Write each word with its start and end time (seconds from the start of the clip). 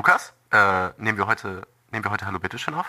Lukas, 0.00 0.32
äh, 0.50 0.88
nehmen 0.96 1.18
wir 1.18 1.26
heute, 1.26 1.68
nehmen 1.90 2.02
wir 2.02 2.10
heute 2.10 2.24
Hallo 2.24 2.38
Bitteschön 2.38 2.72
auf? 2.72 2.86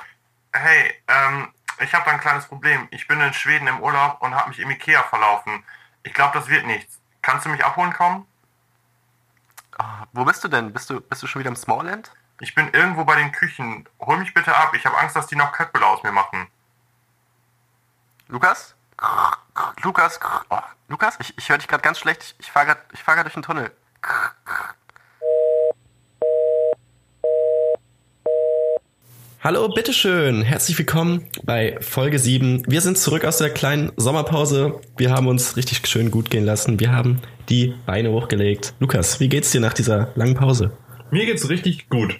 Hey, 0.54 0.94
ähm, 1.10 1.54
ich 1.82 1.94
habe 1.94 2.06
da 2.06 2.12
ein 2.12 2.22
kleines 2.22 2.46
Problem. 2.46 2.88
Ich 2.92 3.06
bin 3.06 3.20
in 3.20 3.34
Schweden 3.34 3.68
im 3.68 3.82
Urlaub 3.82 4.22
und 4.22 4.34
habe 4.34 4.48
mich 4.48 4.60
im 4.60 4.72
Ikea 4.72 5.04
verlaufen. 5.04 5.62
Ich 6.04 6.14
glaube, 6.14 6.40
das 6.40 6.48
wird 6.48 6.66
nichts. 6.66 7.02
Kannst 7.22 7.46
du 7.46 7.50
mich 7.50 7.66
abholen 7.66 7.92
kommen? 7.92 8.26
Ah, 9.78 10.06
wo 10.14 10.24
bist 10.24 10.42
du 10.46 10.48
denn? 10.48 10.72
Bist 10.72 10.90
du, 10.90 11.02
bist 11.02 11.22
du 11.22 11.28
schon 11.28 11.42
wieder 11.42 11.50
im 11.50 11.58
Smallland? 11.58 12.14
Ich 12.40 12.56
bin 12.56 12.70
irgendwo 12.72 13.04
bei 13.04 13.18
den 13.18 13.34
Küchen. 13.34 13.90
Hol 14.00 14.16
mich 14.16 14.34
bitte 14.34 14.56
ab. 14.56 14.74
Ich 14.74 14.86
habe 14.86 14.98
Angst, 14.98 15.18
dass 15.18 15.28
die 15.28 15.36
noch 15.36 15.52
Köttbullar 15.52 15.90
aus 15.90 16.04
mir 16.04 16.14
machen. 16.14 16.48
Lukas? 18.30 18.74
Lukas? 19.84 20.18
Oh, 20.48 20.60
Lukas? 20.88 21.18
Ich, 21.20 21.38
ich 21.38 21.50
höre 21.50 21.58
dich 21.58 21.68
gerade 21.68 21.84
ganz 21.84 22.00
schlecht. 22.00 22.24
Ich, 22.24 22.36
ich 22.40 22.52
fahre 22.54 22.68
gerade 22.68 22.82
fahr 22.96 23.22
durch 23.22 23.34
den 23.34 23.44
Tunnel. 23.44 23.76
Hallo, 29.44 29.68
bitteschön. 29.70 30.44
Herzlich 30.44 30.78
willkommen 30.78 31.26
bei 31.44 31.76
Folge 31.82 32.20
7. 32.20 32.64
Wir 32.68 32.82
sind 32.82 32.98
zurück 32.98 33.26
aus 33.26 33.40
der 33.40 33.50
kleinen 33.50 33.92
Sommerpause. 33.98 34.80
Wir 34.98 35.10
haben 35.12 35.28
uns 35.28 35.58
richtig 35.58 35.86
schön 35.88 36.12
gut 36.12 36.30
gehen 36.30 36.46
lassen. 36.46 36.80
Wir 36.80 36.92
haben 36.92 37.22
die 37.50 37.74
Beine 37.88 38.12
hochgelegt. 38.12 38.76
Lukas, 38.80 39.20
wie 39.20 39.30
geht's 39.30 39.52
dir 39.52 39.62
nach 39.62 39.74
dieser 39.74 40.12
langen 40.16 40.36
Pause? 40.36 40.72
Mir 41.10 41.26
geht's 41.26 41.50
richtig 41.50 41.90
gut. 41.90 42.20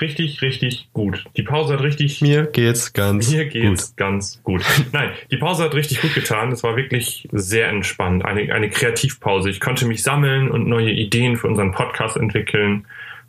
Richtig, 0.00 0.42
richtig 0.42 0.90
gut. 0.92 1.24
Die 1.36 1.42
Pause 1.42 1.74
hat 1.74 1.82
richtig. 1.82 2.20
Mir 2.22 2.46
geht's 2.46 2.92
ganz 2.92 3.30
Mir 3.30 3.46
geht's 3.46 3.88
gut. 3.90 3.96
ganz 3.96 4.40
gut. 4.42 4.64
Nein, 4.92 5.10
die 5.30 5.36
Pause 5.36 5.64
hat 5.64 5.74
richtig 5.74 6.00
gut 6.00 6.14
getan. 6.14 6.50
Es 6.52 6.62
war 6.64 6.76
wirklich 6.76 7.28
sehr 7.32 7.68
entspannt. 7.68 8.24
Eine, 8.24 8.52
eine 8.52 8.68
Kreativpause. 8.70 9.48
Ich 9.50 9.60
konnte 9.60 9.86
mich 9.86 10.02
sammeln 10.02 10.50
und 10.50 10.68
neue 10.68 10.90
Ideen 10.90 11.36
für 11.36 11.46
unseren 11.46 11.70
Podcast 11.72 12.16
entwickeln. 12.16 12.86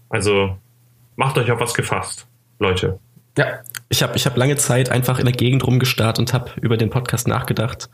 Also 0.09 0.57
macht 1.15 1.37
euch 1.37 1.51
auf 1.51 1.59
was 1.59 1.73
gefasst, 1.75 2.27
Leute. 2.59 2.99
Ja, 3.37 3.59
ich 3.89 4.03
habe 4.03 4.15
ich 4.15 4.25
hab 4.25 4.37
lange 4.37 4.57
Zeit 4.57 4.89
einfach 4.89 5.19
in 5.19 5.25
der 5.25 5.35
Gegend 5.35 5.65
rumgestarrt 5.65 6.19
und 6.19 6.33
habe 6.33 6.51
über 6.61 6.77
den 6.77 6.89
Podcast 6.89 7.27
nachgedacht. 7.27 7.89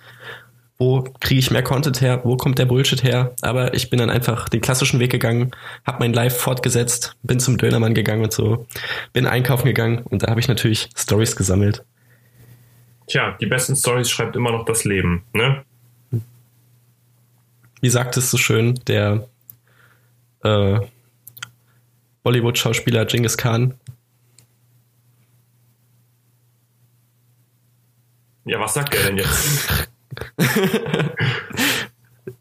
Wo 0.77 1.03
kriege 1.21 1.39
ich 1.39 1.51
mehr 1.51 1.63
Content 1.63 2.01
her? 2.01 2.21
Wo 2.25 2.35
kommt 2.35 2.59
der 2.59 2.65
Bullshit 2.65 3.01
her? 3.03 3.33
Aber 3.41 3.73
ich 3.73 3.89
bin 3.89 3.99
dann 3.99 4.09
einfach 4.09 4.49
den 4.49 4.59
klassischen 4.59 4.99
Weg 4.99 5.11
gegangen, 5.11 5.51
habe 5.85 5.99
mein 5.99 6.11
Live 6.11 6.37
fortgesetzt, 6.37 7.15
bin 7.23 7.39
zum 7.39 7.57
Dönermann 7.57 7.93
gegangen 7.93 8.23
und 8.23 8.33
so, 8.33 8.67
bin 9.13 9.25
einkaufen 9.25 9.67
gegangen 9.67 9.99
und 9.99 10.23
da 10.23 10.27
habe 10.27 10.41
ich 10.41 10.49
natürlich 10.49 10.89
Stories 10.97 11.35
gesammelt. 11.37 11.85
Tja, 13.07 13.37
die 13.39 13.45
besten 13.45 13.75
Stories 13.75 14.09
schreibt 14.09 14.35
immer 14.35 14.51
noch 14.51 14.65
das 14.65 14.83
Leben, 14.83 15.23
ne? 15.33 15.63
Wie 17.79 17.89
sagt 17.89 18.17
es 18.17 18.31
so 18.31 18.37
schön 18.37 18.79
der 18.87 19.27
äh, 20.43 20.79
Bollywood-Schauspieler 22.23 23.05
Genghis 23.05 23.37
Khan? 23.37 23.75
Ja, 28.45 28.59
was 28.59 28.73
sagt 28.73 28.95
er 28.95 29.03
denn 29.03 29.17
jetzt? 29.17 29.87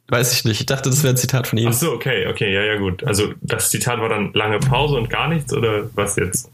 Weiß 0.08 0.32
ich 0.34 0.44
nicht. 0.44 0.60
Ich 0.60 0.66
dachte, 0.66 0.90
das 0.90 1.02
wäre 1.02 1.14
ein 1.14 1.16
Zitat 1.16 1.46
von 1.46 1.58
ihm. 1.58 1.68
Ach 1.68 1.72
so, 1.72 1.92
okay, 1.92 2.26
okay, 2.28 2.52
ja, 2.52 2.62
ja, 2.62 2.76
gut. 2.76 3.02
Also 3.04 3.32
das 3.40 3.70
Zitat 3.70 4.00
war 4.00 4.08
dann 4.08 4.32
lange 4.34 4.58
Pause 4.58 4.96
und 4.96 5.08
gar 5.08 5.28
nichts 5.28 5.52
oder 5.52 5.90
was 5.94 6.16
jetzt? 6.16 6.50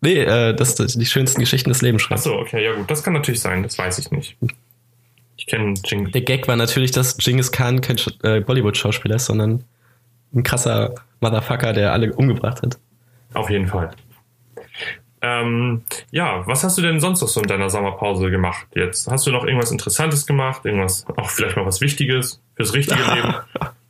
Nee, 0.00 0.18
äh, 0.18 0.54
das 0.54 0.80
ist 0.80 1.00
die 1.00 1.06
schönsten 1.06 1.40
Geschichten 1.40 1.68
des 1.68 1.80
Lebens 1.82 2.02
Ach 2.04 2.08
schreibt. 2.08 2.22
so, 2.22 2.34
okay, 2.34 2.64
ja 2.64 2.74
gut, 2.74 2.90
das 2.90 3.04
kann 3.04 3.12
natürlich 3.12 3.40
sein, 3.40 3.62
das 3.62 3.78
weiß 3.78 3.98
ich 3.98 4.10
nicht. 4.10 4.36
Ich 5.36 5.46
kenne 5.46 5.74
Jing. 5.84 6.10
Der 6.10 6.22
Gag 6.22 6.48
war 6.48 6.56
natürlich, 6.56 6.90
dass 6.90 7.16
Genghis 7.18 7.52
Khan 7.52 7.80
kein 7.80 7.96
äh, 8.22 8.40
Bollywood-Schauspieler 8.40 9.16
ist, 9.16 9.26
sondern 9.26 9.64
ein 10.34 10.42
krasser 10.42 10.94
Motherfucker, 11.20 11.72
der 11.72 11.92
alle 11.92 12.12
umgebracht 12.14 12.62
hat. 12.62 12.78
Auf 13.34 13.50
jeden 13.50 13.68
Fall. 13.68 13.90
Ähm, 15.22 15.82
ja, 16.10 16.46
was 16.46 16.64
hast 16.64 16.76
du 16.78 16.82
denn 16.82 17.00
sonst 17.00 17.20
noch 17.20 17.28
so 17.28 17.40
in 17.40 17.46
deiner 17.46 17.70
Sommerpause 17.70 18.30
gemacht 18.30 18.66
jetzt? 18.74 19.08
Hast 19.08 19.26
du 19.26 19.30
noch 19.30 19.44
irgendwas 19.44 19.70
Interessantes 19.70 20.26
gemacht? 20.26 20.64
Irgendwas, 20.64 21.06
auch 21.16 21.30
vielleicht 21.30 21.56
mal 21.56 21.64
was 21.64 21.80
Wichtiges 21.80 22.40
fürs 22.56 22.74
richtige 22.74 23.02
Leben? 23.02 23.34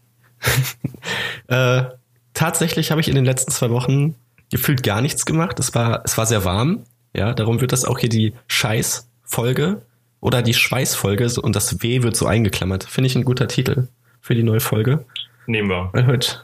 Äh, 1.48 1.84
tatsächlich 2.32 2.90
habe 2.90 3.00
ich 3.00 3.08
in 3.08 3.14
den 3.14 3.24
letzten 3.24 3.50
zwei 3.50 3.68
Wochen 3.70 4.14
gefühlt 4.50 4.82
gar 4.82 5.02
nichts 5.02 5.26
gemacht. 5.26 5.58
Es 5.58 5.74
war, 5.74 6.02
es 6.04 6.16
war 6.16 6.24
sehr 6.24 6.44
warm. 6.44 6.84
Ja, 7.14 7.34
darum 7.34 7.60
wird 7.60 7.72
das 7.72 7.84
auch 7.84 7.98
hier 7.98 8.08
die 8.08 8.32
Scheiß-Folge 8.46 9.82
oder 10.20 10.40
die 10.40 10.54
Schweiß-Folge 10.54 11.28
und 11.42 11.54
das 11.54 11.82
W 11.82 12.02
wird 12.02 12.16
so 12.16 12.26
eingeklammert. 12.26 12.84
Finde 12.84 13.08
ich 13.08 13.16
ein 13.16 13.24
guter 13.24 13.48
Titel 13.48 13.88
für 14.20 14.34
die 14.34 14.44
neue 14.44 14.60
Folge. 14.60 15.04
Nehmen 15.46 15.68
wir. 15.68 15.90
Weil 15.92 16.06
heute 16.06 16.40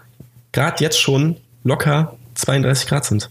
gerade 0.52 0.82
jetzt 0.82 1.00
schon 1.00 1.36
locker 1.64 2.16
32 2.34 2.88
Grad 2.88 3.04
sind. 3.04 3.30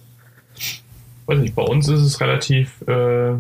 Weiß 1.28 1.38
nicht, 1.40 1.56
bei 1.56 1.62
uns 1.64 1.88
ist 1.88 2.02
es 2.02 2.20
relativ 2.20 2.82
äh, 2.88 3.34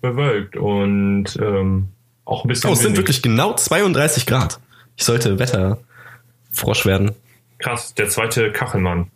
bewölkt 0.00 0.56
und 0.56 1.24
ähm, 1.40 1.88
auch 2.24 2.44
ein 2.44 2.48
bisschen 2.48 2.70
Oh, 2.70 2.72
es 2.72 2.78
sind 2.78 2.88
windig. 2.90 2.98
wirklich 3.00 3.22
genau 3.22 3.54
32 3.54 4.24
Grad. 4.26 4.58
Ich 4.96 5.04
sollte 5.04 5.38
Wetterfrosch 5.38 6.86
werden. 6.86 7.12
krass, 7.58 7.92
der 7.94 8.08
zweite 8.08 8.50
Kachelmann. 8.52 9.10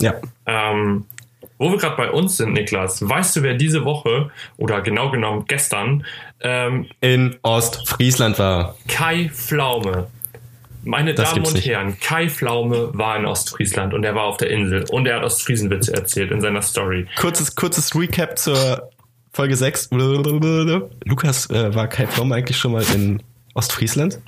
Ja. 0.00 0.14
Ähm, 0.46 1.06
wo 1.58 1.70
wir 1.70 1.78
gerade 1.78 1.96
bei 1.96 2.10
uns 2.10 2.36
sind, 2.38 2.52
Niklas, 2.54 3.08
weißt 3.08 3.36
du, 3.36 3.42
wer 3.42 3.54
diese 3.54 3.84
Woche 3.84 4.30
oder 4.56 4.80
genau 4.80 5.10
genommen 5.10 5.44
gestern 5.46 6.04
ähm, 6.40 6.86
In 7.00 7.36
Ostfriesland 7.42 8.38
war. 8.40 8.74
Kai 8.88 9.30
Pflaume. 9.32 10.08
Meine 10.84 11.14
Das 11.14 11.30
Damen 11.30 11.46
und 11.46 11.54
nicht. 11.54 11.66
Herren, 11.66 11.98
Kai 12.00 12.28
Pflaume 12.28 12.90
war 12.92 13.16
in 13.16 13.24
Ostfriesland 13.24 13.94
und 13.94 14.04
er 14.04 14.14
war 14.14 14.24
auf 14.24 14.36
der 14.36 14.50
Insel 14.50 14.84
und 14.90 15.06
er 15.06 15.16
hat 15.16 15.24
Ostfriesenwitze 15.24 15.94
erzählt 15.94 16.30
in 16.32 16.40
seiner 16.40 16.62
Story. 16.62 17.06
Kurzes, 17.16 17.54
kurzes 17.54 17.94
Recap 17.94 18.38
zur 18.38 18.90
Folge 19.32 19.56
6. 19.56 19.90
Lukas, 19.92 21.48
äh, 21.50 21.74
war 21.74 21.88
Kai 21.88 22.06
Pflaume 22.06 22.34
eigentlich 22.34 22.56
schon 22.56 22.72
mal 22.72 22.84
in 22.94 23.22
Ostfriesland? 23.54 24.18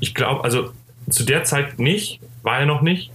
Ich 0.00 0.14
glaube, 0.14 0.44
also 0.44 0.72
zu 1.10 1.24
der 1.24 1.44
Zeit 1.44 1.78
nicht, 1.78 2.20
war 2.42 2.60
er 2.60 2.66
noch 2.66 2.82
nicht, 2.82 3.10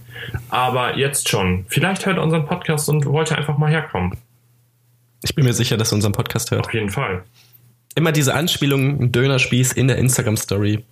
aber 0.48 0.96
jetzt 0.96 1.28
schon. 1.28 1.64
Vielleicht 1.68 2.06
hört 2.06 2.18
er 2.18 2.22
unseren 2.22 2.46
Podcast 2.46 2.88
und 2.88 3.06
wollte 3.06 3.36
einfach 3.36 3.58
mal 3.58 3.70
herkommen. 3.70 4.16
Ich 5.22 5.34
bin 5.34 5.44
mir 5.44 5.52
sicher, 5.52 5.76
dass 5.76 5.92
er 5.92 5.96
unseren 5.96 6.12
Podcast 6.12 6.50
hört. 6.50 6.66
Auf 6.66 6.74
jeden 6.74 6.90
Fall. 6.90 7.24
Immer 7.94 8.12
diese 8.12 8.34
Anspielung, 8.34 9.00
ein 9.02 9.12
Dönerspieß 9.12 9.72
in 9.72 9.88
der 9.88 9.98
Instagram-Story. 9.98 10.84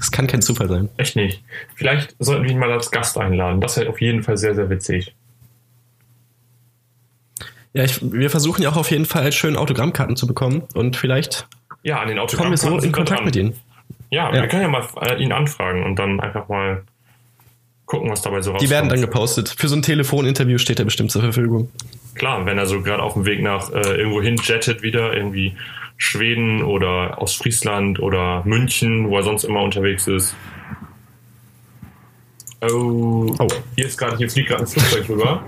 Das 0.00 0.10
kann 0.10 0.26
kein 0.26 0.40
Zufall 0.40 0.66
sein. 0.68 0.88
Echt 0.96 1.14
nicht. 1.14 1.44
Vielleicht 1.76 2.16
sollten 2.18 2.44
wir 2.44 2.50
ihn 2.50 2.58
mal 2.58 2.72
als 2.72 2.90
Gast 2.90 3.18
einladen. 3.18 3.60
Das 3.60 3.76
wäre 3.76 3.90
auf 3.90 4.00
jeden 4.00 4.22
Fall 4.22 4.38
sehr, 4.38 4.54
sehr 4.54 4.70
witzig. 4.70 5.14
Ja, 7.74 7.84
ich, 7.84 8.00
wir 8.02 8.30
versuchen 8.30 8.62
ja 8.62 8.70
auch 8.70 8.76
auf 8.76 8.90
jeden 8.90 9.04
Fall 9.04 9.30
schön 9.30 9.56
Autogrammkarten 9.56 10.16
zu 10.16 10.26
bekommen 10.26 10.62
und 10.74 10.96
vielleicht 10.96 11.46
Ja, 11.82 12.00
an 12.00 12.08
den 12.08 12.16
kommen 12.18 12.50
wir 12.50 12.56
so 12.56 12.78
in 12.78 12.92
Kontakt 12.92 13.24
mit 13.26 13.36
ihnen. 13.36 13.54
Ja, 14.10 14.34
Ja. 14.34 14.40
wir 14.40 14.48
können 14.48 14.62
ja 14.62 14.68
mal 14.68 14.86
äh, 15.02 15.22
ihn 15.22 15.32
anfragen 15.32 15.84
und 15.84 15.96
dann 15.96 16.18
einfach 16.18 16.48
mal 16.48 16.82
gucken, 17.84 18.10
was 18.10 18.22
dabei 18.22 18.40
so 18.40 18.52
rauskommt. 18.52 18.66
Die 18.66 18.72
werden 18.72 18.88
dann 18.88 19.00
gepostet. 19.02 19.54
Für 19.56 19.68
so 19.68 19.76
ein 19.76 19.82
Telefoninterview 19.82 20.56
steht 20.58 20.78
er 20.78 20.84
bestimmt 20.86 21.10
zur 21.12 21.20
Verfügung. 21.22 21.70
Klar, 22.14 22.44
wenn 22.46 22.56
er 22.58 22.64
so 22.66 22.80
gerade 22.80 23.02
auf 23.02 23.12
dem 23.12 23.26
Weg 23.26 23.42
nach 23.42 23.70
äh, 23.70 23.80
irgendwo 23.98 24.22
hin 24.22 24.36
jettet 24.42 24.82
wieder, 24.82 25.12
irgendwie 25.12 25.54
Schweden 26.02 26.62
oder 26.62 27.20
Ostfriesland 27.20 28.00
oder 28.00 28.42
München, 28.46 29.10
wo 29.10 29.16
er 29.18 29.22
sonst 29.22 29.44
immer 29.44 29.62
unterwegs 29.62 30.06
ist. 30.06 30.34
Oh, 32.62 33.34
Oh. 33.38 33.48
hier 33.76 33.86
ist 33.86 33.98
gerade, 33.98 34.16
hier 34.16 34.28
fliegt 34.30 34.48
gerade 34.48 34.62
ein 34.62 34.66
Flugzeug 34.66 35.08
rüber 35.08 35.42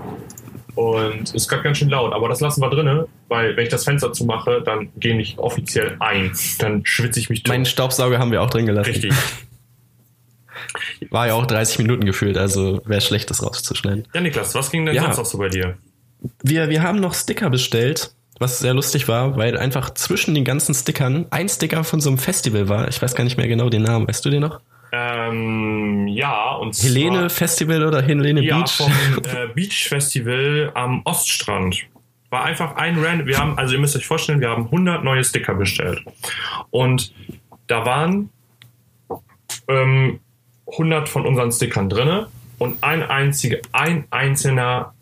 und 0.75 1.33
ist 1.33 1.47
gerade 1.47 1.63
ganz 1.63 1.77
schön 1.79 1.89
laut, 1.89 2.13
aber 2.13 2.29
das 2.29 2.39
lassen 2.39 2.61
wir 2.61 2.69
drinne, 2.69 3.07
weil 3.29 3.55
wenn 3.57 3.63
ich 3.63 3.69
das 3.69 3.83
Fenster 3.83 4.13
zumache, 4.13 4.61
dann 4.63 4.89
gehe 4.99 5.19
ich 5.19 5.37
offiziell 5.39 5.95
ein. 5.99 6.31
Dann 6.59 6.85
schwitze 6.85 7.19
ich 7.19 7.29
mich 7.29 7.43
tot. 7.43 7.49
Meinen 7.53 7.65
Staubsauger 7.65 8.19
haben 8.19 8.31
wir 8.31 8.41
auch 8.41 8.49
drin 8.49 8.65
gelassen. 8.67 8.89
Richtig. 8.91 9.13
War 11.11 11.27
ja 11.27 11.33
auch 11.33 11.45
30 11.47 11.79
Minuten 11.79 12.05
gefühlt, 12.05 12.37
also 12.37 12.81
wäre 12.85 13.01
schlecht, 13.01 13.29
das 13.29 13.43
rauszuschneiden. 13.43 14.07
Ja, 14.13 14.21
Niklas, 14.21 14.53
was 14.55 14.71
ging 14.71 14.85
denn 14.85 14.95
Ja. 14.95 15.03
sonst 15.03 15.17
noch 15.17 15.25
so 15.25 15.37
bei 15.39 15.49
dir? 15.49 15.77
Wir, 16.43 16.69
wir 16.69 16.81
haben 16.83 16.99
noch 16.99 17.13
Sticker 17.15 17.49
bestellt, 17.49 18.13
was 18.43 18.59
sehr 18.59 18.73
lustig 18.73 19.07
war, 19.07 19.37
weil 19.37 19.57
einfach 19.57 19.91
zwischen 19.93 20.35
den 20.35 20.43
ganzen 20.43 20.75
Stickern 20.75 21.25
ein 21.31 21.47
Sticker 21.47 21.83
von 21.83 22.01
so 22.01 22.09
einem 22.09 22.17
Festival 22.19 22.67
war. 22.67 22.89
Ich 22.89 23.01
weiß 23.01 23.15
gar 23.15 23.23
nicht 23.23 23.37
mehr 23.37 23.47
genau 23.47 23.69
den 23.69 23.83
Namen. 23.83 24.07
Weißt 24.07 24.23
du 24.25 24.29
den 24.29 24.41
noch? 24.41 24.59
Ähm, 24.91 26.07
ja, 26.09 26.51
und 26.55 26.75
Helene 26.75 27.19
zwar, 27.19 27.29
Festival 27.29 27.83
oder 27.83 28.01
Helene 28.01 28.41
ja, 28.41 28.59
Beach? 28.59 28.71
vom 28.71 28.91
äh, 29.23 29.47
Beach 29.55 29.87
Festival 29.87 30.71
am 30.75 31.01
Oststrand. 31.05 31.77
War 32.29 32.43
einfach 32.43 32.75
ein 32.75 33.03
random, 33.03 33.27
wir 33.27 33.37
haben, 33.37 33.57
also 33.57 33.73
ihr 33.73 33.79
müsst 33.79 33.95
euch 33.95 34.05
vorstellen, 34.05 34.41
wir 34.41 34.49
haben 34.49 34.65
100 34.65 35.03
neue 35.03 35.23
Sticker 35.23 35.55
bestellt. 35.55 36.03
Und 36.69 37.13
da 37.67 37.85
waren 37.85 38.29
ähm, 39.67 40.19
100 40.71 41.09
von 41.09 41.25
unseren 41.25 41.51
Stickern 41.51 41.89
drinne 41.89 42.27
und 42.59 42.83
ein 42.83 43.03
einziger, 43.03 43.57
ein 43.71 44.05
einzelner 44.11 44.93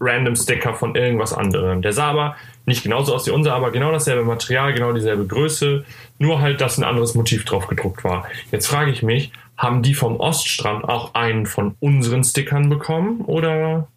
random 0.00 0.36
Sticker 0.36 0.74
von 0.74 0.94
irgendwas 0.94 1.32
anderem. 1.32 1.82
Der 1.82 1.92
sah 1.92 2.10
aber 2.10 2.36
nicht 2.70 2.82
genauso 2.82 3.14
aus 3.14 3.26
wie 3.26 3.30
unser, 3.30 3.54
aber 3.54 3.70
genau 3.70 3.92
dasselbe 3.92 4.24
Material, 4.24 4.72
genau 4.72 4.92
dieselbe 4.92 5.26
Größe, 5.26 5.84
nur 6.18 6.40
halt, 6.40 6.60
dass 6.60 6.78
ein 6.78 6.84
anderes 6.84 7.14
Motiv 7.14 7.44
drauf 7.44 7.66
gedruckt 7.66 8.02
war. 8.04 8.26
Jetzt 8.50 8.66
frage 8.66 8.90
ich 8.90 9.02
mich, 9.02 9.32
haben 9.56 9.82
die 9.82 9.94
vom 9.94 10.18
Oststrand 10.18 10.84
auch 10.84 11.14
einen 11.14 11.44
von 11.44 11.76
unseren 11.80 12.24
Stickern 12.24 12.70
bekommen 12.70 13.20
oder? 13.22 13.88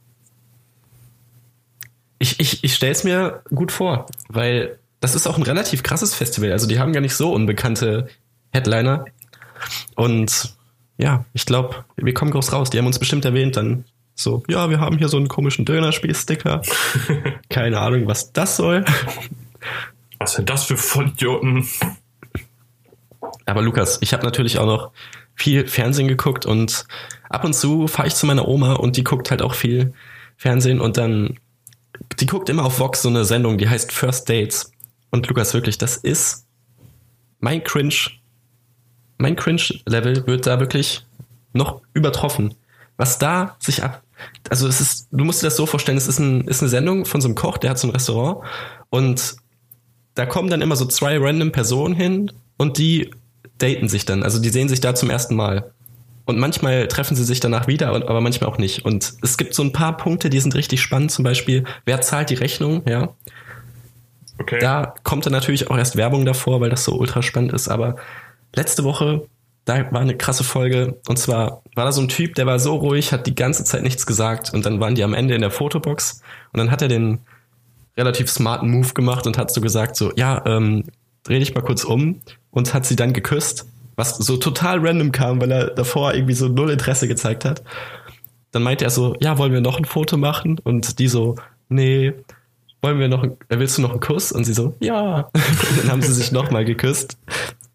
Ich, 2.19 2.39
ich, 2.39 2.63
ich 2.63 2.73
stelle 2.73 2.91
es 2.91 3.03
mir 3.03 3.41
gut 3.53 3.71
vor, 3.71 4.07
weil 4.27 4.77
das 4.99 5.15
ist 5.15 5.27
auch 5.27 5.37
ein 5.37 5.43
relativ 5.43 5.83
krasses 5.83 6.15
Festival. 6.15 6.51
Also 6.51 6.67
die 6.67 6.79
haben 6.79 6.93
gar 6.93 7.01
nicht 7.01 7.15
so 7.15 7.33
unbekannte 7.33 8.07
Headliner. 8.51 9.05
Und 9.95 10.55
ja, 10.97 11.25
ich 11.33 11.45
glaube, 11.45 11.83
wir 11.95 12.13
kommen 12.13 12.31
groß 12.31 12.53
raus. 12.53 12.69
Die 12.69 12.77
haben 12.77 12.87
uns 12.87 12.99
bestimmt 12.99 13.25
erwähnt 13.25 13.57
dann 13.57 13.85
so, 14.15 14.43
ja, 14.47 14.69
wir 14.69 14.79
haben 14.79 14.97
hier 14.97 15.09
so 15.09 15.17
einen 15.17 15.27
komischen 15.27 15.65
Dönerspiel-Sticker. 15.65 16.61
Keine 17.49 17.79
Ahnung, 17.79 18.07
was 18.07 18.31
das 18.31 18.57
soll. 18.57 18.85
Was 20.19 20.33
sind 20.33 20.49
das 20.49 20.65
für 20.65 20.77
Vollidioten? 20.77 21.67
Aber 23.45 23.61
Lukas, 23.61 23.97
ich 24.01 24.13
habe 24.13 24.23
natürlich 24.23 24.59
auch 24.59 24.65
noch 24.65 24.91
viel 25.35 25.67
Fernsehen 25.67 26.07
geguckt 26.07 26.45
und 26.45 26.85
ab 27.29 27.43
und 27.43 27.53
zu 27.53 27.87
fahre 27.87 28.07
ich 28.07 28.15
zu 28.15 28.25
meiner 28.25 28.47
Oma 28.47 28.73
und 28.73 28.97
die 28.97 29.03
guckt 29.03 29.31
halt 29.31 29.41
auch 29.41 29.55
viel 29.55 29.93
Fernsehen 30.37 30.79
und 30.79 30.97
dann, 30.97 31.39
die 32.19 32.25
guckt 32.25 32.49
immer 32.49 32.65
auf 32.65 32.79
Vox 32.79 33.01
so 33.01 33.09
eine 33.09 33.25
Sendung, 33.25 33.57
die 33.57 33.67
heißt 33.67 33.91
First 33.91 34.29
Dates. 34.29 34.71
Und 35.09 35.27
Lukas, 35.27 35.53
wirklich, 35.53 35.77
das 35.77 35.97
ist 35.97 36.45
mein 37.39 37.63
Cringe, 37.63 37.95
mein 39.17 39.35
Cringe-Level 39.35 40.27
wird 40.27 40.47
da 40.47 40.59
wirklich 40.59 41.05
noch 41.53 41.81
übertroffen. 41.93 42.53
Was 42.97 43.17
da 43.17 43.55
sich 43.59 43.83
ab, 43.83 44.02
also 44.49 44.67
es 44.67 44.81
ist, 44.81 45.07
du 45.11 45.23
musst 45.23 45.41
dir 45.41 45.47
das 45.47 45.55
so 45.55 45.65
vorstellen, 45.65 45.97
es 45.97 46.07
ist, 46.07 46.19
ein, 46.19 46.47
ist 46.47 46.61
eine 46.61 46.69
Sendung 46.69 47.05
von 47.05 47.21
so 47.21 47.27
einem 47.27 47.35
Koch, 47.35 47.57
der 47.57 47.71
hat 47.71 47.79
so 47.79 47.87
ein 47.87 47.91
Restaurant 47.91 48.45
und 48.89 49.35
da 50.15 50.25
kommen 50.25 50.49
dann 50.49 50.61
immer 50.61 50.75
so 50.75 50.85
zwei 50.85 51.17
random 51.17 51.51
Personen 51.51 51.95
hin 51.95 52.31
und 52.57 52.77
die 52.77 53.11
daten 53.57 53.89
sich 53.89 54.05
dann. 54.05 54.23
Also 54.23 54.39
die 54.39 54.49
sehen 54.49 54.69
sich 54.69 54.81
da 54.81 54.93
zum 54.95 55.09
ersten 55.09 55.35
Mal. 55.35 55.71
Und 56.25 56.39
manchmal 56.39 56.87
treffen 56.87 57.15
sie 57.15 57.25
sich 57.25 57.41
danach 57.41 57.67
wieder, 57.67 57.89
aber 57.89 58.21
manchmal 58.21 58.49
auch 58.49 58.57
nicht. 58.57 58.85
Und 58.85 59.13
es 59.21 59.37
gibt 59.37 59.53
so 59.53 59.63
ein 59.63 59.73
paar 59.73 59.97
Punkte, 59.97 60.29
die 60.29 60.39
sind 60.39 60.55
richtig 60.55 60.81
spannend. 60.81 61.11
Zum 61.11 61.23
Beispiel, 61.23 61.65
wer 61.85 61.99
zahlt 61.99 62.29
die 62.29 62.35
Rechnung? 62.35 62.81
Ja. 62.87 63.09
Okay. 64.39 64.59
Da 64.59 64.93
kommt 65.03 65.25
dann 65.25 65.33
natürlich 65.33 65.69
auch 65.69 65.77
erst 65.77 65.97
Werbung 65.97 66.25
davor, 66.25 66.61
weil 66.61 66.69
das 66.69 66.85
so 66.85 66.97
ultra 66.97 67.21
spannend 67.21 67.51
ist. 67.51 67.67
Aber 67.67 67.97
letzte 68.55 68.85
Woche, 68.85 69.25
da 69.65 69.91
war 69.91 70.01
eine 70.01 70.17
krasse 70.17 70.43
Folge. 70.43 70.97
Und 71.07 71.17
zwar 71.17 71.61
war 71.75 71.85
da 71.85 71.91
so 71.91 72.01
ein 72.01 72.09
Typ, 72.09 72.35
der 72.35 72.45
war 72.45 72.59
so 72.59 72.75
ruhig, 72.75 73.11
hat 73.11 73.27
die 73.27 73.35
ganze 73.35 73.63
Zeit 73.63 73.83
nichts 73.83 74.05
gesagt. 74.05 74.53
Und 74.53 74.65
dann 74.65 74.79
waren 74.79 74.95
die 74.95 75.03
am 75.03 75.13
Ende 75.13 75.35
in 75.35 75.41
der 75.41 75.51
Fotobox. 75.51 76.21
Und 76.51 76.57
dann 76.57 76.71
hat 76.71 76.81
er 76.81 76.87
den 76.87 77.19
relativ 77.95 78.29
smarten 78.29 78.69
Move 78.69 78.93
gemacht 78.93 79.27
und 79.27 79.37
hat 79.37 79.51
so 79.51 79.61
gesagt, 79.61 79.95
so, 79.95 80.11
ja, 80.15 80.43
ähm, 80.45 80.83
dreh 81.23 81.39
dich 81.39 81.55
mal 81.55 81.61
kurz 81.61 81.83
um 81.83 82.19
und 82.51 82.73
hat 82.73 82.85
sie 82.85 82.95
dann 82.95 83.13
geküsst, 83.13 83.65
was 83.95 84.17
so 84.17 84.37
total 84.37 84.79
random 84.85 85.11
kam, 85.11 85.39
weil 85.39 85.51
er 85.51 85.67
davor 85.67 86.13
irgendwie 86.13 86.33
so 86.33 86.47
null 86.47 86.71
Interesse 86.71 87.07
gezeigt 87.07 87.45
hat. 87.45 87.63
Dann 88.51 88.63
meinte 88.63 88.85
er 88.85 88.91
so, 88.91 89.15
ja, 89.19 89.37
wollen 89.37 89.53
wir 89.53 89.61
noch 89.61 89.77
ein 89.77 89.85
Foto 89.85 90.17
machen? 90.17 90.59
Und 90.63 90.99
die 90.99 91.07
so, 91.07 91.35
nee, 91.69 92.13
wollen 92.81 92.99
wir 92.99 93.07
noch, 93.07 93.25
willst 93.49 93.77
du 93.77 93.81
noch 93.81 93.91
einen 93.91 93.99
Kuss? 93.99 94.31
Und 94.31 94.43
sie 94.43 94.53
so, 94.53 94.75
ja. 94.79 95.21
Und 95.33 95.77
dann 95.79 95.91
haben 95.91 96.01
sie 96.01 96.13
sich 96.13 96.31
nochmal 96.31 96.65
geküsst. 96.65 97.17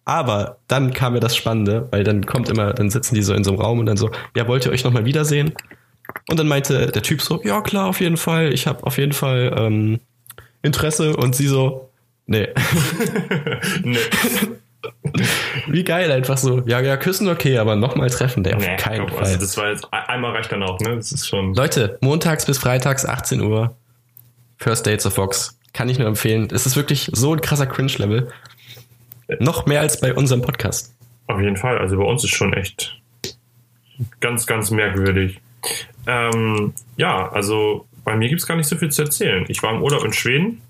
Aber 0.08 0.56
dann 0.68 0.94
kam 0.94 1.12
mir 1.12 1.20
das 1.20 1.36
Spannende, 1.36 1.86
weil 1.90 2.02
dann 2.02 2.24
kommt 2.24 2.48
immer, 2.48 2.72
dann 2.72 2.88
sitzen 2.88 3.14
die 3.14 3.22
so 3.22 3.34
in 3.34 3.44
so 3.44 3.50
einem 3.50 3.60
Raum 3.60 3.78
und 3.78 3.84
dann 3.84 3.98
so, 3.98 4.10
ja, 4.34 4.48
wollt 4.48 4.64
ihr 4.64 4.72
euch 4.72 4.82
nochmal 4.82 5.04
wiedersehen? 5.04 5.52
Und 6.30 6.40
dann 6.40 6.48
meinte 6.48 6.86
der 6.86 7.02
Typ 7.02 7.20
so, 7.20 7.42
ja 7.44 7.60
klar, 7.60 7.88
auf 7.88 8.00
jeden 8.00 8.16
Fall, 8.16 8.54
ich 8.54 8.66
habe 8.66 8.84
auf 8.84 8.96
jeden 8.96 9.12
Fall 9.12 9.54
ähm, 9.54 10.00
Interesse. 10.62 11.14
Und 11.14 11.36
sie 11.36 11.46
so, 11.46 11.90
nee. 12.24 12.48
nee. 13.82 13.98
Wie 15.66 15.84
geil, 15.84 16.10
einfach 16.10 16.38
so. 16.38 16.62
Ja, 16.64 16.80
ja, 16.80 16.96
küssen 16.96 17.28
okay, 17.28 17.58
aber 17.58 17.76
nochmal 17.76 18.08
treffen, 18.08 18.42
der 18.44 18.56
auf 18.56 18.66
Nee, 18.66 18.76
keinen 18.76 19.08
komm, 19.08 19.18
Fall. 19.18 19.26
Also 19.26 19.40
das 19.40 19.58
war 19.58 19.68
jetzt 19.68 19.92
einmal 19.92 20.32
reicht 20.32 20.50
dann 20.50 20.62
auch, 20.62 20.80
ne? 20.80 20.96
Das 20.96 21.12
ist 21.12 21.28
schon. 21.28 21.52
Leute, 21.52 21.98
montags 22.00 22.46
bis 22.46 22.56
freitags, 22.56 23.04
18 23.04 23.42
Uhr, 23.42 23.76
First 24.56 24.86
Dates 24.86 25.04
of 25.04 25.18
Vox. 25.18 25.58
Kann 25.74 25.90
ich 25.90 25.98
nur 25.98 26.08
empfehlen. 26.08 26.48
Es 26.50 26.64
ist 26.64 26.76
wirklich 26.76 27.10
so 27.12 27.34
ein 27.34 27.42
krasser 27.42 27.66
Cringe-Level. 27.66 28.30
Noch 29.40 29.66
mehr 29.66 29.80
als 29.80 30.00
bei 30.00 30.14
unserem 30.14 30.42
Podcast. 30.42 30.94
Auf 31.26 31.40
jeden 31.40 31.56
Fall. 31.56 31.78
Also 31.78 31.96
bei 31.98 32.04
uns 32.04 32.24
ist 32.24 32.34
schon 32.34 32.52
echt 32.54 32.98
ganz, 34.20 34.46
ganz 34.46 34.70
merkwürdig. 34.70 35.40
Ähm, 36.06 36.72
ja, 36.96 37.30
also 37.30 37.86
bei 38.04 38.16
mir 38.16 38.28
gibt 38.28 38.40
es 38.40 38.46
gar 38.46 38.56
nicht 38.56 38.66
so 38.68 38.76
viel 38.76 38.90
zu 38.90 39.02
erzählen. 39.02 39.44
Ich 39.48 39.62
war 39.62 39.74
im 39.74 39.82
Urlaub 39.82 40.04
in 40.04 40.12
Schweden. 40.12 40.62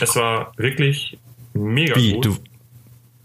Es 0.00 0.14
war 0.14 0.52
wirklich 0.56 1.18
mega 1.54 1.96
Wie? 1.96 2.12
gut. 2.12 2.26
Du, 2.26 2.36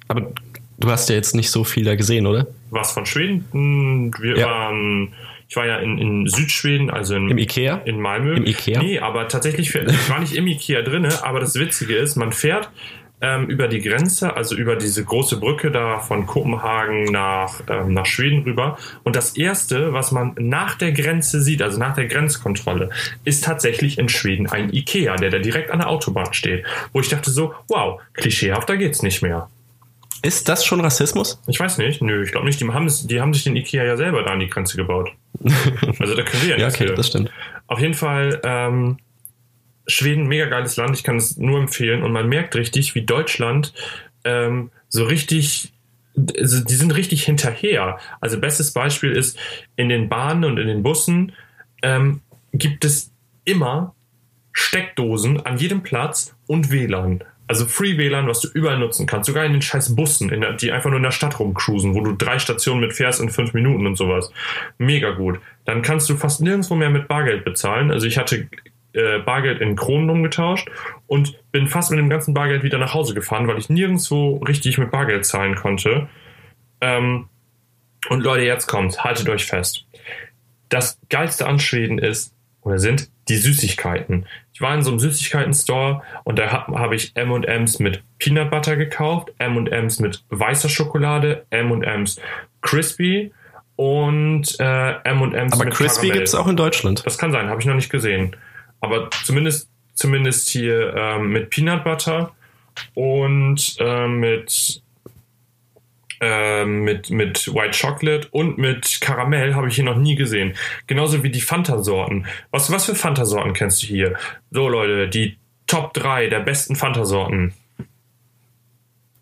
aber 0.08 0.32
du 0.80 0.90
hast 0.90 1.10
ja 1.10 1.16
jetzt 1.16 1.36
nicht 1.36 1.52
so 1.52 1.64
viel 1.64 1.84
da 1.84 1.96
gesehen, 1.96 2.26
oder? 2.26 2.48
Was 2.72 2.94
von 2.94 3.06
Schweden? 3.06 4.12
Wir 4.20 4.38
Ja. 4.38 4.48
waren, 4.48 5.14
ich 5.50 5.56
war 5.58 5.68
ja 5.68 5.78
in, 5.78 5.98
in 6.00 6.28
Südschweden, 6.28 6.90
also 6.90 7.16
in, 7.16 7.30
Im 7.30 7.38
Ikea? 7.38 7.82
in 7.86 8.00
Malmö. 8.00 8.36
Im 8.38 8.46
Ikea? 8.46 8.82
Nee, 8.82 9.00
aber 9.00 9.28
tatsächlich, 9.28 9.76
ich 9.76 10.10
war 10.10 10.20
nicht 10.20 10.34
im 10.34 10.48
Ikea 10.48 10.82
drinne, 10.82 11.24
aber 11.24 11.42
das 11.42 11.56
Witzige 11.56 11.96
ist, 11.96 12.16
man 12.16 12.32
fährt 12.32 12.70
ähm, 13.22 13.48
über 13.48 13.68
die 13.68 13.82
Grenze, 13.82 14.36
also 14.36 14.56
über 14.56 14.76
diese 14.76 15.04
große 15.06 15.38
Brücke 15.40 15.70
da 15.72 16.00
von 16.00 16.26
Kopenhagen 16.26 17.04
nach, 17.06 17.62
ähm, 17.70 17.94
nach 17.94 18.06
Schweden 18.06 18.44
rüber. 18.44 18.78
Und 19.04 19.16
das 19.16 19.36
Erste, 19.38 19.94
was 19.94 20.12
man 20.12 20.34
nach 20.40 20.76
der 20.76 20.92
Grenze 20.92 21.42
sieht, 21.42 21.62
also 21.62 21.78
nach 21.80 21.94
der 21.96 22.08
Grenzkontrolle, 22.08 22.90
ist 23.24 23.44
tatsächlich 23.44 23.98
in 24.00 24.10
Schweden 24.10 24.48
ein 24.48 24.74
Ikea, 24.74 25.16
der 25.18 25.30
da 25.30 25.40
direkt 25.40 25.72
an 25.72 25.80
der 25.80 25.90
Autobahn 25.90 26.34
steht. 26.34 26.66
Wo 26.94 27.00
ich 27.00 27.10
dachte 27.10 27.30
so, 27.32 27.54
wow, 27.68 28.02
klischeehaft, 28.14 28.68
da 28.70 28.76
geht's 28.76 29.02
nicht 29.04 29.22
mehr. 29.22 29.50
Ist 30.24 30.50
das 30.50 30.64
schon 30.66 30.82
Rassismus? 30.82 31.42
Ich 31.48 31.60
weiß 31.60 31.80
nicht, 31.80 32.02
nö, 32.02 32.24
ich 32.24 32.32
glaube 32.32 32.46
nicht. 32.46 32.60
Die 32.62 32.68
haben, 32.68 32.86
es- 32.86 33.08
die 33.08 33.20
haben 33.22 33.34
sich 33.34 33.44
den 33.44 33.56
Ikea 33.56 33.84
ja 33.84 33.98
selber 33.98 34.22
da 34.24 34.32
an 34.32 34.40
die 34.40 34.48
Grenze 34.50 34.78
gebaut. 34.78 35.12
Also 36.00 36.16
da 36.16 36.22
können 36.24 36.44
wir 36.44 36.50
ja 36.50 36.58
Ja, 36.58 36.66
nichts 36.68 36.76
okay, 36.80 36.88
für. 36.90 36.94
das 36.96 37.08
stimmt. 37.08 37.32
Auf 37.68 37.80
jeden 37.80 37.96
Fall, 37.96 38.40
ähm, 38.44 38.98
Schweden, 39.88 40.28
mega 40.28 40.46
geiles 40.46 40.78
Land, 40.78 40.96
ich 40.96 41.04
kann 41.04 41.18
es 41.18 41.38
nur 41.38 41.60
empfehlen. 41.60 42.04
Und 42.04 42.12
man 42.12 42.30
merkt 42.30 42.56
richtig, 42.56 42.96
wie 42.96 43.04
Deutschland 43.04 43.74
ähm, 44.24 44.72
so 44.90 45.06
richtig, 45.06 45.74
also 46.38 46.64
die 46.64 46.76
sind 46.76 46.96
richtig 46.96 47.24
hinterher. 47.24 47.98
Also 48.20 48.40
bestes 48.40 48.72
Beispiel 48.72 49.12
ist, 49.12 49.38
in 49.76 49.90
den 49.90 50.10
Bahnen 50.10 50.44
und 50.44 50.58
in 50.58 50.68
den 50.68 50.84
Bussen 50.84 51.34
ähm, 51.82 52.22
gibt 52.54 52.86
es 52.86 53.12
immer 53.46 53.96
Steckdosen 54.54 55.46
an 55.46 55.58
jedem 55.58 55.82
Platz 55.82 56.36
und 56.48 56.72
WLAN. 56.72 57.24
Also 57.48 57.66
Free 57.66 57.98
WLAN, 57.98 58.28
was 58.28 58.40
du 58.40 58.48
überall 58.54 58.80
nutzen 58.80 59.06
kannst. 59.06 59.28
Sogar 59.28 59.44
in 59.44 59.52
den 59.52 59.62
scheiß 59.62 59.96
Bussen, 59.96 60.30
der, 60.30 60.54
die 60.54 60.72
einfach 60.72 60.90
nur 60.90 60.98
in 60.98 61.04
der 61.04 61.12
Stadt 61.12 61.38
rumcruisen, 61.38 61.96
wo 61.96 62.02
du 62.02 62.14
drei 62.14 62.40
Stationen 62.40 62.80
mit 62.80 62.94
fährst 62.94 63.20
in 63.20 63.30
fünf 63.30 63.54
Minuten 63.54 63.86
und 63.88 63.98
sowas. 63.98 64.32
Mega 64.78 65.12
gut. 65.12 65.40
Dann 65.66 65.82
kannst 65.82 66.10
du 66.10 66.16
fast 66.16 66.40
nirgendwo 66.40 66.76
mehr 66.76 66.90
mit 66.90 67.10
Bargeld 67.10 67.44
bezahlen. 67.44 67.92
Also 67.92 68.08
ich 68.08 68.18
hatte 68.18 68.48
äh, 68.94 69.20
Bargeld 69.20 69.62
in 69.62 69.76
Kronen 69.76 70.10
umgetauscht 70.10 70.70
und 71.08 71.40
bin 71.52 71.68
fast 71.68 71.92
mit 71.92 72.00
dem 72.00 72.10
ganzen 72.10 72.34
Bargeld 72.34 72.64
wieder 72.64 72.78
nach 72.78 72.94
Hause 72.94 73.14
gefahren, 73.14 73.48
weil 73.48 73.58
ich 73.58 73.70
nirgendwo 73.70 74.38
richtig 74.38 74.78
mit 74.78 74.92
Bargeld 74.92 75.26
zahlen 75.26 75.56
konnte. 75.56 76.10
Ähm, 76.82 77.30
und 78.10 78.22
Leute, 78.22 78.44
jetzt 78.44 78.68
kommt, 78.68 79.04
haltet 79.04 79.30
euch 79.30 79.46
fest. 79.46 79.86
Das 80.70 81.00
geilste 81.10 81.46
an 81.48 81.60
Schweden 81.60 82.00
ist, 82.00 82.34
oder 82.62 82.78
sind, 82.78 83.10
die 83.28 83.38
Süßigkeiten. 83.38 84.26
Ich 84.54 84.62
war 84.62 84.76
in 84.76 84.84
so 84.84 84.92
einem 84.92 85.00
Süßigkeiten-Store 85.00 86.04
und 86.24 86.38
da 86.38 86.52
habe 86.52 86.80
hab 86.80 86.92
ich 86.92 87.16
M&M's 87.16 87.80
mit 87.80 88.04
Peanut 88.20 88.52
Butter 88.52 88.76
gekauft, 88.76 89.32
M&M's 89.40 90.00
mit 90.00 90.24
weißer 90.30 90.70
Schokolade, 90.70 91.46
M&M's 91.50 92.20
Crispy 92.62 93.32
und 93.76 94.60
äh, 94.60 94.92
M&M's 95.04 95.54
Aber 95.54 95.66
mit 95.66 95.74
Crispy 95.74 96.08
Karamell. 96.08 96.18
gibt's 96.20 96.36
auch 96.36 96.48
in 96.48 96.56
Deutschland. 96.56 97.04
Das 97.06 97.18
kann 97.18 97.32
sein, 97.32 97.50
habe 97.50 97.60
ich 97.60 97.66
noch 97.66 97.76
nicht 97.76 97.90
gesehen. 97.90 98.36
Aber 98.82 99.10
zumindest, 99.24 99.70
zumindest 99.94 100.50
hier 100.50 100.94
ähm, 100.96 101.30
mit 101.30 101.50
Peanut 101.50 101.84
Butter 101.84 102.34
und 102.94 103.76
äh, 103.80 104.08
mit, 104.08 104.82
äh, 106.20 106.66
mit, 106.66 107.10
mit 107.10 107.54
White 107.54 107.78
Chocolate 107.80 108.28
und 108.32 108.58
mit 108.58 109.00
Karamell 109.02 109.56
habe 109.56 109.70
ich 109.70 109.76
hier 109.76 109.86
noch 109.86 109.98
nie 109.98 110.16
gesehen. 110.16 110.56
Genauso 110.88 111.24
wie 111.24 111.30
die 111.30 111.42
Fanta-Sorten. 111.42 112.26
Was, 112.52 112.72
was 112.72 112.86
für 112.86 112.96
Fanta-Sorten 112.96 113.54
kennst 113.54 113.84
du 113.84 113.88
hier? 113.88 114.18
So, 114.50 114.68
Leute, 114.68 115.08
die 115.08 115.38
Top 115.68 115.94
3 115.94 116.28
der 116.28 116.42
besten 116.42 116.76
Fanta-Sorten. 116.76 117.54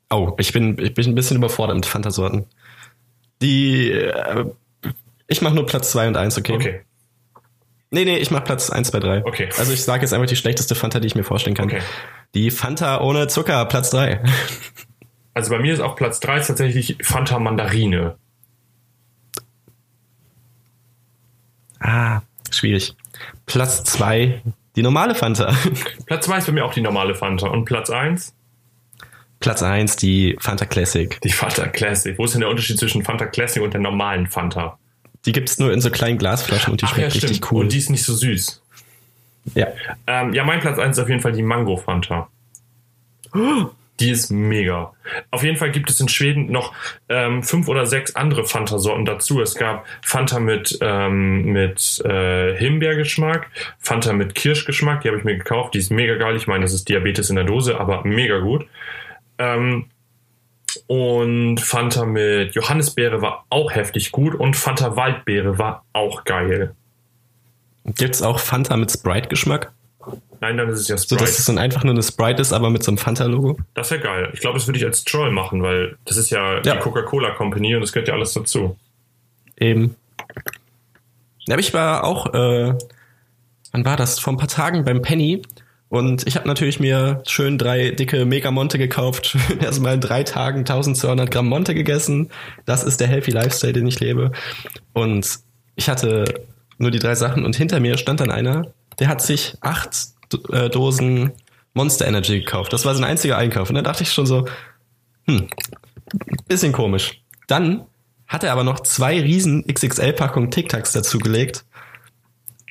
Oh, 0.10 0.36
ich 0.40 0.52
bin, 0.52 0.78
ich 0.80 0.94
bin 0.94 1.06
ein 1.06 1.16
bisschen 1.16 1.38
überfordert 1.38 1.76
mit 1.76 1.86
Fantasorten. 1.86 2.46
Die, 3.42 3.92
äh, 3.92 4.46
ich 5.28 5.42
mache 5.42 5.54
nur 5.54 5.66
Platz 5.66 5.92
2 5.92 6.08
und 6.08 6.18
1, 6.18 6.38
okay? 6.38 6.54
Okay, 6.54 6.82
Nee, 7.92 8.06
nee, 8.06 8.18
ich 8.18 8.30
mache 8.30 8.44
Platz 8.44 8.70
1, 8.70 8.90
2, 8.92 9.00
3. 9.00 9.26
Okay. 9.26 9.50
Also 9.58 9.74
ich 9.74 9.84
sage 9.84 10.02
jetzt 10.04 10.14
einfach 10.14 10.28
die 10.28 10.36
schlechteste 10.36 10.76
Fanta, 10.76 11.00
die 11.00 11.08
ich 11.08 11.16
mir 11.16 11.24
vorstellen 11.24 11.56
kann. 11.56 11.66
okay. 11.70 11.82
Die 12.36 12.52
Fanta 12.52 13.02
ohne 13.02 13.28
Zucker, 13.28 13.66
Platz 13.66 13.90
3. 13.92 14.22
Also 15.36 15.52
bei 15.52 15.60
mir 15.60 15.74
ist 15.74 15.80
auf 15.80 15.96
Platz 15.96 16.20
3 16.20 16.40
tatsächlich 16.42 16.98
Fanta 17.02 17.40
Mandarine. 17.40 18.18
Ah, 21.80 22.22
schwierig. 22.52 22.96
Platz 23.46 23.84
2, 23.86 24.42
die 24.76 24.82
normale 24.82 25.16
Fanta. 25.16 25.56
Platz 26.08 26.26
2 26.26 26.38
ist 26.40 26.48
bei 26.48 26.52
mir 26.52 26.66
auch 26.66 26.74
die 26.74 26.82
normale 26.82 27.16
Fanta. 27.16 27.48
Und 27.48 27.66
Platz 27.66 27.90
1? 27.90 28.34
Platz 29.40 29.64
1, 29.64 29.96
die 29.96 30.36
Fanta 30.40 30.66
Classic. 30.66 31.22
Die 31.22 31.32
Fanta 31.32 31.68
Classic. 31.68 32.18
Wo 32.18 32.26
ist 32.26 32.34
denn 32.34 32.42
der 32.42 32.50
Unterschied 32.50 32.78
zwischen 32.78 33.06
Fanta 33.06 33.28
Classic 33.28 33.62
und 33.62 33.74
der 33.74 33.82
normalen 33.82 34.28
Fanta? 34.28 34.79
Die 35.26 35.32
gibt's 35.32 35.60
nur 35.60 35.72
in 35.74 35.82
so 35.82 35.90
kleinen 35.90 36.18
Glasflaschen 36.18 36.72
und 36.72 36.82
die 36.82 36.86
Ach 36.86 36.92
ja, 36.92 36.96
schmeckt 37.10 37.16
richtig 37.16 37.38
stimmt. 37.38 37.52
cool. 37.52 37.62
Und 37.62 37.74
die 37.74 37.78
ist 37.78 37.90
nicht 37.90 38.04
so 38.04 38.14
süß. 38.14 38.62
ja. 39.56 39.68
Ähm, 40.08 40.34
ja, 40.34 40.44
mein 40.44 40.60
Platz 40.60 40.80
1 40.80 40.98
ist 40.98 41.04
auf 41.04 41.10
jeden 41.10 41.22
Fall 41.22 41.34
die 41.34 41.44
Mango 41.44 41.78
Fanta. 41.78 42.30
Die 44.00 44.10
ist 44.12 44.32
mega. 44.32 44.94
Auf 45.30 45.44
jeden 45.44 45.58
Fall 45.58 45.72
gibt 45.72 45.90
es 45.90 46.00
in 46.00 46.08
Schweden 46.08 46.52
noch 46.52 46.74
ähm, 47.10 47.44
fünf 47.44 47.68
oder 47.68 47.86
sechs 47.86 48.16
andere 48.16 48.46
Fanta-Sorten 48.46 49.04
dazu. 49.04 49.42
Es 49.42 49.56
gab 49.56 49.86
Fanta 50.02 50.40
mit, 50.40 50.78
ähm, 50.82 51.44
mit 51.52 52.00
äh, 52.06 52.56
Himbeergeschmack, 52.56 53.48
Fanta 53.78 54.14
mit 54.14 54.36
Kirschgeschmack, 54.36 55.02
die 55.02 55.10
habe 55.10 55.18
ich 55.18 55.26
mir 55.26 55.38
gekauft. 55.38 55.74
Die 55.74 55.80
ist 55.80 55.92
mega 55.92 56.16
geil. 56.16 56.38
Ich 56.38 56.48
meine, 56.48 56.64
das 56.64 56.74
ist 56.74 56.88
Diabetes 56.88 57.30
in 57.30 57.36
der 57.36 57.46
Dose, 57.46 57.78
aber 57.80 58.06
mega 58.06 58.40
gut. 58.40 58.66
Ähm, 59.38 59.88
und 60.88 61.60
Fanta 61.60 62.06
mit 62.06 62.56
Johannisbeere 62.56 63.22
war 63.22 63.46
auch 63.50 63.72
heftig 63.72 64.12
gut 64.12 64.36
und 64.36 64.56
Fanta 64.56 64.96
Waldbeere 64.96 65.58
war 65.58 65.84
auch 65.94 66.24
geil. 66.24 66.76
Gibt's 67.86 68.22
auch 68.22 68.40
Fanta 68.40 68.78
mit 68.78 68.92
Sprite-Geschmack? 68.92 69.72
Nein, 70.42 70.58
dann 70.58 70.70
ist 70.70 70.80
es 70.82 70.88
ja 70.88 70.98
So, 70.98 71.04
Sprite. 71.16 71.24
dass 71.24 71.40
es 71.40 71.46
dann 71.46 71.58
einfach 71.58 71.84
nur 71.84 71.94
eine 71.94 72.04
Sprite 72.04 72.42
ist, 72.42 72.54
aber 72.54 72.70
mit 72.70 72.84
so 72.84 72.92
einem 72.92 72.98
Fanta-Logo? 72.98 73.58
Das 73.74 73.92
wäre 73.92 74.02
geil. 74.02 74.30
Ich 74.34 74.40
glaube, 74.40 74.58
das 74.58 74.68
würde 74.68 74.80
ich 74.80 74.86
als 74.86 75.04
Troll 75.04 75.32
machen, 75.32 75.62
weil 75.62 75.98
das 76.06 76.18
ist 76.18 76.30
ja, 76.30 76.56
Ja. 76.62 76.76
die 76.76 76.80
Coca-Cola 76.80 77.32
Company 77.32 77.76
und 77.76 77.82
das 77.82 77.92
gehört 77.92 78.08
ja 78.08 78.14
alles 78.14 78.34
dazu. 78.34 78.78
Eben. 79.58 79.96
Ja, 81.48 81.56
aber 81.56 81.60
ich 81.60 81.74
war 81.74 82.04
auch, 82.04 82.28
äh, 82.34 82.74
wann 83.72 83.86
war 83.86 83.98
das? 83.98 84.20
Vor 84.20 84.34
ein 84.34 84.38
paar 84.38 84.48
Tagen 84.48 84.86
beim 84.86 85.02
Penny. 85.02 85.42
Und 85.90 86.28
ich 86.28 86.36
habe 86.36 86.48
natürlich 86.48 86.80
mir 86.80 87.24
schön 87.28 87.58
drei 87.58 87.92
dicke 87.92 88.26
Mega-Monte 88.26 88.78
gekauft. 88.78 89.36
Erstmal 89.60 89.96
in 89.96 90.02
drei 90.02 90.24
Tagen 90.24 90.60
1200 90.60 91.32
Gramm 91.32 91.48
Monte 91.48 91.74
gegessen. 91.74 92.30
Das 92.66 92.84
ist 92.84 93.00
der 93.00 93.08
Healthy 93.08 93.32
Lifestyle, 93.32 93.74
den 93.74 93.88
ich 93.88 94.00
lebe. 94.00 94.32
Und 94.94 95.40
ich 95.76 95.90
hatte 95.90 96.26
nur 96.78 96.92
die 96.92 97.00
drei 97.00 97.16
Sachen 97.16 97.44
und 97.44 97.56
hinter 97.56 97.80
mir 97.80 97.98
stand 97.98 98.20
dann 98.20 98.32
einer, 98.32 98.72
der 99.00 99.08
hat 99.08 99.22
sich 99.22 99.56
acht 99.62 99.96
äh, 100.52 100.70
Dosen 100.70 101.32
Monster 101.74 102.08
Energy 102.08 102.40
gekauft. 102.40 102.72
Das 102.74 102.86
war 102.86 102.94
sein 102.94 103.04
einziger 103.04 103.38
Einkauf. 103.38 103.70
Und 103.70 103.76
da 103.76 103.82
dachte 103.82 104.04
ich 104.04 104.12
schon 104.12 104.26
so, 104.26 104.48
hm, 105.26 105.48
bisschen 106.48 106.72
komisch. 106.72 107.22
Dann 107.48 107.86
hat 108.28 108.44
er 108.44 108.52
aber 108.52 108.64
noch 108.64 108.82
zwei 108.82 109.20
riesen 109.20 109.66
XXL-Packungen 109.66 110.52
Tic 110.52 110.70
Tacs 110.70 110.92
dazugelegt. 110.92 111.66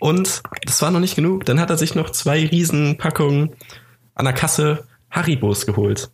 Und 0.01 0.43
das 0.65 0.81
war 0.83 0.91
noch 0.91 1.01
nicht 1.01 1.17
genug. 1.17 1.45
Dann 1.45 1.61
hat 1.61 1.71
er 1.71 1.77
sich 1.77 1.95
noch 1.95 2.11
zwei 2.11 2.47
riesen 2.47 2.99
Packungen 2.99 3.51
an 4.15 4.25
der 4.25 4.35
Kasse 4.35 4.87
Haribos 5.11 5.67
geholt. 5.67 6.11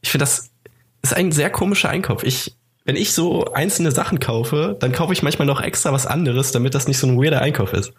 Ich 0.00 0.10
finde, 0.10 0.22
das 0.22 0.50
ist 1.02 1.14
ein 1.14 1.32
sehr 1.32 1.50
komischer 1.50 1.90
Einkauf. 1.90 2.24
Ich, 2.24 2.56
wenn 2.84 2.96
ich 2.96 3.12
so 3.12 3.52
einzelne 3.52 3.90
Sachen 3.90 4.20
kaufe, 4.20 4.76
dann 4.78 4.92
kaufe 4.92 5.12
ich 5.12 5.22
manchmal 5.22 5.46
noch 5.46 5.60
extra 5.60 5.92
was 5.92 6.06
anderes, 6.06 6.52
damit 6.52 6.74
das 6.74 6.88
nicht 6.88 6.98
so 6.98 7.06
ein 7.06 7.18
weirder 7.18 7.42
Einkauf 7.42 7.72
ist. 7.72 7.92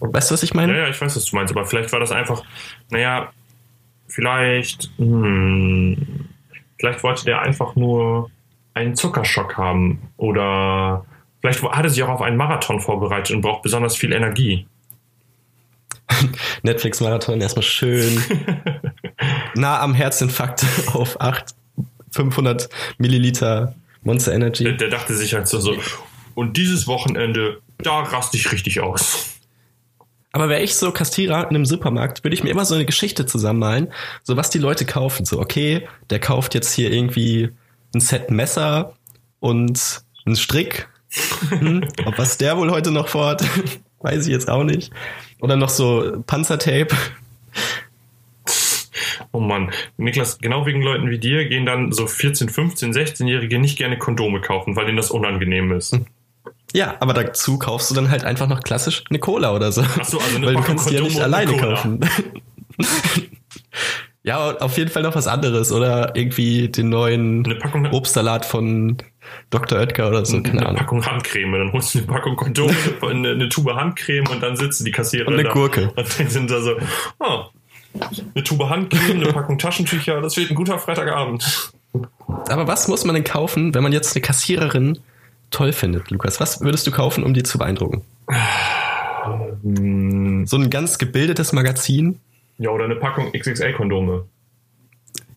Weißt 0.00 0.30
du, 0.30 0.32
was 0.32 0.42
ich 0.42 0.54
meine? 0.54 0.72
Ja, 0.72 0.78
ja, 0.84 0.88
ich 0.88 1.00
weiß, 1.00 1.14
was 1.14 1.24
du 1.26 1.36
meinst, 1.36 1.52
aber 1.52 1.64
vielleicht 1.64 1.92
war 1.92 2.00
das 2.00 2.10
einfach, 2.10 2.42
naja, 2.90 3.30
vielleicht, 4.08 4.90
hm, 4.96 6.28
vielleicht 6.78 7.02
wollte 7.04 7.24
der 7.24 7.42
einfach 7.42 7.76
nur 7.76 8.30
einen 8.74 8.96
Zuckerschock 8.96 9.56
haben 9.56 10.10
oder 10.16 11.04
vielleicht 11.42 11.62
hat 11.62 11.84
er 11.84 11.90
sich 11.90 12.02
auch 12.02 12.08
auf 12.08 12.22
einen 12.22 12.38
Marathon 12.38 12.80
vorbereitet 12.80 13.36
und 13.36 13.42
braucht 13.42 13.62
besonders 13.62 13.96
viel 13.96 14.12
Energie. 14.12 14.66
Netflix-Marathon 16.62 17.40
erstmal 17.40 17.62
schön 17.62 18.22
nah 19.54 19.80
am 19.80 19.92
Herzinfarkt 19.92 20.64
auf 20.94 21.20
8, 21.20 21.54
500 22.12 22.68
Milliliter 22.98 23.74
Monster 24.02 24.30
Der, 24.30 24.40
Energy. 24.40 24.76
der 24.76 24.88
dachte 24.88 25.14
sich 25.14 25.34
halt 25.34 25.46
so, 25.46 25.60
so, 25.60 25.76
und 26.34 26.56
dieses 26.56 26.86
Wochenende, 26.86 27.60
da 27.78 28.00
raste 28.00 28.36
ich 28.36 28.50
richtig 28.52 28.80
aus. 28.80 29.28
Aber 30.32 30.48
wäre 30.48 30.62
ich 30.62 30.74
so 30.76 30.92
Kassierer 30.92 31.42
in 31.42 31.56
einem 31.56 31.66
Supermarkt, 31.66 32.24
würde 32.24 32.34
ich 32.34 32.42
mir 32.42 32.50
immer 32.50 32.64
so 32.64 32.74
eine 32.74 32.86
Geschichte 32.86 33.26
zusammenmalen, 33.26 33.92
so 34.22 34.36
was 34.36 34.48
die 34.48 34.58
Leute 34.58 34.86
kaufen. 34.86 35.26
So, 35.26 35.38
okay, 35.38 35.86
der 36.08 36.20
kauft 36.20 36.54
jetzt 36.54 36.72
hier 36.72 36.90
irgendwie 36.90 37.50
ein 37.94 38.00
Set 38.00 38.30
Messer 38.30 38.94
und 39.40 40.02
einen 40.24 40.36
Strick. 40.36 40.88
Hm, 41.50 41.86
ob 42.06 42.18
was 42.18 42.38
der 42.38 42.56
wohl 42.56 42.70
heute 42.70 42.90
noch 42.90 43.08
vorhat, 43.08 43.44
weiß 44.00 44.26
ich 44.26 44.32
jetzt 44.32 44.48
auch 44.48 44.64
nicht. 44.64 44.92
Oder 45.40 45.56
noch 45.56 45.68
so 45.68 46.22
Panzertape. 46.26 46.94
Oh 49.32 49.40
Mann, 49.40 49.70
Niklas, 49.96 50.38
genau 50.38 50.66
wegen 50.66 50.82
Leuten 50.82 51.10
wie 51.10 51.18
dir 51.18 51.48
gehen 51.48 51.64
dann 51.64 51.92
so 51.92 52.06
14, 52.06 52.48
15, 52.48 52.92
16-Jährige 52.92 53.58
nicht 53.58 53.78
gerne 53.78 53.98
Kondome 53.98 54.40
kaufen, 54.40 54.76
weil 54.76 54.86
denen 54.86 54.98
das 54.98 55.10
unangenehm 55.10 55.72
ist. 55.72 55.98
Ja, 56.74 56.96
aber 57.00 57.12
dazu 57.12 57.58
kaufst 57.58 57.90
du 57.90 57.94
dann 57.94 58.10
halt 58.10 58.24
einfach 58.24 58.48
noch 58.48 58.60
klassisch 58.60 59.04
eine 59.08 59.18
Cola 59.18 59.54
oder 59.54 59.72
so. 59.72 59.82
Ach 59.82 60.04
so, 60.04 60.18
also 60.18 60.36
eine 60.36 60.46
Weil 60.46 60.54
du 60.54 60.62
kannst 60.62 60.90
die 60.90 60.94
ja 60.94 61.00
nicht 61.02 61.20
alleine 61.20 61.56
kaufen. 61.56 62.00
ja, 64.22 64.56
auf 64.56 64.78
jeden 64.78 64.90
Fall 64.90 65.02
noch 65.02 65.14
was 65.14 65.26
anderes. 65.26 65.70
Oder 65.70 66.16
irgendwie 66.16 66.68
den 66.68 66.88
neuen 66.88 67.60
Obstsalat 67.92 68.46
von 68.46 68.96
Dr. 69.50 69.78
Oetker 69.78 70.08
oder 70.08 70.24
so, 70.24 70.42
keine 70.42 70.58
eine 70.58 70.66
Ahnung. 70.66 70.78
Packung 70.78 71.06
Handcreme. 71.06 71.52
Dann 71.52 71.72
holst 71.72 71.94
du 71.94 71.98
eine 71.98 72.06
Packung 72.06 72.36
Kondome, 72.36 72.74
eine, 73.02 73.30
eine 73.30 73.48
Tube 73.48 73.74
Handcreme 73.74 74.26
und 74.28 74.42
dann 74.42 74.56
sitzen 74.56 74.84
die 74.84 74.90
Kassierer 74.90 75.28
Und 75.28 75.34
eine 75.34 75.44
da. 75.44 75.52
Gurke. 75.52 75.92
Und 75.94 76.18
dann 76.18 76.28
sind 76.28 76.50
da 76.50 76.60
so, 76.60 76.76
oh, 77.20 77.44
eine 78.34 78.44
Tube 78.44 78.68
Handcreme, 78.68 79.22
eine 79.22 79.32
Packung 79.32 79.58
Taschentücher, 79.58 80.20
das 80.20 80.36
wird 80.36 80.50
ein 80.50 80.54
guter 80.54 80.78
Freitagabend. 80.78 81.72
Aber 82.48 82.66
was 82.66 82.88
muss 82.88 83.04
man 83.04 83.14
denn 83.14 83.24
kaufen, 83.24 83.74
wenn 83.74 83.82
man 83.82 83.92
jetzt 83.92 84.16
eine 84.16 84.22
Kassiererin 84.22 84.98
toll 85.50 85.72
findet, 85.72 86.10
Lukas? 86.10 86.40
Was 86.40 86.60
würdest 86.62 86.86
du 86.86 86.90
kaufen, 86.90 87.22
um 87.24 87.34
die 87.34 87.42
zu 87.42 87.58
beeindrucken? 87.58 88.02
So 89.62 90.56
ein 90.56 90.70
ganz 90.70 90.98
gebildetes 90.98 91.52
Magazin? 91.52 92.18
Ja, 92.58 92.70
oder 92.70 92.86
eine 92.86 92.96
Packung 92.96 93.32
XXL-Kondome. 93.32 94.24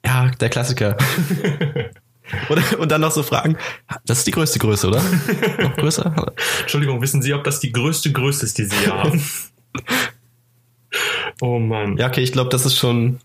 Ja, 0.05 0.31
der 0.39 0.49
Klassiker. 0.49 0.97
Oder, 2.49 2.79
und 2.79 2.91
dann 2.91 3.01
noch 3.01 3.11
so 3.11 3.23
fragen, 3.23 3.57
das 4.05 4.19
ist 4.19 4.27
die 4.27 4.31
größte 4.31 4.59
Größe, 4.59 4.87
oder? 4.87 5.01
Noch 5.59 5.75
größer? 5.75 6.33
Entschuldigung, 6.61 7.01
wissen 7.01 7.21
Sie, 7.21 7.33
ob 7.33 7.43
das 7.43 7.59
die 7.59 7.71
größte 7.71 8.11
Größe 8.11 8.45
ist, 8.45 8.57
die 8.57 8.63
Sie 8.63 8.75
hier 8.75 8.93
haben? 8.93 9.23
oh 11.41 11.59
Mann. 11.59 11.97
Ja, 11.97 12.07
okay, 12.07 12.21
ich 12.21 12.31
glaube, 12.31 12.49
das 12.49 12.65
ist 12.65 12.77
schon. 12.77 13.19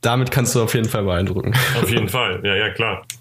Damit 0.00 0.30
kannst 0.30 0.54
du 0.54 0.62
auf 0.62 0.74
jeden 0.74 0.88
Fall 0.88 1.04
beeindrucken. 1.04 1.54
Auf 1.80 1.88
jeden 1.88 2.10
Fall, 2.10 2.40
ja, 2.44 2.54
ja, 2.54 2.70
klar. 2.70 3.06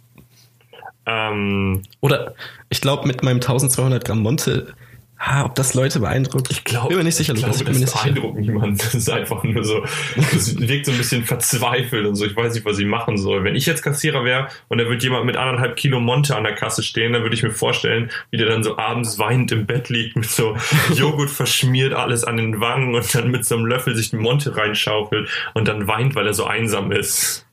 Ähm, 1.05 1.81
Oder 1.99 2.33
ich 2.69 2.79
glaube, 2.79 3.05
mit 3.05 3.23
meinem 3.23 3.41
1200 3.41 4.05
Gramm 4.05 4.19
Monte, 4.19 4.73
ah, 5.17 5.45
ob 5.45 5.55
das 5.55 5.73
Leute 5.73 5.99
beeindruckt. 5.99 6.51
ich 6.51 6.63
glaube, 6.63 6.89
bin 6.89 6.97
mir 6.97 7.03
nicht 7.03 7.15
sicher, 7.15 7.33
ich 7.33 7.39
glaube, 7.39 7.63
das 7.63 7.93
beeindruckt 7.93 8.39
niemanden. 8.39 8.77
Das 8.83 8.95
ist 8.95 9.09
einfach 9.09 9.43
nur 9.43 9.63
so, 9.63 9.83
das 10.15 10.59
wirkt 10.59 10.85
so 10.85 10.91
ein 10.91 10.97
bisschen 10.97 11.23
verzweifelt 11.23 12.05
und 12.05 12.15
so. 12.15 12.25
Ich 12.25 12.35
weiß 12.35 12.53
nicht, 12.53 12.65
was 12.65 12.79
ich 12.79 12.85
machen 12.85 13.17
soll. 13.17 13.43
Wenn 13.43 13.55
ich 13.55 13.65
jetzt 13.65 13.81
Kassierer 13.81 14.25
wäre 14.25 14.47
und 14.69 14.77
da 14.77 14.89
wird 14.89 15.03
jemand 15.03 15.25
mit 15.25 15.37
anderthalb 15.37 15.75
Kilo 15.75 15.99
Monte 15.99 16.35
an 16.35 16.43
der 16.43 16.53
Kasse 16.53 16.83
stehen, 16.83 17.13
dann 17.13 17.23
würde 17.23 17.35
ich 17.35 17.43
mir 17.43 17.51
vorstellen, 17.51 18.11
wie 18.31 18.37
der 18.37 18.47
dann 18.47 18.63
so 18.63 18.77
abends 18.77 19.19
weinend 19.19 19.51
im 19.51 19.65
Bett 19.65 19.89
liegt, 19.89 20.15
mit 20.15 20.29
so 20.29 20.57
Joghurt 20.93 21.29
verschmiert, 21.29 21.93
alles 21.93 22.23
an 22.23 22.37
den 22.37 22.59
Wangen 22.59 22.93
und 22.95 23.15
dann 23.15 23.31
mit 23.31 23.45
so 23.45 23.55
einem 23.55 23.65
Löffel 23.65 23.95
sich 23.95 24.11
den 24.11 24.19
Monte 24.19 24.55
reinschaufelt 24.55 25.29
und 25.53 25.67
dann 25.67 25.87
weint, 25.87 26.15
weil 26.15 26.27
er 26.27 26.33
so 26.33 26.45
einsam 26.45 26.91
ist. 26.91 27.45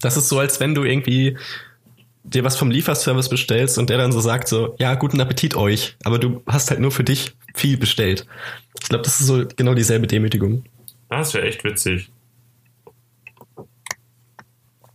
Das 0.00 0.16
ist 0.16 0.28
so, 0.28 0.38
als 0.38 0.60
wenn 0.60 0.74
du 0.74 0.84
irgendwie 0.84 1.36
dir 2.26 2.44
was 2.44 2.56
vom 2.56 2.70
Lieferservice 2.70 3.28
bestellst 3.28 3.78
und 3.78 3.88
der 3.90 3.98
dann 3.98 4.12
so 4.12 4.20
sagt 4.20 4.48
so, 4.48 4.74
ja, 4.78 4.94
guten 4.94 5.20
Appetit 5.20 5.54
euch, 5.56 5.96
aber 6.04 6.18
du 6.18 6.42
hast 6.46 6.70
halt 6.70 6.80
nur 6.80 6.90
für 6.92 7.04
dich 7.04 7.36
viel 7.54 7.76
bestellt. 7.78 8.26
Ich 8.82 8.88
glaube, 8.88 9.04
das 9.04 9.20
ist 9.20 9.26
so 9.26 9.44
genau 9.56 9.74
dieselbe 9.74 10.06
Demütigung. 10.06 10.64
Das 11.08 11.32
wäre 11.34 11.46
echt 11.46 11.62
witzig. 11.64 12.10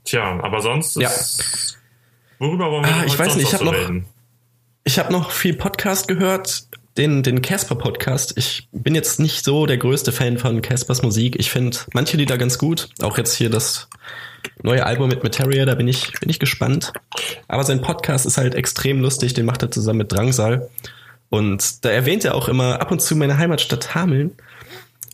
Tja, 0.04 0.40
aber 0.44 0.62
sonst 0.62 0.96
Ja. 1.00 1.10
ist, 1.10 1.78
worüber 2.40 2.72
wollen 2.72 2.86
wir 2.86 2.94
Ah, 2.96 3.04
ich 3.06 3.18
weiß 3.18 3.36
nicht, 3.36 3.46
ich 3.48 3.54
noch 3.54 3.54
hab 3.54 3.60
so 3.60 3.66
noch- 3.66 3.74
reden? 3.74 4.06
Ich 4.84 4.98
habe 5.00 5.12
noch 5.12 5.32
viel 5.32 5.54
Podcast 5.54 6.08
gehört, 6.08 6.64
den 6.98 7.24
den 7.24 7.42
Casper 7.42 7.76
Podcast. 7.76 8.34
Ich 8.36 8.68
bin 8.72 8.96
jetzt 8.96 9.20
nicht 9.20 9.46
so 9.46 9.66
der 9.68 9.78
größte 9.78 10.12
Fan 10.12 10.38
von 10.40 10.62
Caspers 10.62 11.04
Musik. 11.04 11.36
Ich 11.40 11.52
finde 11.52 11.78
manche 11.94 12.18
Lieder 12.18 12.38
ganz 12.38 12.58
gut, 12.58 12.90
auch 13.02 13.18
jetzt 13.18 13.36
hier 13.36 13.50
das 13.50 13.88
neue 14.64 14.86
Album 14.86 15.10
mit 15.10 15.24
Materia, 15.24 15.66
da 15.66 15.76
bin 15.76 15.88
ich 15.88 16.12
bin 16.20 16.30
ich 16.30 16.40
gespannt. 16.40 16.94
Aber 17.48 17.64
sein 17.64 17.82
Podcast 17.82 18.26
ist 18.26 18.38
halt 18.38 18.56
extrem 18.56 19.02
lustig, 19.02 19.34
den 19.34 19.46
macht 19.46 19.62
er 19.62 19.72
zusammen 19.72 20.00
mit 20.00 20.12
Drangsal 20.12 20.70
und 21.30 21.86
da 21.86 21.90
erwähnt 21.90 22.26
er 22.26 22.36
auch 22.36 22.50
immer 22.50 22.82
ab 22.82 22.92
und 22.92 23.02
zu 23.02 23.16
meine 23.16 23.38
Heimatstadt 23.38 23.96
Hameln 23.96 24.32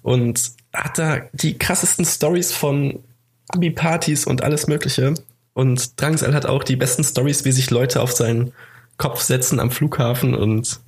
und 0.02 0.52
hat 0.74 0.98
da 0.98 1.22
die 1.34 1.58
krassesten 1.58 2.06
Stories 2.06 2.52
von 2.52 3.04
Abi-Partys 3.50 4.26
und 4.26 4.44
alles 4.44 4.68
Mögliche. 4.68 5.14
Und 5.54 6.00
Drangsal 6.02 6.34
hat 6.34 6.46
auch 6.46 6.64
die 6.64 6.76
besten 6.76 7.04
Stories, 7.04 7.46
wie 7.46 7.52
sich 7.52 7.70
Leute 7.70 8.02
auf 8.02 8.12
seinen 8.12 8.54
Kopf 8.98 9.22
setzen 9.22 9.60
am 9.60 9.72
Flughafen 9.72 10.34
und 10.34 10.80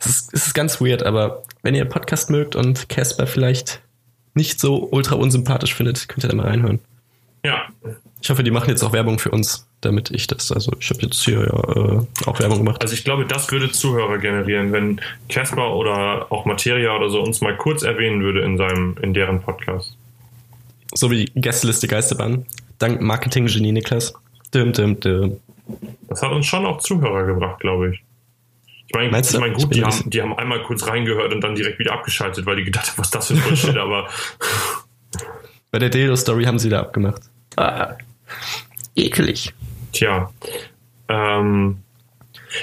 es 0.00 0.06
ist, 0.06 0.34
es 0.34 0.46
ist 0.48 0.54
ganz 0.54 0.80
weird, 0.80 1.02
aber 1.02 1.42
wenn 1.62 1.74
ihr 1.74 1.84
Podcast 1.84 2.30
mögt 2.30 2.56
und 2.56 2.88
Casper 2.88 3.26
vielleicht 3.26 3.82
nicht 4.34 4.58
so 4.58 4.88
ultra 4.90 5.14
unsympathisch 5.14 5.74
findet, 5.74 6.08
könnt 6.08 6.24
ihr 6.24 6.28
da 6.28 6.36
mal 6.36 6.46
reinhören. 6.46 6.80
Ja, 7.44 7.68
Ich 8.20 8.28
hoffe, 8.28 8.42
die 8.42 8.50
machen 8.50 8.68
jetzt 8.68 8.82
auch 8.82 8.92
Werbung 8.92 9.18
für 9.18 9.30
uns, 9.30 9.66
damit 9.80 10.10
ich 10.10 10.26
das. 10.26 10.52
Also 10.52 10.72
ich 10.78 10.90
habe 10.90 11.00
jetzt 11.02 11.24
hier 11.24 11.40
ja 11.40 11.46
äh, 11.46 12.06
auch 12.26 12.38
Werbung 12.38 12.58
gemacht. 12.58 12.82
also 12.82 12.92
ich 12.92 13.04
glaube, 13.04 13.24
das 13.24 13.50
würde 13.50 13.70
Zuhörer 13.72 14.18
generieren, 14.18 14.72
wenn 14.72 15.00
Casper 15.28 15.74
oder 15.74 16.30
auch 16.30 16.44
Materia 16.44 16.94
oder 16.94 17.08
so 17.08 17.22
uns 17.22 17.40
mal 17.40 17.56
kurz 17.56 17.82
erwähnen 17.82 18.22
würde 18.22 18.40
in 18.42 18.58
seinem, 18.58 18.96
in 19.00 19.14
deren 19.14 19.40
Podcast. 19.40 19.96
So 20.94 21.10
wie 21.10 21.24
die 21.24 21.40
Gästeliste 21.40 21.88
Geisterbahn. 21.88 22.44
Dank 22.78 23.00
Marketing-Genie 23.00 23.72
Niklas. 23.72 24.12
Dim, 24.52 24.72
dim, 24.72 24.98
dim. 25.00 25.36
Das 26.08 26.22
hat 26.22 26.32
uns 26.32 26.46
schon 26.46 26.66
auch 26.66 26.78
Zuhörer 26.78 27.24
gebracht, 27.24 27.60
glaube 27.60 27.90
ich. 27.90 28.02
Ich 28.88 28.94
meine, 28.94 29.10
Meinst 29.12 29.32
ich 29.32 29.38
mein, 29.38 29.52
Ich 29.52 29.58
gut, 29.58 29.68
bin 29.70 29.78
die 29.78 29.84
haben, 29.84 30.10
die 30.10 30.20
haben 30.20 30.36
einmal 30.36 30.62
kurz 30.64 30.84
reingehört 30.86 31.32
und 31.32 31.40
dann 31.42 31.54
direkt 31.54 31.78
wieder 31.78 31.92
abgeschaltet, 31.92 32.44
weil 32.44 32.56
die 32.56 32.64
gedacht 32.64 32.88
haben, 32.90 32.98
was 32.98 33.10
das 33.10 33.28
für 33.28 33.34
ein 33.34 33.40
Bullshit, 33.40 33.76
aber 33.76 34.08
Bei 35.70 35.78
der 35.78 35.88
Dildo-Story 35.88 36.44
haben 36.44 36.58
sie 36.58 36.68
da 36.68 36.80
abgemacht. 36.80 37.22
Ah, 37.56 37.94
ekelig. 38.96 39.52
tja. 39.92 40.30
Ähm, 41.08 41.78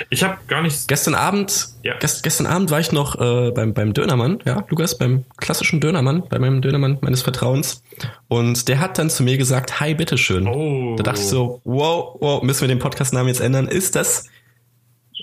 ich 0.10 0.24
habe 0.24 0.38
gar 0.48 0.62
nicht. 0.62 0.88
Gestern 0.88 1.16
Abend, 1.16 1.70
Ja. 1.84 1.98
gest, 1.98 2.24
gestern 2.24 2.46
Abend 2.48 2.72
war 2.72 2.80
ich 2.80 2.92
noch 2.92 3.16
äh, 3.20 3.52
beim, 3.52 3.74
beim 3.74 3.94
Dönermann, 3.94 4.40
ja, 4.46 4.66
Lukas, 4.70 4.98
beim 4.98 5.24
klassischen 5.38 5.80
Dönermann, 5.80 6.24
bei 6.30 6.40
meinem 6.40 6.62
Dönermann 6.62 6.98
meines 7.02 7.22
Vertrauens. 7.22 7.84
Und 8.28 8.68
der 8.68 8.80
hat 8.80 8.98
dann 8.98 9.10
zu 9.10 9.24
mir 9.24 9.38
gesagt, 9.38 9.80
hi, 9.80 9.94
bitteschön. 9.96 10.48
Oh. 10.48 10.96
Da 10.98 11.04
dachte 11.04 11.22
ich 11.22 11.28
so, 11.28 11.62
wow, 11.64 12.16
wow, 12.20 12.44
müssen 12.44 12.62
wir 12.62 12.68
den 12.68 12.80
Podcastnamen 12.80 13.28
jetzt 13.30 13.40
ändern? 13.40 13.68
Ist 13.68 13.96
das 13.96 14.26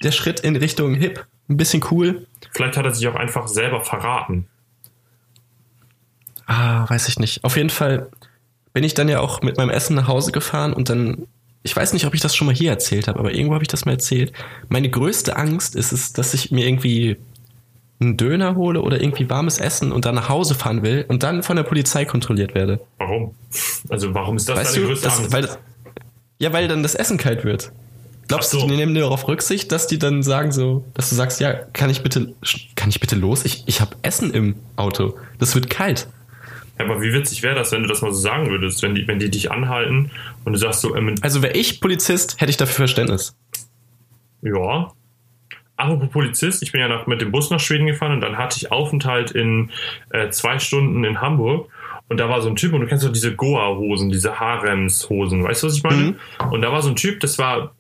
der 0.02 0.12
Schritt 0.12 0.40
in 0.40 0.56
Richtung 0.56 0.94
hip? 0.94 1.24
Ein 1.48 1.58
bisschen 1.58 1.84
cool? 1.90 2.26
Vielleicht 2.52 2.76
hat 2.78 2.86
er 2.86 2.94
sich 2.94 3.06
auch 3.08 3.14
einfach 3.16 3.48
selber 3.48 3.82
verraten. 3.82 4.46
Ah, 6.46 6.88
weiß 6.88 7.08
ich 7.08 7.18
nicht. 7.18 7.44
Auf 7.44 7.56
jeden 7.56 7.70
Fall 7.70 8.08
bin 8.72 8.84
ich 8.84 8.94
dann 8.94 9.08
ja 9.08 9.20
auch 9.20 9.42
mit 9.42 9.56
meinem 9.56 9.70
Essen 9.70 9.94
nach 9.96 10.08
Hause 10.08 10.32
gefahren 10.32 10.72
und 10.72 10.88
dann, 10.88 11.26
ich 11.62 11.74
weiß 11.74 11.92
nicht, 11.92 12.06
ob 12.06 12.14
ich 12.14 12.20
das 12.20 12.34
schon 12.34 12.46
mal 12.46 12.54
hier 12.54 12.70
erzählt 12.70 13.08
habe, 13.08 13.18
aber 13.18 13.32
irgendwo 13.32 13.54
habe 13.54 13.64
ich 13.64 13.68
das 13.68 13.84
mal 13.84 13.92
erzählt. 13.92 14.32
Meine 14.68 14.90
größte 14.90 15.36
Angst 15.36 15.76
ist 15.76 15.92
es, 15.92 16.12
dass 16.12 16.34
ich 16.34 16.50
mir 16.50 16.66
irgendwie 16.66 17.16
einen 18.00 18.16
Döner 18.16 18.56
hole 18.56 18.82
oder 18.82 19.00
irgendwie 19.00 19.30
warmes 19.30 19.58
Essen 19.58 19.92
und 19.92 20.04
dann 20.04 20.16
nach 20.16 20.28
Hause 20.28 20.54
fahren 20.54 20.82
will 20.82 21.04
und 21.08 21.22
dann 21.22 21.42
von 21.42 21.56
der 21.56 21.62
Polizei 21.62 22.04
kontrolliert 22.04 22.54
werde. 22.54 22.80
Warum? 22.98 23.34
Also 23.88 24.12
warum 24.14 24.36
ist 24.36 24.48
das 24.48 24.58
Weißt 24.58 24.74
deine 24.74 24.82
du, 24.82 24.88
größte 24.88 25.04
das, 25.06 25.18
Angst? 25.18 25.32
weil 25.32 25.42
das, 25.42 25.58
ja, 26.38 26.52
weil 26.52 26.68
dann 26.68 26.82
das 26.82 26.94
Essen 26.94 27.16
kalt 27.16 27.44
wird. 27.44 27.72
Glaubst 28.26 28.50
so. 28.50 28.60
du, 28.60 28.66
die 28.68 28.76
nehmen 28.76 28.94
darauf 28.94 29.28
Rücksicht, 29.28 29.70
dass 29.70 29.86
die 29.86 29.98
dann 29.98 30.22
sagen 30.22 30.50
so, 30.50 30.84
dass 30.94 31.10
du 31.10 31.14
sagst, 31.14 31.40
ja, 31.40 31.52
kann 31.52 31.90
ich 31.90 32.02
bitte, 32.02 32.34
kann 32.74 32.88
ich 32.88 32.98
bitte 32.98 33.16
los? 33.16 33.44
Ich, 33.44 33.64
ich 33.66 33.80
habe 33.80 33.96
Essen 34.02 34.32
im 34.32 34.56
Auto. 34.76 35.14
Das 35.38 35.54
wird 35.54 35.70
kalt. 35.70 36.08
Ja, 36.78 36.84
aber 36.86 37.00
wie 37.00 37.12
witzig 37.12 37.42
wäre 37.42 37.54
das, 37.54 37.72
wenn 37.72 37.82
du 37.82 37.88
das 37.88 38.02
mal 38.02 38.12
so 38.12 38.18
sagen 38.20 38.50
würdest, 38.50 38.82
wenn 38.82 38.94
die, 38.94 39.06
wenn 39.06 39.18
die 39.18 39.30
dich 39.30 39.50
anhalten 39.50 40.10
und 40.44 40.52
du 40.52 40.58
sagst 40.58 40.80
so, 40.80 40.96
ähm, 40.96 41.14
Also 41.20 41.42
wäre 41.42 41.54
ich 41.54 41.80
Polizist, 41.80 42.40
hätte 42.40 42.50
ich 42.50 42.56
dafür 42.56 42.74
Verständnis. 42.74 43.36
ja. 44.42 44.92
Apropos 45.76 46.08
Polizist, 46.10 46.62
ich 46.62 46.70
bin 46.70 46.80
ja 46.80 46.86
nach, 46.86 47.08
mit 47.08 47.20
dem 47.20 47.32
Bus 47.32 47.50
nach 47.50 47.58
Schweden 47.58 47.86
gefahren 47.86 48.12
und 48.12 48.20
dann 48.20 48.38
hatte 48.38 48.56
ich 48.58 48.70
Aufenthalt 48.70 49.32
in 49.32 49.70
äh, 50.10 50.30
zwei 50.30 50.60
Stunden 50.60 51.02
in 51.02 51.20
Hamburg 51.20 51.68
und 52.08 52.18
da 52.18 52.28
war 52.28 52.42
so 52.42 52.48
ein 52.48 52.54
Typ 52.54 52.74
und 52.74 52.82
du 52.82 52.86
kennst 52.86 53.04
doch 53.04 53.12
diese 53.12 53.34
Goa-Hosen, 53.34 54.10
diese 54.10 54.38
Haremshosen, 54.38 55.42
weißt 55.42 55.62
du, 55.64 55.66
was 55.66 55.76
ich 55.76 55.82
meine? 55.82 55.96
Mhm. 55.96 56.16
Und 56.52 56.62
da 56.62 56.70
war 56.70 56.80
so 56.80 56.90
ein 56.90 56.96
Typ, 56.96 57.18
das 57.18 57.38
war 57.38 57.74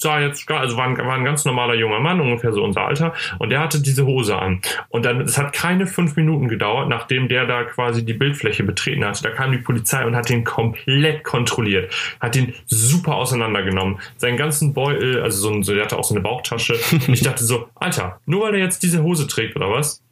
sah 0.00 0.20
jetzt 0.20 0.46
gar, 0.46 0.60
also 0.60 0.76
war 0.76 0.86
ein, 0.86 0.96
war 0.96 1.14
ein 1.14 1.24
ganz 1.24 1.44
normaler 1.44 1.74
junger 1.74 2.00
Mann, 2.00 2.20
ungefähr 2.20 2.52
so 2.52 2.62
unser 2.64 2.82
Alter, 2.86 3.14
und 3.38 3.50
der 3.50 3.60
hatte 3.60 3.80
diese 3.80 4.06
Hose 4.06 4.38
an. 4.38 4.60
Und 4.88 5.04
dann, 5.04 5.20
es 5.20 5.38
hat 5.38 5.52
keine 5.52 5.86
fünf 5.86 6.16
Minuten 6.16 6.48
gedauert, 6.48 6.88
nachdem 6.88 7.28
der 7.28 7.46
da 7.46 7.64
quasi 7.64 8.04
die 8.04 8.14
Bildfläche 8.14 8.64
betreten 8.64 9.04
hatte. 9.04 9.22
Da 9.22 9.30
kam 9.30 9.52
die 9.52 9.58
Polizei 9.58 10.04
und 10.04 10.16
hat 10.16 10.30
ihn 10.30 10.44
komplett 10.44 11.24
kontrolliert, 11.24 11.92
hat 12.20 12.36
ihn 12.36 12.54
super 12.66 13.16
auseinandergenommen. 13.16 13.98
Seinen 14.16 14.36
ganzen 14.36 14.74
Beutel, 14.74 15.22
also 15.22 15.38
so, 15.38 15.54
ein, 15.54 15.62
so 15.62 15.74
der 15.74 15.84
hatte 15.84 15.98
auch 15.98 16.04
so 16.04 16.14
eine 16.14 16.22
Bauchtasche. 16.22 16.74
Und 16.92 17.14
ich 17.14 17.22
dachte 17.22 17.44
so, 17.44 17.68
Alter, 17.74 18.20
nur 18.26 18.42
weil 18.42 18.54
er 18.54 18.60
jetzt 18.60 18.82
diese 18.82 19.02
Hose 19.02 19.26
trägt 19.26 19.56
oder 19.56 19.70
was? 19.70 20.02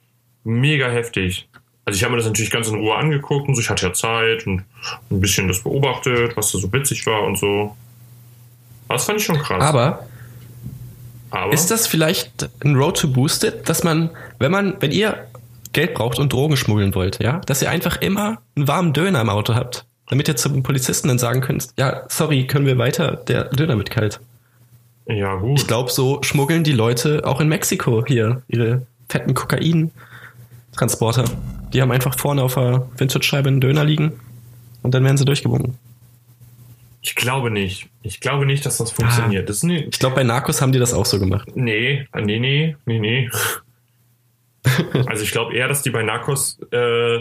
Mega 0.44 0.88
heftig. 0.88 1.48
Also 1.84 1.96
ich 1.96 2.04
habe 2.04 2.12
mir 2.12 2.18
das 2.18 2.26
natürlich 2.26 2.50
ganz 2.50 2.68
in 2.68 2.74
Ruhe 2.74 2.94
angeguckt 2.94 3.48
und 3.48 3.54
so, 3.54 3.60
ich 3.62 3.70
hatte 3.70 3.86
ja 3.86 3.92
Zeit 3.92 4.46
und 4.46 4.64
ein 5.10 5.20
bisschen 5.20 5.48
das 5.48 5.62
beobachtet, 5.62 6.36
was 6.36 6.52
da 6.52 6.58
so 6.58 6.70
witzig 6.72 7.06
war 7.06 7.22
und 7.22 7.38
so. 7.38 7.76
Das 8.88 9.04
fand 9.04 9.18
ich 9.20 9.24
schon 9.26 9.38
krass. 9.38 9.62
Aber 9.62 10.06
Aber 11.30 11.52
ist 11.52 11.70
das 11.70 11.86
vielleicht 11.86 12.48
ein 12.64 12.74
Road 12.76 12.98
to 12.98 13.08
Boosted, 13.08 13.68
dass 13.68 13.84
man, 13.84 14.10
wenn 14.38 14.50
man, 14.50 14.74
wenn 14.80 14.92
ihr 14.92 15.26
Geld 15.72 15.94
braucht 15.94 16.18
und 16.18 16.32
Drogen 16.32 16.56
schmuggeln 16.56 16.94
wollt, 16.94 17.22
ja, 17.22 17.40
dass 17.46 17.60
ihr 17.62 17.70
einfach 17.70 18.00
immer 18.00 18.38
einen 18.56 18.66
warmen 18.66 18.92
Döner 18.94 19.20
im 19.20 19.28
Auto 19.28 19.54
habt, 19.54 19.84
damit 20.08 20.26
ihr 20.28 20.36
zum 20.36 20.62
Polizisten 20.62 21.08
dann 21.08 21.18
sagen 21.18 21.42
könnt, 21.42 21.68
ja, 21.78 22.02
sorry, 22.08 22.46
können 22.46 22.64
wir 22.66 22.78
weiter, 22.78 23.16
der 23.28 23.44
Döner 23.44 23.76
wird 23.76 23.90
kalt. 23.90 24.20
ja 25.06 25.34
gut. 25.34 25.60
Ich 25.60 25.66
glaube, 25.66 25.90
so 25.90 26.22
schmuggeln 26.22 26.64
die 26.64 26.72
Leute 26.72 27.22
auch 27.26 27.40
in 27.42 27.48
Mexiko 27.48 28.04
hier 28.06 28.42
ihre 28.48 28.86
fetten 29.10 29.34
Kokain-Transporter. 29.34 31.24
Die 31.74 31.82
haben 31.82 31.90
einfach 31.92 32.18
vorne 32.18 32.42
auf 32.42 32.54
der 32.54 32.86
Windschutzscheibe 32.96 33.48
einen 33.48 33.60
Döner 33.60 33.84
liegen 33.84 34.18
und 34.82 34.94
dann 34.94 35.04
werden 35.04 35.18
sie 35.18 35.26
durchgewunken. 35.26 35.76
Ich 37.00 37.14
glaube 37.14 37.50
nicht. 37.50 37.88
Ich 38.02 38.20
glaube 38.20 38.44
nicht, 38.46 38.66
dass 38.66 38.78
das 38.78 38.90
funktioniert. 38.90 39.48
Das 39.48 39.58
ist 39.58 39.62
nie, 39.62 39.84
Ich 39.90 39.98
glaube, 39.98 40.16
bei 40.16 40.24
Narcos 40.24 40.60
haben 40.60 40.72
die 40.72 40.78
das 40.78 40.92
auch 40.92 41.06
so 41.06 41.18
gemacht. 41.18 41.48
nee, 41.54 42.06
nee, 42.14 42.38
nee, 42.38 42.76
nee, 42.86 42.98
nee. 42.98 43.30
Also 45.06 45.22
ich 45.22 45.30
glaube 45.30 45.54
eher, 45.54 45.68
dass 45.68 45.82
die 45.82 45.90
bei 45.90 46.02
Narcos 46.02 46.58
äh, 46.72 47.20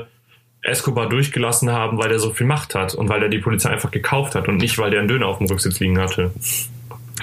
Escobar 0.63 1.07
durchgelassen 1.07 1.71
haben, 1.71 1.97
weil 1.97 2.09
der 2.09 2.19
so 2.19 2.33
viel 2.33 2.45
Macht 2.47 2.75
hat 2.75 2.93
und 2.95 3.07
weil 3.07 3.21
er 3.23 3.29
die 3.29 3.37
Polizei 3.39 3.69
einfach 3.69 3.91
gekauft 3.91 4.35
hat 4.35 4.47
und 4.49 4.57
nicht, 4.57 4.77
weil 4.79 4.89
der 4.91 4.99
einen 4.99 5.07
Döner 5.07 5.27
auf 5.27 5.37
dem 5.37 5.47
Rücksitz 5.47 5.79
liegen 5.79 5.97
hatte. 5.99 6.31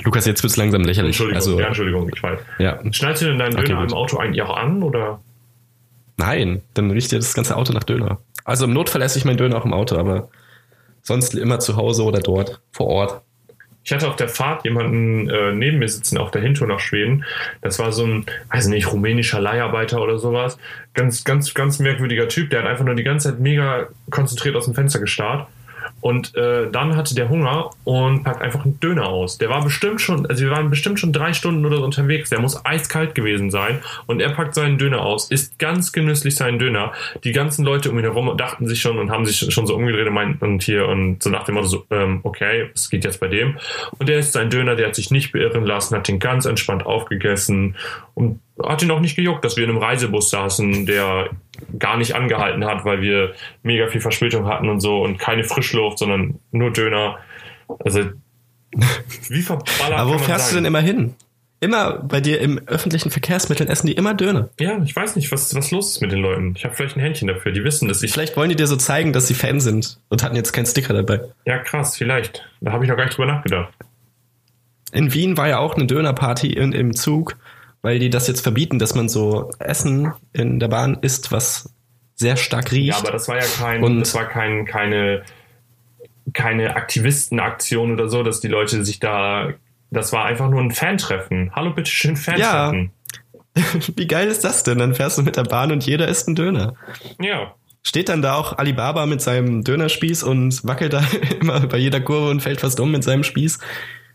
Lukas, 0.02 0.24
jetzt 0.26 0.42
wird's 0.42 0.56
langsam 0.56 0.82
lächerlich. 0.82 1.10
Entschuldigung, 1.20 1.36
Also, 1.36 1.60
ja, 1.60 1.66
Entschuldigung, 1.66 2.10
ich 2.14 2.22
weiß. 2.22 2.40
ja. 2.58 2.78
Schneidest 2.92 3.22
du 3.22 3.26
denn 3.26 3.38
deinen 3.38 3.54
Okay, 3.56 3.66
Döner 3.66 3.80
gut. 3.82 3.90
im 3.92 3.96
Auto 3.96 4.16
eigentlich 4.18 4.42
auch 4.42 4.56
an 4.56 4.82
oder? 4.82 5.20
Nein, 6.16 6.62
dann 6.74 6.90
riecht 6.90 7.12
ja 7.12 7.18
das 7.18 7.34
ganze 7.34 7.56
Auto 7.56 7.72
nach 7.72 7.84
Döner. 7.84 8.18
Also 8.44 8.64
im 8.64 8.72
Notfall 8.72 9.02
esse 9.02 9.18
ich 9.18 9.24
meinen 9.24 9.36
Döner 9.36 9.56
auch 9.56 9.64
im 9.64 9.72
Auto, 9.74 9.96
aber 9.98 10.28
sonst 11.04 11.34
immer 11.34 11.60
zu 11.60 11.76
Hause 11.76 12.02
oder 12.02 12.18
dort, 12.18 12.60
vor 12.72 12.88
Ort. 12.88 13.22
Ich 13.84 13.92
hatte 13.92 14.08
auf 14.08 14.16
der 14.16 14.30
Fahrt 14.30 14.64
jemanden 14.64 15.28
äh, 15.28 15.52
neben 15.52 15.78
mir 15.78 15.88
sitzen 15.88 16.16
auf 16.16 16.30
der 16.30 16.40
Hintour 16.40 16.66
nach 16.66 16.80
Schweden. 16.80 17.24
Das 17.60 17.78
war 17.78 17.92
so 17.92 18.04
ein, 18.04 18.26
weiß 18.50 18.68
nicht, 18.68 18.90
rumänischer 18.90 19.40
Leiharbeiter 19.40 20.00
oder 20.00 20.18
sowas. 20.18 20.56
Ganz, 20.94 21.22
ganz, 21.22 21.52
ganz 21.52 21.78
merkwürdiger 21.78 22.28
Typ. 22.28 22.48
Der 22.48 22.62
hat 22.62 22.66
einfach 22.66 22.86
nur 22.86 22.94
die 22.94 23.02
ganze 23.02 23.28
Zeit 23.28 23.40
mega 23.40 23.88
konzentriert 24.10 24.56
aus 24.56 24.64
dem 24.64 24.74
Fenster 24.74 25.00
gestarrt. 25.00 25.48
Und 26.04 26.34
äh, 26.34 26.70
dann 26.70 26.96
hatte 26.96 27.14
der 27.14 27.30
Hunger 27.30 27.70
und 27.84 28.24
packt 28.24 28.42
einfach 28.42 28.66
einen 28.66 28.78
Döner 28.78 29.06
aus. 29.06 29.38
Der 29.38 29.48
war 29.48 29.64
bestimmt 29.64 30.02
schon, 30.02 30.26
also 30.26 30.44
wir 30.44 30.50
waren 30.50 30.68
bestimmt 30.68 31.00
schon 31.00 31.14
drei 31.14 31.32
Stunden 31.32 31.64
oder 31.64 31.78
so 31.78 31.84
unterwegs. 31.84 32.28
Der 32.28 32.40
muss 32.40 32.62
eiskalt 32.66 33.14
gewesen 33.14 33.50
sein. 33.50 33.78
Und 34.04 34.20
er 34.20 34.28
packt 34.28 34.54
seinen 34.54 34.76
Döner 34.76 35.00
aus, 35.00 35.30
isst 35.30 35.58
ganz 35.58 35.92
genüsslich 35.92 36.36
seinen 36.36 36.58
Döner. 36.58 36.92
Die 37.24 37.32
ganzen 37.32 37.64
Leute 37.64 37.90
um 37.90 37.98
ihn 37.98 38.04
herum 38.04 38.36
dachten 38.36 38.68
sich 38.68 38.82
schon 38.82 38.98
und 38.98 39.10
haben 39.10 39.24
sich 39.24 39.50
schon 39.50 39.66
so 39.66 39.74
umgedreht 39.74 40.06
und 40.06 40.12
meinten 40.12 40.44
und 40.44 40.62
hier 40.62 40.86
und 40.88 41.22
so 41.22 41.30
nach 41.30 41.44
dem 41.44 41.54
Motto 41.54 41.68
so, 41.68 41.86
ähm, 41.90 42.20
okay, 42.22 42.68
es 42.74 42.90
geht 42.90 43.06
jetzt 43.06 43.20
bei 43.20 43.28
dem. 43.28 43.56
Und 43.98 44.06
der 44.06 44.18
isst 44.18 44.34
seinen 44.34 44.50
Döner, 44.50 44.76
der 44.76 44.88
hat 44.88 44.96
sich 44.96 45.10
nicht 45.10 45.32
beirren 45.32 45.64
lassen, 45.64 45.96
hat 45.96 46.06
den 46.06 46.18
ganz 46.18 46.44
entspannt 46.44 46.84
aufgegessen 46.84 47.76
und 48.12 48.40
hat 48.62 48.82
ihn 48.82 48.90
auch 48.90 49.00
nicht 49.00 49.16
gejuckt, 49.16 49.44
dass 49.44 49.56
wir 49.56 49.64
in 49.64 49.70
einem 49.70 49.78
Reisebus 49.78 50.30
saßen, 50.30 50.86
der 50.86 51.30
gar 51.78 51.96
nicht 51.96 52.14
angehalten 52.14 52.64
hat, 52.64 52.84
weil 52.84 53.00
wir 53.00 53.32
mega 53.62 53.88
viel 53.88 54.00
Verspätung 54.00 54.46
hatten 54.46 54.68
und 54.68 54.80
so 54.80 55.02
und 55.02 55.18
keine 55.18 55.44
Frischluft, 55.44 55.98
sondern 55.98 56.38
nur 56.52 56.72
Döner. 56.72 57.18
Also, 57.84 58.00
wie 59.28 59.42
verballert 59.42 59.98
Aber 59.98 60.14
wo 60.14 60.18
fährst 60.18 60.50
du 60.50 60.54
sein? 60.54 60.64
denn 60.64 60.68
immer 60.72 60.80
hin? 60.80 61.14
Immer 61.60 61.98
bei 61.98 62.20
dir 62.20 62.40
im 62.40 62.60
öffentlichen 62.66 63.10
Verkehrsmitteln 63.10 63.70
essen 63.70 63.86
die 63.86 63.94
immer 63.94 64.12
Döner. 64.12 64.50
Ja, 64.60 64.82
ich 64.84 64.94
weiß 64.94 65.16
nicht, 65.16 65.32
was, 65.32 65.54
was 65.54 65.70
los 65.70 65.92
ist 65.92 66.00
mit 66.02 66.12
den 66.12 66.18
Leuten. 66.18 66.52
Ich 66.56 66.64
habe 66.64 66.74
vielleicht 66.74 66.96
ein 66.96 67.00
Händchen 67.00 67.26
dafür. 67.28 67.52
Die 67.52 67.64
wissen, 67.64 67.88
dass 67.88 68.02
ich. 68.02 68.12
Vielleicht 68.12 68.36
wollen 68.36 68.50
die 68.50 68.56
dir 68.56 68.66
so 68.66 68.76
zeigen, 68.76 69.12
dass 69.12 69.28
sie 69.28 69.34
Fan 69.34 69.60
sind 69.60 69.98
und 70.10 70.22
hatten 70.22 70.36
jetzt 70.36 70.52
keinen 70.52 70.66
Sticker 70.66 70.92
dabei. 70.92 71.20
Ja, 71.46 71.58
krass, 71.58 71.96
vielleicht. 71.96 72.46
Da 72.60 72.72
habe 72.72 72.84
ich 72.84 72.90
noch 72.90 72.96
gar 72.96 73.04
nicht 73.06 73.16
drüber 73.16 73.32
nachgedacht. 73.32 73.72
In 74.92 75.12
Wien 75.14 75.36
war 75.36 75.48
ja 75.48 75.58
auch 75.58 75.74
eine 75.74 75.86
Dönerparty 75.86 76.52
in, 76.52 76.72
im 76.72 76.94
Zug, 76.94 77.36
weil 77.84 77.98
die 77.98 78.08
das 78.08 78.26
jetzt 78.28 78.40
verbieten, 78.40 78.78
dass 78.78 78.94
man 78.94 79.10
so 79.10 79.50
Essen 79.58 80.10
in 80.32 80.58
der 80.58 80.68
Bahn 80.68 80.96
isst, 81.02 81.32
was 81.32 81.68
sehr 82.14 82.38
stark 82.38 82.72
riecht. 82.72 82.88
Ja, 82.94 82.96
aber 82.98 83.10
das 83.10 83.28
war 83.28 83.36
ja 83.36 83.44
kein, 83.44 83.84
Und- 83.84 84.00
das 84.00 84.14
war 84.14 84.24
kein, 84.24 84.64
keine, 84.64 85.22
keine 86.32 86.76
Aktivistenaktion 86.76 87.92
oder 87.92 88.08
so, 88.08 88.22
dass 88.22 88.40
die 88.40 88.48
Leute 88.48 88.82
sich 88.86 89.00
da. 89.00 89.50
Das 89.90 90.14
war 90.14 90.24
einfach 90.24 90.48
nur 90.48 90.62
ein 90.62 90.70
Fantreffen. 90.70 91.52
Hallo, 91.54 91.74
bitteschön, 91.74 92.16
Fantreffen. 92.16 92.90
Wie 93.96 94.06
geil 94.06 94.28
ist 94.28 94.44
das 94.44 94.62
denn? 94.62 94.78
Dann 94.78 94.94
fährst 94.94 95.18
du 95.18 95.22
mit 95.22 95.36
der 95.36 95.44
Bahn 95.44 95.70
und 95.70 95.84
jeder 95.84 96.08
isst 96.08 96.26
einen 96.26 96.36
Döner. 96.36 96.74
Ja. 97.20 97.54
Steht 97.82 98.08
dann 98.08 98.22
da 98.22 98.36
auch 98.36 98.56
Alibaba 98.56 99.04
mit 99.04 99.20
seinem 99.20 99.62
Dönerspieß 99.62 100.22
und 100.22 100.66
wackelt 100.66 100.94
da 100.94 101.04
immer 101.40 101.60
bei 101.66 101.76
jeder 101.76 102.00
Kurve 102.00 102.30
und 102.30 102.40
fällt 102.40 102.62
fast 102.62 102.80
um 102.80 102.90
mit 102.90 103.04
seinem 103.04 103.24
Spieß. 103.24 103.58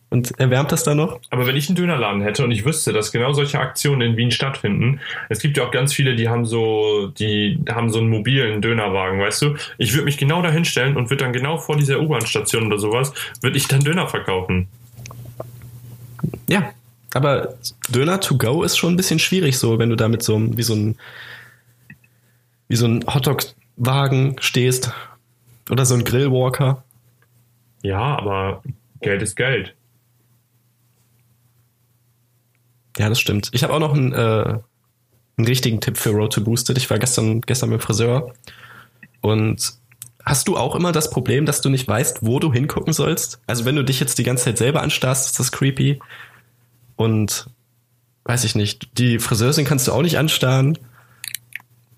Und 0.09 0.39
erwärmt 0.39 0.71
das 0.71 0.83
dann 0.83 0.97
noch. 0.97 1.19
Aber 1.29 1.45
wenn 1.45 1.55
ich 1.55 1.69
einen 1.69 1.75
Dönerladen 1.75 2.21
hätte 2.21 2.43
und 2.43 2.51
ich 2.51 2.65
wüsste, 2.65 2.93
dass 2.93 3.11
genau 3.11 3.33
solche 3.33 3.59
Aktionen 3.59 4.01
in 4.01 4.17
Wien 4.17 4.31
stattfinden, 4.31 4.99
es 5.29 5.39
gibt 5.39 5.57
ja 5.57 5.65
auch 5.65 5.71
ganz 5.71 5.93
viele, 5.93 6.15
die 6.15 6.29
haben 6.29 6.45
so, 6.45 7.07
die 7.07 7.59
haben 7.69 7.91
so 7.91 7.99
einen 7.99 8.09
mobilen 8.09 8.61
Dönerwagen, 8.61 9.19
weißt 9.19 9.41
du? 9.41 9.55
Ich 9.77 9.93
würde 9.93 10.05
mich 10.05 10.17
genau 10.17 10.41
da 10.41 10.51
hinstellen 10.51 10.97
und 10.97 11.09
würde 11.09 11.23
dann 11.23 11.33
genau 11.33 11.57
vor 11.57 11.77
dieser 11.77 11.99
U-Bahn-Station 11.99 12.67
oder 12.67 12.79
sowas, 12.79 13.13
würde 13.41 13.57
ich 13.57 13.67
dann 13.67 13.81
Döner 13.81 14.07
verkaufen. 14.07 14.67
Ja, 16.49 16.71
aber 17.13 17.55
Döner 17.89 18.19
to 18.19 18.37
go 18.37 18.63
ist 18.63 18.77
schon 18.77 18.93
ein 18.93 18.97
bisschen 18.97 19.19
schwierig 19.19 19.57
so, 19.57 19.77
wenn 19.77 19.89
du 19.89 19.95
da 19.95 20.07
mit 20.07 20.23
so 20.23 20.35
einem, 20.35 20.57
wie 20.57 20.63
so 20.63 20.73
ein, 20.73 20.97
wie 22.67 22.75
so 22.75 22.87
ein 22.87 23.05
Hotdog-Wagen 23.07 24.37
stehst. 24.39 24.91
Oder 25.69 25.85
so 25.85 25.93
ein 25.93 26.03
Grillwalker. 26.03 26.83
Ja, 27.83 28.17
aber 28.17 28.63
Geld 29.01 29.21
ist 29.21 29.35
Geld. 29.35 29.75
Ja, 32.99 33.07
das 33.07 33.19
stimmt. 33.19 33.49
Ich 33.53 33.63
habe 33.63 33.73
auch 33.73 33.79
noch 33.79 33.93
einen, 33.93 34.11
äh, 34.11 34.59
einen 35.37 35.47
richtigen 35.47 35.79
Tipp 35.79 35.97
für 35.97 36.09
Road 36.09 36.33
to 36.33 36.41
Boosted. 36.41 36.77
Ich 36.77 36.89
war 36.89 36.99
gestern, 36.99 37.39
gestern 37.39 37.69
beim 37.69 37.79
Friseur. 37.79 38.33
Und 39.21 39.73
hast 40.25 40.49
du 40.49 40.57
auch 40.57 40.75
immer 40.75 40.91
das 40.91 41.09
Problem, 41.09 41.45
dass 41.45 41.61
du 41.61 41.69
nicht 41.69 41.87
weißt, 41.87 42.25
wo 42.25 42.39
du 42.39 42.51
hingucken 42.51 42.91
sollst? 42.91 43.39
Also 43.47 43.63
wenn 43.63 43.77
du 43.77 43.85
dich 43.85 44.01
jetzt 44.01 44.17
die 44.17 44.23
ganze 44.23 44.43
Zeit 44.43 44.57
selber 44.57 44.81
anstarrst, 44.81 45.27
ist 45.27 45.39
das 45.39 45.53
creepy. 45.53 46.01
Und 46.97 47.49
weiß 48.25 48.43
ich 48.43 48.55
nicht, 48.55 48.89
die 48.97 49.17
Friseurin 49.17 49.63
kannst 49.63 49.87
du 49.87 49.93
auch 49.93 50.01
nicht 50.01 50.17
anstarren. 50.17 50.77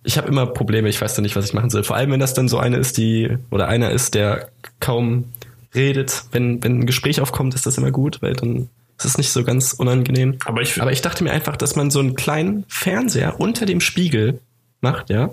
Ich 0.03 0.19
habe 0.19 0.27
immer 0.27 0.45
Probleme, 0.45 0.87
ich 0.87 1.01
weiß 1.01 1.15
da 1.15 1.23
nicht, 1.23 1.35
was 1.35 1.45
ich 1.45 1.53
machen 1.53 1.71
soll. 1.71 1.83
Vor 1.83 1.95
allem, 1.95 2.11
wenn 2.11 2.19
das 2.19 2.35
dann 2.35 2.47
so 2.47 2.59
eine 2.59 2.77
ist, 2.77 2.97
die, 2.97 3.37
oder 3.49 3.67
einer 3.67 3.89
ist, 3.89 4.13
der 4.13 4.49
kaum 4.79 5.25
redet. 5.73 6.25
Wenn, 6.31 6.63
wenn 6.63 6.81
ein 6.81 6.85
Gespräch 6.85 7.21
aufkommt, 7.21 7.55
ist 7.55 7.65
das 7.65 7.79
immer 7.79 7.89
gut, 7.89 8.21
weil 8.21 8.35
dann 8.35 8.69
ist 9.05 9.11
es 9.11 9.17
nicht 9.17 9.31
so 9.31 9.43
ganz 9.43 9.73
unangenehm. 9.73 10.37
Aber 10.45 10.61
ich, 10.61 10.81
Aber 10.81 10.91
ich 10.91 11.01
dachte 11.01 11.23
mir 11.23 11.31
einfach, 11.31 11.57
dass 11.57 11.75
man 11.75 11.91
so 11.91 11.99
einen 11.99 12.15
kleinen 12.15 12.65
Fernseher 12.67 13.39
unter 13.39 13.65
dem 13.65 13.81
Spiegel 13.81 14.39
macht, 14.81 15.09
ja. 15.09 15.31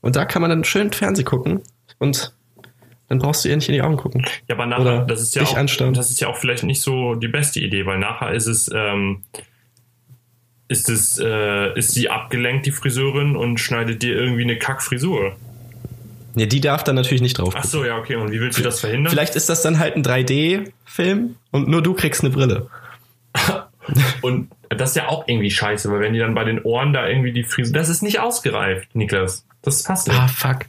Und 0.00 0.16
da 0.16 0.24
kann 0.24 0.42
man 0.42 0.50
dann 0.50 0.64
schön 0.64 0.92
Fernseh 0.92 1.24
gucken 1.24 1.60
und 1.98 2.32
dann 3.08 3.18
brauchst 3.18 3.44
du 3.44 3.48
ihr 3.48 3.56
nicht 3.56 3.68
in 3.68 3.74
die 3.74 3.82
Augen 3.82 3.96
gucken. 3.96 4.24
Ja, 4.48 4.54
aber 4.54 4.66
nachher, 4.66 4.80
Oder 4.80 5.06
das 5.06 5.20
ist 5.20 5.34
ja 5.34 5.42
auch, 5.42 5.56
anstarren. 5.56 5.94
das 5.94 6.10
ist 6.10 6.20
ja 6.20 6.28
auch 6.28 6.36
vielleicht 6.36 6.62
nicht 6.64 6.80
so 6.80 7.14
die 7.14 7.28
beste 7.28 7.60
Idee, 7.60 7.86
weil 7.86 7.98
nachher 7.98 8.32
ist 8.32 8.46
es, 8.46 8.70
ähm, 8.74 9.22
ist 10.68 10.88
es, 10.88 11.18
äh, 11.18 11.78
ist 11.78 11.92
sie 11.92 12.08
abgelenkt, 12.08 12.66
die 12.66 12.70
Friseurin, 12.72 13.36
und 13.36 13.58
schneidet 13.60 14.02
dir 14.02 14.14
irgendwie 14.16 14.42
eine 14.42 14.56
Kackfrisur. 14.56 15.36
Nee, 16.34 16.46
die 16.46 16.60
darf 16.60 16.82
dann 16.82 16.96
natürlich 16.96 17.22
nicht 17.22 17.38
drauf. 17.38 17.54
Ach 17.56 17.64
so, 17.64 17.84
ja, 17.84 17.96
okay. 17.96 18.16
Und 18.16 18.32
wie 18.32 18.40
willst 18.40 18.58
du 18.58 18.62
das 18.62 18.80
verhindern? 18.80 19.12
Vielleicht 19.12 19.36
ist 19.36 19.48
das 19.48 19.62
dann 19.62 19.78
halt 19.78 19.94
ein 19.96 20.02
3D-Film 20.02 21.36
und 21.52 21.68
nur 21.68 21.82
du 21.82 21.94
kriegst 21.94 22.22
eine 22.24 22.30
Brille. 22.30 22.68
Und 24.22 24.50
das 24.70 24.90
ist 24.90 24.96
ja 24.96 25.08
auch 25.08 25.28
irgendwie 25.28 25.50
scheiße, 25.50 25.90
weil 25.90 26.00
wenn 26.00 26.14
die 26.14 26.18
dann 26.18 26.34
bei 26.34 26.44
den 26.44 26.62
Ohren 26.62 26.92
da 26.92 27.06
irgendwie 27.06 27.32
die 27.32 27.44
Frisur, 27.44 27.74
das 27.74 27.88
ist 27.88 28.02
nicht 28.02 28.20
ausgereift, 28.20 28.94
Niklas. 28.94 29.46
Das 29.62 29.82
passt 29.82 30.08
nicht. 30.08 30.18
Ah, 30.18 30.28
fuck. 30.28 30.66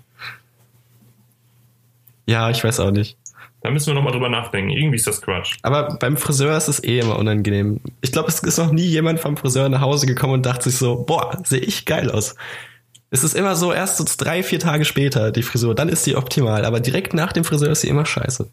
Ja, 2.25 2.49
ich 2.49 2.63
weiß 2.63 2.79
auch 2.79 2.91
nicht. 2.91 3.17
Da 3.61 3.71
müssen 3.71 3.87
wir 3.87 3.93
nochmal 3.95 4.13
drüber 4.13 4.29
nachdenken. 4.29 4.69
Irgendwie 4.69 4.97
ist 4.97 5.07
das 5.07 5.21
Quatsch. 5.21 5.55
Aber 5.63 5.97
beim 5.97 6.17
Friseur 6.17 6.55
ist 6.55 6.67
es 6.67 6.83
eh 6.83 6.99
immer 6.99 7.17
unangenehm. 7.17 7.79
Ich 8.01 8.11
glaube, 8.11 8.29
es 8.29 8.39
ist 8.39 8.57
noch 8.59 8.71
nie 8.71 8.85
jemand 8.85 9.19
vom 9.19 9.37
Friseur 9.37 9.69
nach 9.69 9.81
Hause 9.81 10.05
gekommen 10.05 10.33
und 10.33 10.45
dachte 10.45 10.69
sich 10.69 10.77
so, 10.77 11.03
boah, 11.03 11.41
sehe 11.43 11.61
ich 11.61 11.85
geil 11.85 12.11
aus. 12.11 12.35
Es 13.09 13.23
ist 13.23 13.33
immer 13.33 13.55
so, 13.55 13.73
erst 13.73 13.97
so 13.97 14.05
drei, 14.17 14.43
vier 14.43 14.59
Tage 14.59 14.85
später 14.85 15.31
die 15.31 15.41
Frisur, 15.41 15.73
dann 15.73 15.89
ist 15.89 16.03
sie 16.03 16.15
optimal. 16.15 16.63
Aber 16.63 16.79
direkt 16.79 17.13
nach 17.13 17.33
dem 17.33 17.43
Friseur 17.43 17.71
ist 17.71 17.81
sie 17.81 17.87
immer 17.87 18.05
scheiße. 18.05 18.47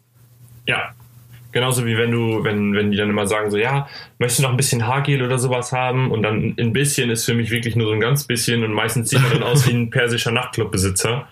Ja. 0.65 0.93
Genauso 1.53 1.85
wie 1.85 1.97
wenn 1.97 2.11
du, 2.11 2.43
wenn, 2.43 2.73
wenn 2.73 2.91
die 2.91 2.97
dann 2.97 3.09
immer 3.09 3.27
sagen 3.27 3.51
so, 3.51 3.57
ja, 3.57 3.87
möchtest 4.17 4.39
du 4.39 4.43
noch 4.43 4.49
ein 4.49 4.57
bisschen 4.57 4.85
Haargel 4.87 5.21
oder 5.21 5.39
sowas 5.39 5.71
haben? 5.71 6.11
Und 6.11 6.23
dann 6.23 6.55
ein 6.59 6.73
bisschen 6.73 7.09
ist 7.09 7.25
für 7.25 7.35
mich 7.35 7.51
wirklich 7.51 7.75
nur 7.75 7.87
so 7.87 7.93
ein 7.93 7.99
ganz 7.99 8.25
bisschen 8.25 8.63
und 8.63 8.73
meistens 8.73 9.09
sieht 9.09 9.21
man 9.21 9.31
dann 9.31 9.43
aus 9.43 9.67
wie 9.67 9.73
ein 9.73 9.89
persischer 9.91 10.31
Nachtclubbesitzer. 10.31 11.27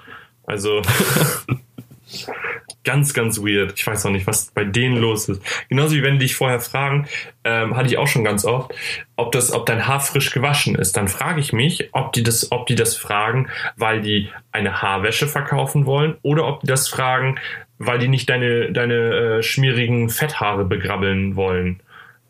Also 0.46 0.82
ganz, 2.84 3.14
ganz 3.14 3.40
weird. 3.40 3.74
Ich 3.76 3.86
weiß 3.86 4.06
auch 4.06 4.12
nicht, 4.12 4.28
was 4.28 4.52
bei 4.52 4.64
denen 4.64 4.98
los 4.98 5.30
ist. 5.30 5.42
Genauso 5.70 5.96
wie 5.96 6.04
wenn 6.04 6.14
die 6.14 6.26
dich 6.26 6.36
vorher 6.36 6.60
fragen, 6.60 7.08
ähm, 7.44 7.76
hatte 7.76 7.90
ich 7.90 7.98
auch 7.98 8.08
schon 8.08 8.24
ganz 8.24 8.46
oft, 8.46 8.74
ob 9.16 9.32
das, 9.32 9.52
ob 9.52 9.66
dein 9.66 9.88
Haar 9.88 10.00
frisch 10.00 10.32
gewaschen 10.32 10.76
ist. 10.76 10.98
Dann 10.98 11.08
frage 11.08 11.40
ich 11.40 11.54
mich, 11.54 11.90
ob 11.94 12.14
die 12.14 12.24
das, 12.24 12.52
ob 12.52 12.68
die 12.68 12.76
das 12.76 12.96
fragen, 12.96 13.50
weil 13.76 14.02
die 14.02 14.30
eine 14.52 14.82
Haarwäsche 14.82 15.28
verkaufen 15.28 15.86
wollen 15.86 16.18
oder 16.22 16.48
ob 16.48 16.62
die 16.62 16.68
das 16.68 16.88
fragen, 16.88 17.40
weil 17.86 18.00
die 18.00 18.08
nicht 18.08 18.30
deine, 18.30 18.72
deine 18.72 18.94
äh, 19.40 19.44
schmierigen 19.44 20.10
Fetthaare 20.10 20.66
begrabbeln 20.66 21.36
wollen. 21.36 21.82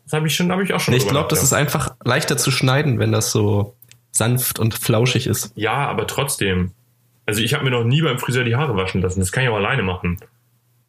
Das 0.04 0.14
habe 0.14 0.26
ich 0.26 0.34
schon, 0.34 0.50
habe 0.50 0.62
ich 0.62 0.72
auch 0.74 0.80
schon. 0.80 0.92
Nee, 0.92 0.98
ich 0.98 1.08
glaube, 1.08 1.28
das 1.28 1.42
ist 1.42 1.52
nachgedacht. 1.52 1.74
einfach 1.74 1.96
leichter 2.04 2.36
zu 2.36 2.50
schneiden, 2.50 2.98
wenn 2.98 3.12
das 3.12 3.30
so 3.30 3.76
sanft 4.10 4.58
und 4.58 4.74
flauschig 4.74 5.26
ist. 5.26 5.52
Ja, 5.54 5.88
aber 5.88 6.06
trotzdem. 6.06 6.72
Also 7.24 7.40
ich 7.40 7.54
habe 7.54 7.64
mir 7.64 7.70
noch 7.70 7.84
nie 7.84 8.02
beim 8.02 8.18
Friseur 8.18 8.44
die 8.44 8.56
Haare 8.56 8.76
waschen 8.76 9.00
lassen. 9.00 9.20
Das 9.20 9.32
kann 9.32 9.44
ich 9.44 9.48
auch 9.48 9.56
alleine 9.56 9.82
machen. 9.82 10.18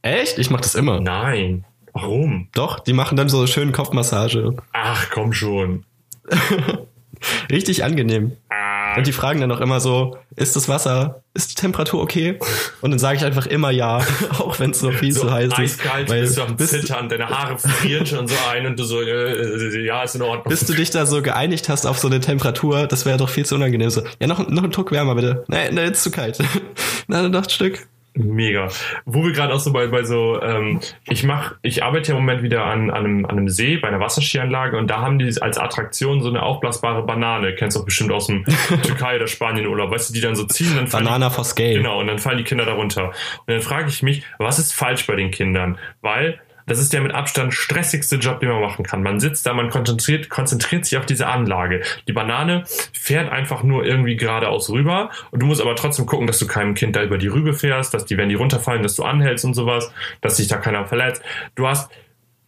Echt? 0.02 0.40
Ich 0.40 0.50
mache 0.50 0.64
das 0.64 0.76
immer. 0.76 1.00
Nein. 1.00 1.64
Warum? 1.94 2.50
Doch, 2.54 2.80
die 2.80 2.94
machen 2.94 3.16
dann 3.16 3.30
so 3.30 3.38
eine 3.38 3.48
schöne 3.48 3.72
Kopfmassage. 3.72 4.56
Ach, 4.74 5.10
komm 5.12 5.32
schon. 5.32 5.86
Richtig 7.52 7.84
angenehm. 7.84 8.34
Ah, 8.50 8.83
Und 8.98 9.08
die 9.08 9.14
fragen 9.14 9.42
dann 9.42 9.52
auch 9.52 9.62
immer 9.62 9.80
so, 9.80 10.18
ist 10.36 10.56
das 10.56 10.68
Wasser, 10.70 11.24
ist 11.34 11.52
die 11.52 11.56
Temperatur 11.56 12.02
okay? 12.02 12.40
Und 12.82 12.92
dann 12.92 13.00
sage 13.00 13.18
ich 13.18 13.26
einfach 13.26 13.46
immer 13.46 13.72
ja, 13.72 13.98
auch 14.40 14.60
wenn 14.60 14.72
es 14.72 14.80
so 14.80 14.92
viel 14.92 15.14
zu 15.14 15.32
heiß 15.32 15.54
ist. 15.54 15.60
eiskalt, 15.60 16.10
Weil 16.10 16.22
bist 16.22 16.38
du 16.38 16.42
am 16.44 16.56
bis, 16.56 16.72
Zittern, 16.72 17.10
deine 17.10 17.30
Haare 17.30 17.58
frieren 17.58 18.06
schon 18.06 18.28
so 18.28 18.36
ein 18.52 18.66
und 18.66 18.80
du 18.80 18.84
so, 18.84 19.02
äh, 19.02 19.06
äh, 19.10 19.86
ja, 19.86 20.04
ist 20.04 20.16
in 20.16 20.22
Ordnung. 20.22 20.46
bis 20.48 20.66
du 20.66 20.74
dich 20.74 20.90
da 20.90 21.06
so 21.06 21.22
geeinigt 21.22 21.70
hast 21.70 21.86
auf 21.86 22.00
so 22.00 22.08
eine 22.08 22.20
Temperatur, 22.20 22.88
das 22.88 23.06
wäre 23.06 23.18
doch 23.18 23.30
viel 23.30 23.46
zu 23.46 23.56
unangenehm. 23.56 23.90
So, 23.90 24.04
ja, 24.20 24.28
noch, 24.28 24.48
noch 24.48 24.64
einen 24.64 24.72
Druck 24.72 24.92
wärmer 24.92 25.16
bitte. 25.16 25.44
Nein, 25.48 25.76
nein, 25.76 25.92
ist 25.92 26.04
zu 26.04 26.12
kalt. 26.12 26.40
Na, 27.08 27.28
noch 27.30 27.44
ein 27.44 27.50
Stück. 27.50 27.88
Mega. 28.16 28.68
Wo 29.06 29.24
wir 29.24 29.32
gerade 29.32 29.54
auch 29.54 29.60
so 29.60 29.74
bei, 29.74 29.88
bei 29.88 30.04
so, 30.04 30.40
ähm, 30.42 30.80
ich 31.10 31.24
mach, 31.24 31.56
ich 31.64 31.84
arbeite 31.84 32.12
ja 32.12 32.18
im 32.18 32.24
Moment 32.24 32.44
wieder 32.44 32.66
an, 32.66 32.92
an, 32.92 33.06
einem, 33.06 33.26
an 33.26 33.38
einem 33.38 33.50
See 33.50 33.78
bei 33.78 33.88
einer 33.88 34.00
Wasserskianlage 34.00 34.78
und 34.78 34.88
da 34.88 35.02
haben 35.02 35.18
die 35.18 35.34
als 35.42 35.58
Attraktion 35.58 36.22
so 36.22 36.30
eine 36.30 36.44
aufblasbare 36.44 37.04
Banane. 37.04 37.56
Kennst 37.56 37.76
du 37.76 37.82
auch 37.82 37.86
bestimmt 37.86 38.12
aus 38.12 38.28
dem 38.28 38.46
Türkei 38.84 39.16
oder 39.16 39.28
Spanien 39.28 39.66
Urlaub, 39.66 39.90
weißt 39.90 40.10
du, 40.10 40.14
die 40.14 40.22
dann 40.22 40.36
so 40.36 40.46
ziehen, 40.46 40.76
dann 40.76 40.88
fallen 40.88 41.06
Banana 41.06 41.32
for 41.32 41.44
Scale. 41.44 41.74
Genau, 41.74 42.00
und 42.00 42.08
dann 42.08 42.20
fallen 42.20 42.38
die 42.38 42.44
Kinder 42.44 42.66
darunter. 42.66 43.08
Und 43.08 43.48
dann 43.48 43.62
frage 43.62 43.90
ich 43.90 44.04
mich, 44.04 44.24
was 44.38 44.60
ist 44.60 44.74
falsch 44.74 45.08
bei 45.08 45.16
den 45.16 45.32
Kindern? 45.32 45.80
Weil 46.02 46.40
das 46.66 46.80
ist 46.80 46.94
der 46.94 47.02
mit 47.02 47.14
Abstand 47.14 47.54
stressigste 47.54 48.18
Job, 48.18 48.40
den 48.40 48.50
man 48.50 48.62
machen 48.62 48.86
kann. 48.86 49.04
Man 49.04 49.20
sitzt 49.20 49.46
da, 49.46 49.54
man 49.54 49.70
konzentriert, 49.70 50.30
konzentriert 50.30 50.86
sich 50.86 50.98
auf 50.98 51.06
diese 51.06 51.28
Anlage. 51.28 51.82
Die 52.08 52.14
Banane 52.14 52.64
fährt 52.94 53.32
einfach 53.32 53.64
nur 53.64 53.86
irgendwie 53.86 54.16
geradeaus 54.16 54.70
rüber 54.70 55.10
und 55.32 55.42
du 55.42 55.46
musst 55.46 55.62
aber 55.62 55.76
trotzdem 55.76 56.06
gucken, 56.06 56.28
dass 56.28 56.40
du 56.40 56.48
keinem 56.48 56.74
Kind 56.74 56.96
da 56.96 57.04
über 57.04 57.18
die 57.18 57.28
Rübe 57.28 57.54
fährst, 57.54 57.94
dass 57.94 58.06
die, 58.06 58.18
wenn 58.18 58.30
die 58.30 58.36
runterfallen, 58.36 58.84
dass 58.84 58.96
du 58.96 59.04
anhältst 59.04 59.46
und 59.46 59.54
sowas, 59.54 59.92
dass 60.22 60.38
sich 60.38 60.48
da 60.48 60.58
keiner 60.58 60.86
verletzt. 60.86 61.22
Du 61.56 61.68
hast 61.68 61.92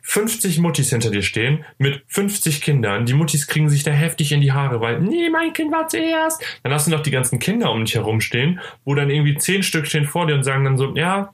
50 0.08 0.60
Muttis 0.60 0.92
hinter 0.92 1.10
dir 1.10 1.24
stehen 1.24 1.66
mit 1.80 2.04
50 2.08 2.62
Kindern. 2.62 3.08
Die 3.08 3.14
Muttis 3.14 3.48
kriegen 3.48 3.70
sich 3.70 3.84
da 3.84 3.90
heftig 3.90 4.32
in 4.32 4.40
die 4.40 4.52
Haare, 4.52 4.80
weil, 4.80 5.02
nee, 5.02 5.30
mein 5.32 5.52
Kind 5.52 5.72
war 5.72 5.88
zuerst. 5.88 6.44
Dann 6.62 6.72
hast 6.72 6.86
du 6.86 6.92
noch 6.92 7.02
die 7.02 7.10
ganzen 7.10 7.40
Kinder 7.40 7.72
um 7.72 7.84
dich 7.84 7.96
herum 7.96 8.22
stehen, 8.22 8.60
wo 8.86 8.94
dann 8.94 9.10
irgendwie 9.10 9.36
10 9.36 9.64
Stück 9.64 9.88
stehen 9.88 10.06
vor 10.06 10.28
dir 10.28 10.36
und 10.36 10.44
sagen 10.44 10.64
dann 10.64 10.78
so, 10.78 10.96
ja, 10.96 11.34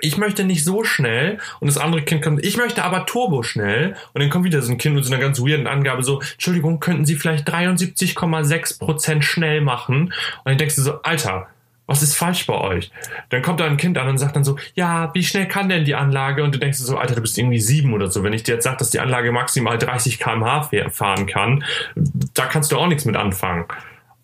ich 0.00 0.16
möchte 0.16 0.44
nicht 0.44 0.64
so 0.64 0.84
schnell 0.84 1.38
und 1.58 1.66
das 1.66 1.78
andere 1.78 2.02
Kind 2.02 2.22
kommt, 2.22 2.44
ich 2.44 2.56
möchte 2.56 2.84
aber 2.84 3.06
turbo 3.06 3.42
schnell 3.42 3.96
und 4.12 4.20
dann 4.20 4.30
kommt 4.30 4.44
wieder 4.44 4.62
so 4.62 4.70
ein 4.70 4.78
Kind 4.78 4.94
mit 4.94 5.04
so 5.04 5.12
einer 5.12 5.20
ganz 5.20 5.40
weirden 5.40 5.66
Angabe 5.66 6.02
so, 6.02 6.20
Entschuldigung, 6.20 6.78
könnten 6.78 7.04
Sie 7.04 7.16
vielleicht 7.16 7.48
73,6% 7.48 9.22
schnell 9.22 9.60
machen? 9.60 10.04
Und 10.04 10.12
dann 10.44 10.58
denkst 10.58 10.76
du 10.76 10.82
so, 10.82 11.02
Alter, 11.02 11.48
was 11.90 12.02
ist 12.02 12.16
falsch 12.16 12.46
bei 12.46 12.54
euch? 12.54 12.92
Dann 13.30 13.42
kommt 13.42 13.58
da 13.58 13.66
ein 13.66 13.76
Kind 13.76 13.98
an 13.98 14.08
und 14.08 14.18
sagt 14.18 14.36
dann 14.36 14.44
so, 14.44 14.56
ja, 14.74 15.12
wie 15.12 15.24
schnell 15.24 15.48
kann 15.48 15.68
denn 15.68 15.84
die 15.84 15.96
Anlage? 15.96 16.44
Und 16.44 16.54
du 16.54 16.60
denkst 16.60 16.78
so, 16.78 16.96
Alter, 16.96 17.16
du 17.16 17.20
bist 17.20 17.36
irgendwie 17.36 17.58
sieben 17.58 17.92
oder 17.92 18.08
so. 18.08 18.22
Wenn 18.22 18.32
ich 18.32 18.44
dir 18.44 18.54
jetzt 18.54 18.64
sage, 18.64 18.76
dass 18.76 18.90
die 18.90 19.00
Anlage 19.00 19.32
maximal 19.32 19.76
30 19.76 20.20
km/h 20.20 20.70
fahren 20.90 21.26
kann, 21.26 21.64
da 21.96 22.46
kannst 22.46 22.70
du 22.70 22.78
auch 22.78 22.86
nichts 22.86 23.06
mit 23.06 23.16
anfangen. 23.16 23.64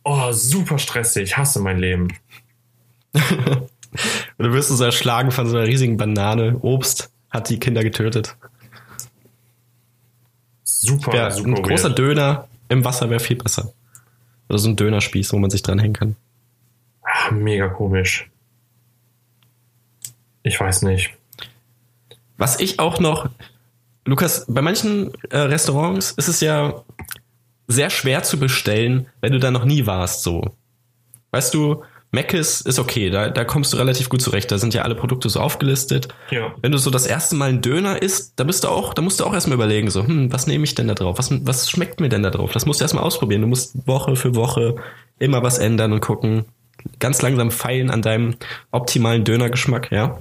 Oh, 0.05 0.31
super 0.31 0.79
stressig, 0.79 1.37
hasse 1.37 1.59
mein 1.59 1.79
Leben. 1.79 2.17
Und 4.39 4.45
du 4.47 4.53
wirst 4.53 4.69
so 4.69 4.85
erschlagen 4.85 5.31
von 5.31 5.49
so 5.49 5.57
einer 5.57 5.67
riesigen 5.67 5.97
Banane. 5.97 6.59
Obst 6.63 7.11
hat 7.31 7.49
die 7.49 7.59
Kinder 7.59 7.83
getötet. 7.83 8.37
Super, 10.65 11.13
Wär, 11.13 11.31
super 11.31 11.57
ein 11.57 11.63
großer 11.63 11.89
weird. 11.89 11.99
Döner 11.99 12.49
im 12.69 12.85
Wasser 12.85 13.09
wäre 13.11 13.21
viel 13.21 13.37
besser. 13.37 13.73
Oder 14.49 14.59
so 14.59 14.69
ein 14.69 14.77
Dönerspieß, 14.77 15.33
wo 15.33 15.39
man 15.39 15.51
sich 15.51 15.63
dranhängen 15.63 15.95
kann. 15.95 16.17
Ah, 17.03 17.31
mega 17.33 17.69
komisch. 17.69 18.31
Ich 20.43 20.61
weiß 20.61 20.83
nicht. 20.83 21.13
Was 22.37 22.61
ich 22.61 22.79
auch 22.79 23.01
noch, 23.01 23.29
Lukas, 24.05 24.45
bei 24.49 24.63
manchen 24.63 25.13
äh, 25.31 25.39
Restaurants 25.39 26.13
ist 26.13 26.29
es 26.29 26.41
ja 26.41 26.85
sehr 27.67 27.91
schwer 27.91 28.23
zu 28.23 28.39
bestellen, 28.39 29.07
wenn 29.21 29.33
du 29.33 29.41
da 29.41 29.51
noch 29.51 29.65
nie 29.65 29.87
warst, 29.87 30.23
so. 30.23 30.55
Weißt 31.33 31.53
du, 31.55 31.83
Mc's 32.17 32.63
ist 32.63 32.79
okay, 32.79 33.11
da, 33.11 33.29
da 33.29 33.45
kommst 33.45 33.73
du 33.73 33.77
relativ 33.77 34.09
gut 34.09 34.23
zurecht. 34.23 34.51
Da 34.51 34.59
sind 34.59 34.73
ja 34.73 34.83
alle 34.83 34.95
Produkte 34.95 35.29
so 35.29 35.41
aufgelistet. 35.41 36.09
Ja. 36.31 36.55
Wenn 36.63 36.73
du 36.73 36.79
so 36.79 36.91
das 36.91 37.07
erste 37.07 37.37
Mal 37.37 37.51
einen 37.51 37.61
Döner 37.61 38.01
isst, 38.01 38.33
da 38.37 38.45
bist 38.45 38.65
du 38.65 38.69
auch, 38.69 38.95
da 38.95 39.03
musst 39.03 39.21
du 39.21 39.25
auch 39.25 39.35
erstmal 39.35 39.57
überlegen, 39.57 39.91
so, 39.91 40.07
hm, 40.07 40.33
was 40.33 40.47
nehme 40.47 40.65
ich 40.65 40.75
denn 40.75 40.89
da 40.89 40.95
drauf? 40.95 41.19
Was, 41.19 41.31
was 41.47 41.71
schmeckt 41.71 42.01
mir 42.01 42.09
denn 42.09 42.23
da 42.23 42.31
drauf? 42.31 42.53
Das 42.53 42.65
musst 42.65 42.81
du 42.81 42.85
erstmal 42.85 43.05
ausprobieren. 43.05 43.43
Du 43.43 43.49
musst 43.49 43.87
Woche 43.87 44.17
für 44.17 44.35
Woche 44.35 44.77
immer 45.19 45.43
was 45.43 45.59
ändern 45.59 45.93
und 45.93 46.01
gucken. 46.01 46.47
Ganz 46.99 47.21
langsam 47.21 47.51
feilen 47.51 47.91
an 47.91 48.01
deinem 48.01 48.37
optimalen 48.71 49.25
Dönergeschmack, 49.25 49.93
ja. 49.93 50.19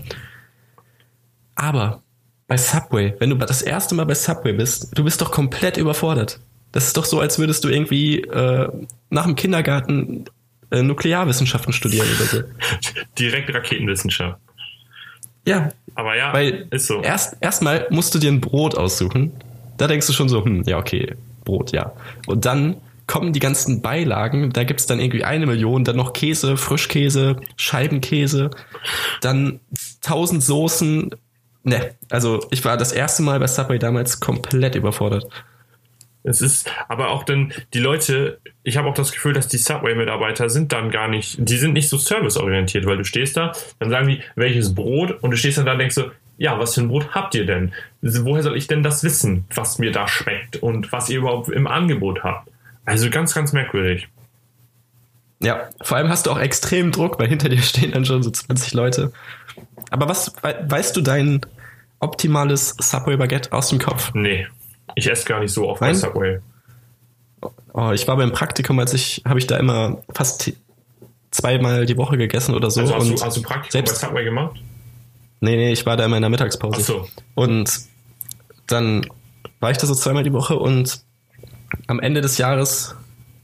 Aber 1.56 2.02
bei 2.48 2.58
Subway, 2.58 3.14
wenn 3.20 3.30
du 3.30 3.38
das 3.38 3.62
erste 3.62 3.96
Mal 3.96 4.06
bei 4.06 4.16
Subway 4.16 4.54
bist, 4.54 4.98
du 4.98 5.04
bist 5.04 5.22
doch 5.22 5.32
komplett 5.32 5.78
überfordert. 5.78 6.40
Das 6.72 6.88
ist 6.88 6.98
doch 6.98 7.06
so, 7.06 7.22
als 7.22 7.40
würdest 7.40 7.64
du 7.64 7.70
irgendwie 7.70 8.20
äh, 8.22 8.70
nach 9.10 9.26
dem 9.26 9.36
Kindergarten 9.36 10.26
äh, 10.72 10.82
Nuklearwissenschaften 10.82 11.74
studieren 11.74 12.08
oder 12.16 12.26
so. 12.26 12.42
Direkt 13.20 13.54
Raketenwissenschaft. 13.54 14.40
Ja, 15.48 15.70
Aber 15.94 16.16
ja, 16.16 16.34
weil 16.34 16.68
ist 16.72 16.88
so. 16.88 17.02
erst 17.02 17.38
erstmal 17.40 17.88
musst 17.92 18.16
du 18.16 18.20
dir 18.20 18.32
ein 18.32 18.42
Brot 18.42 18.76
aussuchen. 18.76 19.32
Da 19.78 19.88
denkst 19.88 20.08
du 20.08 20.14
schon 20.14 20.30
so, 20.30 20.44
hm, 20.44 20.64
ja, 20.64 20.78
okay, 20.78 21.16
Brot, 21.44 21.72
ja. 21.72 21.94
Und 22.26 22.46
dann 22.46 22.78
kommen 23.08 23.34
die 23.34 23.40
ganzen 23.40 23.82
Beilagen, 23.82 24.52
da 24.52 24.64
gibt's 24.64 24.88
dann 24.88 25.00
irgendwie 25.00 25.24
eine 25.24 25.46
Million, 25.46 25.84
dann 25.84 25.96
noch 25.96 26.14
Käse, 26.14 26.58
Frischkäse, 26.58 27.38
Scheibenkäse, 27.56 28.50
dann 29.22 29.60
tausend 30.02 30.44
Soßen. 30.44 31.12
Ne, 31.64 31.96
also 32.10 32.46
ich 32.52 32.64
war 32.66 32.78
das 32.78 32.92
erste 32.92 33.24
Mal 33.24 33.40
bei 33.40 33.48
Subway 33.48 33.80
damals 33.80 34.20
komplett 34.20 34.76
überfordert. 34.76 35.28
Es 36.28 36.42
ist 36.42 36.72
aber 36.90 37.10
auch 37.10 37.24
dann 37.24 37.54
die 37.74 37.80
Leute, 37.80 38.40
ich 38.64 38.78
habe 38.78 38.88
auch 38.90 38.94
das 38.96 39.12
Gefühl, 39.12 39.34
dass 39.34 39.48
die 39.48 39.58
Subway-Mitarbeiter 39.58 40.50
sind 40.50 40.72
dann 40.74 40.90
gar 40.90 41.08
nicht, 41.08 41.38
die 41.40 41.58
sind 41.58 41.74
nicht 41.74 41.88
so 41.88 41.98
serviceorientiert, 41.98 42.86
weil 42.88 42.98
du 42.98 43.04
stehst 43.04 43.38
da, 43.38 43.54
dann 43.80 43.90
sagen 43.92 44.08
die, 44.08 44.22
welches 44.36 44.74
Brot 44.74 45.22
und 45.24 45.32
du 45.32 45.38
stehst 45.38 45.58
dann 45.60 45.66
da 45.68 45.74
und 45.74 45.80
denkst 45.80 45.96
so, 45.96 46.10
ja, 46.38 46.60
was 46.60 46.74
für 46.74 46.82
ein 46.82 46.88
Brot 46.88 47.10
habt 47.12 47.36
ihr 47.36 47.46
denn? 47.46 47.74
Woher 48.02 48.44
soll 48.44 48.58
ich 48.58 48.68
denn 48.68 48.82
das 48.84 49.04
wissen, 49.04 49.46
was 49.54 49.78
mir 49.80 49.92
da 49.92 50.08
schmeckt 50.08 50.58
und 50.58 50.92
was 50.92 51.10
ihr 51.10 51.20
überhaupt 51.20 51.50
im 51.50 51.68
Angebot 51.68 52.24
habt? 52.24 52.50
Also 52.86 53.10
ganz, 53.10 53.34
ganz 53.34 53.54
merkwürdig. 53.54 54.08
Ja, 55.42 55.70
vor 55.82 55.98
allem 55.98 56.10
hast 56.10 56.26
du 56.26 56.32
auch 56.32 56.40
extrem 56.40 56.92
Druck, 56.92 57.20
weil 57.20 57.28
hinter 57.28 57.50
dir 57.50 57.58
stehen 57.62 57.92
dann 57.92 58.04
schon 58.06 58.24
so 58.24 58.32
20 58.32 58.74
Leute. 58.74 59.12
Aber 59.92 60.10
was, 60.10 60.34
wei- 60.42 60.58
weißt 60.68 60.96
du 60.98 61.02
dein 61.02 61.42
optimales 62.00 62.76
Subway-Baguette 62.80 63.54
aus 63.54 63.70
dem 63.70 63.80
Kopf? 63.80 64.12
Nee, 64.14 64.48
ich 64.96 65.10
esse 65.10 65.26
gar 65.26 65.40
nicht 65.40 65.52
so 65.52 65.68
oft 65.70 65.80
bei? 65.80 65.94
Subway. 65.94 66.40
Oh, 67.74 67.92
ich 67.92 68.08
war 68.08 68.16
beim 68.18 68.32
Praktikum, 68.32 68.80
als 68.80 68.94
ich, 68.94 69.22
habe 69.26 69.40
ich 69.40 69.48
da 69.48 69.58
immer 69.58 69.98
fast 70.14 70.54
zweimal 71.32 71.86
die 71.86 71.98
Woche 71.98 72.18
gegessen 72.18 72.56
oder 72.56 72.72
so. 72.72 72.82
Also 72.82 72.96
hast, 72.96 73.10
du, 73.10 73.26
hast 73.26 73.38
du 73.38 73.42
Praktikum 73.42 73.72
selbst- 73.72 74.02
bei 74.02 74.08
Subway 74.08 74.24
gemacht? 74.24 74.56
Nee, 75.42 75.58
nee, 75.58 75.72
ich 75.74 75.86
war 75.86 75.98
da 75.98 76.06
immer 76.06 76.16
in 76.16 76.22
der 76.22 76.30
Mittagspause. 76.30 76.78
Ach 76.80 76.86
so. 76.86 77.08
Und 77.36 77.70
dann 78.68 79.06
war 79.60 79.72
ich 79.72 79.78
da 79.78 79.86
so 79.86 79.94
zweimal 79.94 80.24
die 80.24 80.32
Woche 80.34 80.56
und 80.58 81.02
am 81.88 82.00
Ende 82.00 82.22
des 82.22 82.38
Jahres 82.38 82.96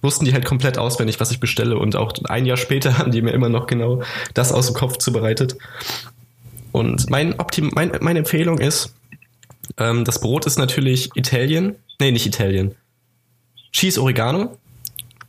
wussten 0.01 0.25
die 0.25 0.33
halt 0.33 0.45
komplett 0.45 0.77
auswendig, 0.77 1.19
was 1.19 1.31
ich 1.31 1.39
bestelle. 1.39 1.77
Und 1.77 1.95
auch 1.95 2.13
ein 2.29 2.45
Jahr 2.45 2.57
später 2.57 2.97
haben 2.97 3.11
die 3.11 3.21
mir 3.21 3.31
immer 3.31 3.49
noch 3.49 3.67
genau 3.67 4.01
das 4.33 4.51
aus 4.51 4.67
dem 4.67 4.75
Kopf 4.75 4.97
zubereitet. 4.97 5.57
Und 6.71 7.09
mein 7.09 7.37
Optim 7.39 7.71
mein, 7.75 7.91
meine 7.99 8.19
Empfehlung 8.19 8.57
ist, 8.59 8.95
ähm, 9.77 10.05
das 10.05 10.19
Brot 10.19 10.45
ist 10.45 10.57
natürlich 10.57 11.09
Italien. 11.15 11.75
Nee, 11.99 12.11
nicht 12.11 12.25
Italien. 12.25 12.75
Cheese 13.71 14.01
Oregano. 14.01 14.57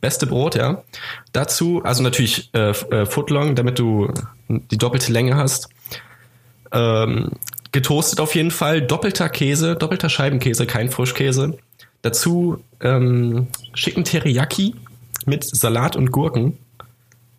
Beste 0.01 0.27
Brot, 0.27 0.55
ja. 0.55 0.83
Dazu, 1.31 1.81
also 1.83 2.03
natürlich 2.03 2.53
äh, 2.53 2.71
äh, 2.71 3.05
Footlong, 3.05 3.55
damit 3.55 3.79
du 3.79 4.11
die 4.49 4.77
doppelte 4.77 5.13
Länge 5.13 5.37
hast. 5.37 5.69
Ähm, 6.73 7.31
getoastet 7.71 8.19
auf 8.19 8.35
jeden 8.35 8.51
Fall. 8.51 8.81
Doppelter 8.81 9.29
Käse, 9.29 9.75
doppelter 9.75 10.09
Scheibenkäse, 10.09 10.65
kein 10.65 10.89
Frischkäse. 10.89 11.57
Dazu 12.01 12.61
ähm, 12.81 13.47
schicken 13.73 14.03
Teriyaki 14.03 14.75
mit 15.25 15.45
Salat 15.45 15.95
und 15.95 16.11
Gurken. 16.11 16.57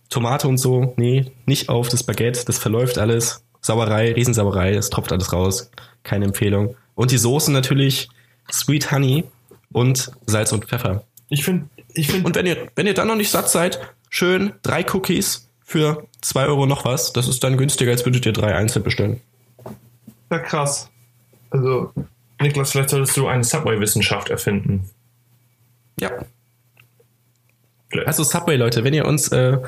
Tomate 0.08 0.48
und 0.48 0.58
so, 0.58 0.94
nee, 0.96 1.32
nicht 1.44 1.68
auf 1.68 1.88
das 1.88 2.02
Baguette, 2.02 2.44
das 2.46 2.58
verläuft 2.58 2.98
alles. 2.98 3.42
Sauerei, 3.60 4.12
Riesensauerei, 4.12 4.74
es 4.74 4.90
tropft 4.90 5.12
alles 5.12 5.32
raus. 5.32 5.70
Keine 6.02 6.26
Empfehlung. 6.26 6.76
Und 6.94 7.10
die 7.10 7.18
Soße 7.18 7.52
natürlich 7.52 8.08
Sweet 8.50 8.92
Honey 8.92 9.24
und 9.72 10.12
Salz 10.26 10.52
und 10.52 10.66
Pfeffer. 10.66 11.04
Ich 11.28 11.44
finde, 11.44 11.68
ich 11.94 12.08
finde, 12.08 12.26
Und 12.26 12.36
wenn 12.36 12.46
ihr, 12.46 12.68
wenn 12.76 12.86
ihr 12.86 12.94
dann 12.94 13.08
noch 13.08 13.16
nicht 13.16 13.30
satt 13.30 13.48
seid, 13.48 13.80
schön 14.10 14.52
drei 14.62 14.84
Cookies 14.92 15.48
für 15.64 16.06
zwei 16.20 16.44
Euro 16.46 16.66
noch 16.66 16.84
was. 16.84 17.12
Das 17.12 17.26
ist 17.26 17.42
dann 17.42 17.56
günstiger, 17.56 17.90
als 17.90 18.04
würdet 18.04 18.26
ihr 18.26 18.32
drei 18.32 18.54
einzeln 18.54 18.82
bestellen. 18.82 19.20
ja 20.30 20.38
krass. 20.38 20.90
Also, 21.50 21.92
Niklas, 22.40 22.72
vielleicht 22.72 22.90
solltest 22.90 23.16
du 23.16 23.26
eine 23.26 23.44
Subway-Wissenschaft 23.44 24.28
erfinden. 24.28 24.90
Ja. 25.98 26.10
Also 28.06 28.24
Subway, 28.24 28.56
Leute, 28.56 28.82
wenn 28.82 28.92
ihr 28.92 29.06
uns 29.06 29.28
äh, 29.28 29.58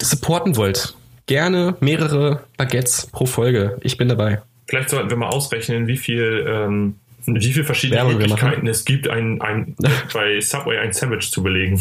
supporten 0.00 0.56
wollt, 0.56 0.96
gerne 1.26 1.76
mehrere 1.80 2.44
Baguettes 2.56 3.06
pro 3.08 3.26
Folge. 3.26 3.78
Ich 3.82 3.98
bin 3.98 4.08
dabei. 4.08 4.40
Vielleicht 4.66 4.90
sollten 4.90 5.10
wir 5.10 5.16
mal 5.16 5.28
ausrechnen, 5.28 5.86
wie 5.86 5.96
viel, 5.96 6.44
ähm, 6.48 6.96
wie 7.26 7.52
viel 7.52 7.64
verschiedene 7.64 8.00
Werbung 8.00 8.18
Möglichkeiten 8.18 8.66
es 8.66 8.84
gibt, 8.84 9.08
ein, 9.08 9.40
ein, 9.40 9.76
bei 10.12 10.40
Subway 10.40 10.78
ein 10.78 10.92
Sandwich 10.92 11.30
zu 11.30 11.42
belegen. 11.42 11.80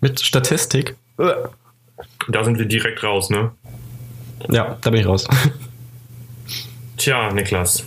Mit 0.00 0.20
Statistik. 0.20 0.96
Da 1.16 2.44
sind 2.44 2.58
wir 2.58 2.66
direkt 2.66 3.02
raus, 3.02 3.30
ne? 3.30 3.50
Ja, 4.48 4.78
da 4.80 4.90
bin 4.90 5.00
ich 5.00 5.06
raus. 5.06 5.26
Tja, 6.96 7.32
Niklas. 7.32 7.84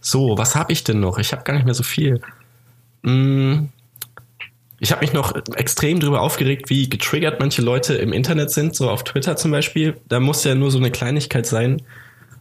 So, 0.00 0.36
was 0.36 0.54
habe 0.54 0.72
ich 0.72 0.84
denn 0.84 1.00
noch? 1.00 1.18
Ich 1.18 1.32
habe 1.32 1.44
gar 1.44 1.54
nicht 1.54 1.64
mehr 1.64 1.74
so 1.74 1.82
viel. 1.82 2.20
Mm, 3.02 3.66
Ich 4.80 4.92
habe 4.92 5.02
mich 5.02 5.12
noch 5.12 5.34
extrem 5.54 6.00
drüber 6.00 6.20
aufgeregt, 6.20 6.68
wie 6.68 6.88
getriggert 6.88 7.40
manche 7.40 7.62
Leute 7.62 7.94
im 7.94 8.12
Internet 8.12 8.50
sind, 8.50 8.74
so 8.74 8.90
auf 8.90 9.04
Twitter 9.04 9.36
zum 9.36 9.50
Beispiel. 9.50 9.96
Da 10.08 10.20
muss 10.20 10.44
ja 10.44 10.54
nur 10.54 10.70
so 10.70 10.78
eine 10.78 10.90
Kleinigkeit 10.90 11.46
sein. 11.46 11.82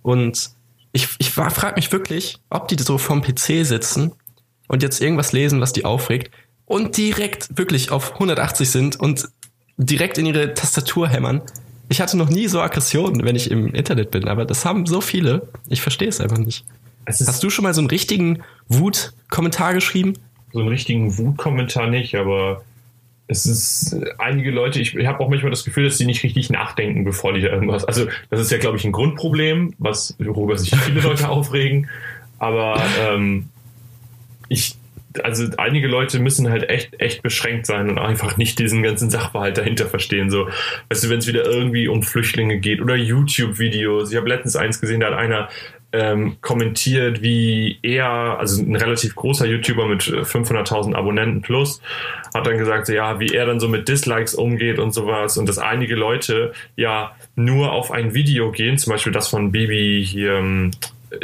Und 0.01 0.49
ich, 0.91 1.09
ich 1.19 1.31
frage 1.31 1.75
mich 1.75 1.91
wirklich, 1.91 2.39
ob 2.49 2.67
die 2.67 2.81
so 2.81 2.97
vorm 2.97 3.21
PC 3.21 3.65
sitzen 3.65 4.11
und 4.67 4.83
jetzt 4.83 5.01
irgendwas 5.01 5.31
lesen, 5.31 5.61
was 5.61 5.73
die 5.73 5.85
aufregt 5.85 6.31
und 6.65 6.97
direkt 6.97 7.57
wirklich 7.57 7.91
auf 7.91 8.13
180 8.13 8.69
sind 8.69 8.99
und 8.99 9.27
direkt 9.77 10.17
in 10.17 10.25
ihre 10.25 10.53
Tastatur 10.53 11.07
hämmern. 11.07 11.41
Ich 11.89 12.01
hatte 12.01 12.17
noch 12.17 12.29
nie 12.29 12.47
so 12.47 12.61
Aggressionen, 12.61 13.23
wenn 13.23 13.35
ich 13.35 13.51
im 13.51 13.73
Internet 13.73 14.11
bin, 14.11 14.27
aber 14.27 14.45
das 14.45 14.65
haben 14.65 14.85
so 14.85 15.01
viele. 15.01 15.49
Ich 15.67 15.81
verstehe 15.81 16.07
es 16.07 16.19
einfach 16.19 16.37
nicht. 16.37 16.65
Es 17.05 17.25
Hast 17.27 17.43
du 17.43 17.49
schon 17.49 17.63
mal 17.63 17.73
so 17.73 17.81
einen 17.81 17.89
richtigen 17.89 18.43
Wut-Kommentar 18.67 19.73
geschrieben? 19.73 20.13
So 20.53 20.59
einen 20.59 20.69
richtigen 20.69 21.17
Wutkommentar 21.17 21.87
nicht, 21.87 22.15
aber 22.15 22.63
es 23.27 23.45
ist 23.45 23.95
einige 24.19 24.51
Leute, 24.51 24.79
ich, 24.79 24.95
ich 24.95 25.07
habe 25.07 25.19
auch 25.19 25.29
manchmal 25.29 25.49
das 25.49 25.63
Gefühl, 25.63 25.85
dass 25.85 25.97
sie 25.97 26.05
nicht 26.05 26.23
richtig 26.23 26.49
nachdenken, 26.49 27.03
bevor 27.03 27.33
die 27.33 27.41
da 27.41 27.49
irgendwas. 27.49 27.85
Also, 27.85 28.07
das 28.29 28.39
ist 28.39 28.51
ja, 28.51 28.57
glaube 28.57 28.77
ich, 28.77 28.85
ein 28.85 28.91
Grundproblem, 28.91 29.73
was 29.79 30.15
worüber 30.19 30.57
sich 30.57 30.75
viele 30.75 31.01
Leute 31.07 31.29
aufregen. 31.29 31.89
Aber 32.37 32.81
ähm, 33.01 33.49
ich, 34.49 34.75
also 35.23 35.45
einige 35.57 35.87
Leute 35.87 36.19
müssen 36.19 36.49
halt 36.49 36.69
echt, 36.69 36.99
echt 36.99 37.23
beschränkt 37.23 37.65
sein 37.65 37.89
und 37.89 37.97
einfach 37.97 38.35
nicht 38.35 38.59
diesen 38.59 38.83
ganzen 38.83 39.09
Sachverhalt 39.09 39.57
dahinter 39.57 39.87
verstehen. 39.87 40.29
So, 40.29 40.49
weißt 40.89 41.05
du, 41.05 41.09
wenn 41.09 41.19
es 41.19 41.27
wieder 41.27 41.45
irgendwie 41.45 41.87
um 41.87 42.03
Flüchtlinge 42.03 42.59
geht 42.59 42.81
oder 42.81 42.95
YouTube-Videos. 42.95 44.11
Ich 44.11 44.17
habe 44.17 44.27
letztens 44.27 44.57
eins 44.57 44.81
gesehen, 44.81 44.99
da 44.99 45.07
hat 45.07 45.13
einer 45.13 45.49
ähm, 45.93 46.37
kommentiert, 46.41 47.21
wie 47.21 47.77
er, 47.83 48.39
also 48.39 48.61
ein 48.61 48.75
relativ 48.75 49.15
großer 49.15 49.45
YouTuber 49.45 49.87
mit 49.87 50.07
äh, 50.07 50.21
500.000 50.21 50.95
Abonnenten 50.95 51.41
plus, 51.41 51.81
hat 52.33 52.47
dann 52.47 52.57
gesagt, 52.57 52.89
ja, 52.89 53.19
wie 53.19 53.29
er 53.29 53.45
dann 53.45 53.59
so 53.59 53.69
mit 53.69 53.87
Dislikes 53.87 54.33
umgeht 54.33 54.79
und 54.79 54.91
sowas 54.91 55.37
und 55.37 55.47
dass 55.47 55.59
einige 55.59 55.95
Leute 55.95 56.53
ja 56.75 57.15
nur 57.35 57.71
auf 57.71 57.91
ein 57.91 58.15
Video 58.15 58.51
gehen, 58.51 58.77
zum 58.79 58.91
Beispiel 58.91 59.13
das 59.13 59.27
von 59.27 59.51
Bibi 59.51 60.03
hier, 60.03 60.33
ähm, 60.33 60.71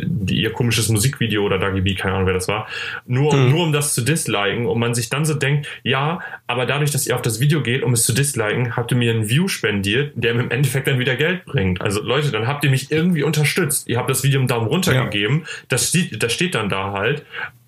die, 0.01 0.41
ihr 0.41 0.51
komisches 0.51 0.89
Musikvideo 0.89 1.43
oder 1.43 1.57
Dagi 1.57 1.81
B, 1.81 1.95
keine 1.95 2.15
Ahnung, 2.15 2.27
wer 2.27 2.33
das 2.33 2.47
war, 2.47 2.67
nur, 3.05 3.33
Hm. 3.33 3.49
nur 3.49 3.63
um 3.63 3.71
das 3.73 3.93
zu 3.93 4.01
disliken 4.01 4.65
und 4.65 4.79
man 4.79 4.93
sich 4.93 5.09
dann 5.09 5.25
so 5.25 5.33
denkt, 5.33 5.67
ja, 5.83 6.19
aber 6.47 6.65
dadurch, 6.65 6.91
dass 6.91 7.07
ihr 7.07 7.15
auf 7.15 7.21
das 7.21 7.39
Video 7.39 7.61
geht, 7.61 7.83
um 7.83 7.93
es 7.93 8.03
zu 8.05 8.13
disliken, 8.13 8.75
habt 8.75 8.91
ihr 8.91 8.97
mir 8.97 9.11
einen 9.11 9.29
View 9.29 9.47
spendiert, 9.47 10.13
der 10.15 10.33
mir 10.35 10.41
im 10.43 10.51
Endeffekt 10.51 10.87
dann 10.87 10.99
wieder 10.99 11.15
Geld 11.15 11.45
bringt. 11.45 11.81
Also 11.81 12.01
Leute, 12.01 12.31
dann 12.31 12.47
habt 12.47 12.63
ihr 12.63 12.69
mich 12.69 12.91
irgendwie 12.91 13.23
unterstützt. 13.23 13.87
Ihr 13.87 13.97
habt 13.97 14.09
das 14.09 14.23
Video 14.23 14.39
einen 14.39 14.47
Daumen 14.47 14.67
runter 14.67 14.93
Ja. 14.93 15.03
gegeben, 15.05 15.45
das 15.67 15.89
steht, 15.89 16.21
das 16.21 16.33
steht 16.33 16.55
dann 16.55 16.69
da 16.69 16.91
halt. 16.93 17.25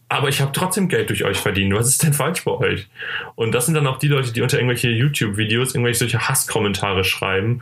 Aber 0.09 0.27
ich 0.27 0.41
habe 0.41 0.51
trotzdem 0.51 0.89
Geld 0.89 1.09
durch 1.09 1.23
euch 1.23 1.37
verdient. 1.37 1.73
Was 1.73 1.87
ist 1.87 2.03
denn 2.03 2.13
falsch 2.13 2.43
bei 2.43 2.51
euch? 2.51 2.89
Und 3.35 3.53
das 3.53 3.65
sind 3.65 3.75
dann 3.75 3.87
auch 3.87 3.97
die 3.97 4.09
Leute, 4.09 4.33
die 4.33 4.41
unter 4.41 4.57
irgendwelche 4.57 4.89
YouTube-Videos 4.89 5.73
irgendwelche 5.73 5.99
solche 5.99 6.27
Hasskommentare 6.27 7.05
schreiben, 7.05 7.61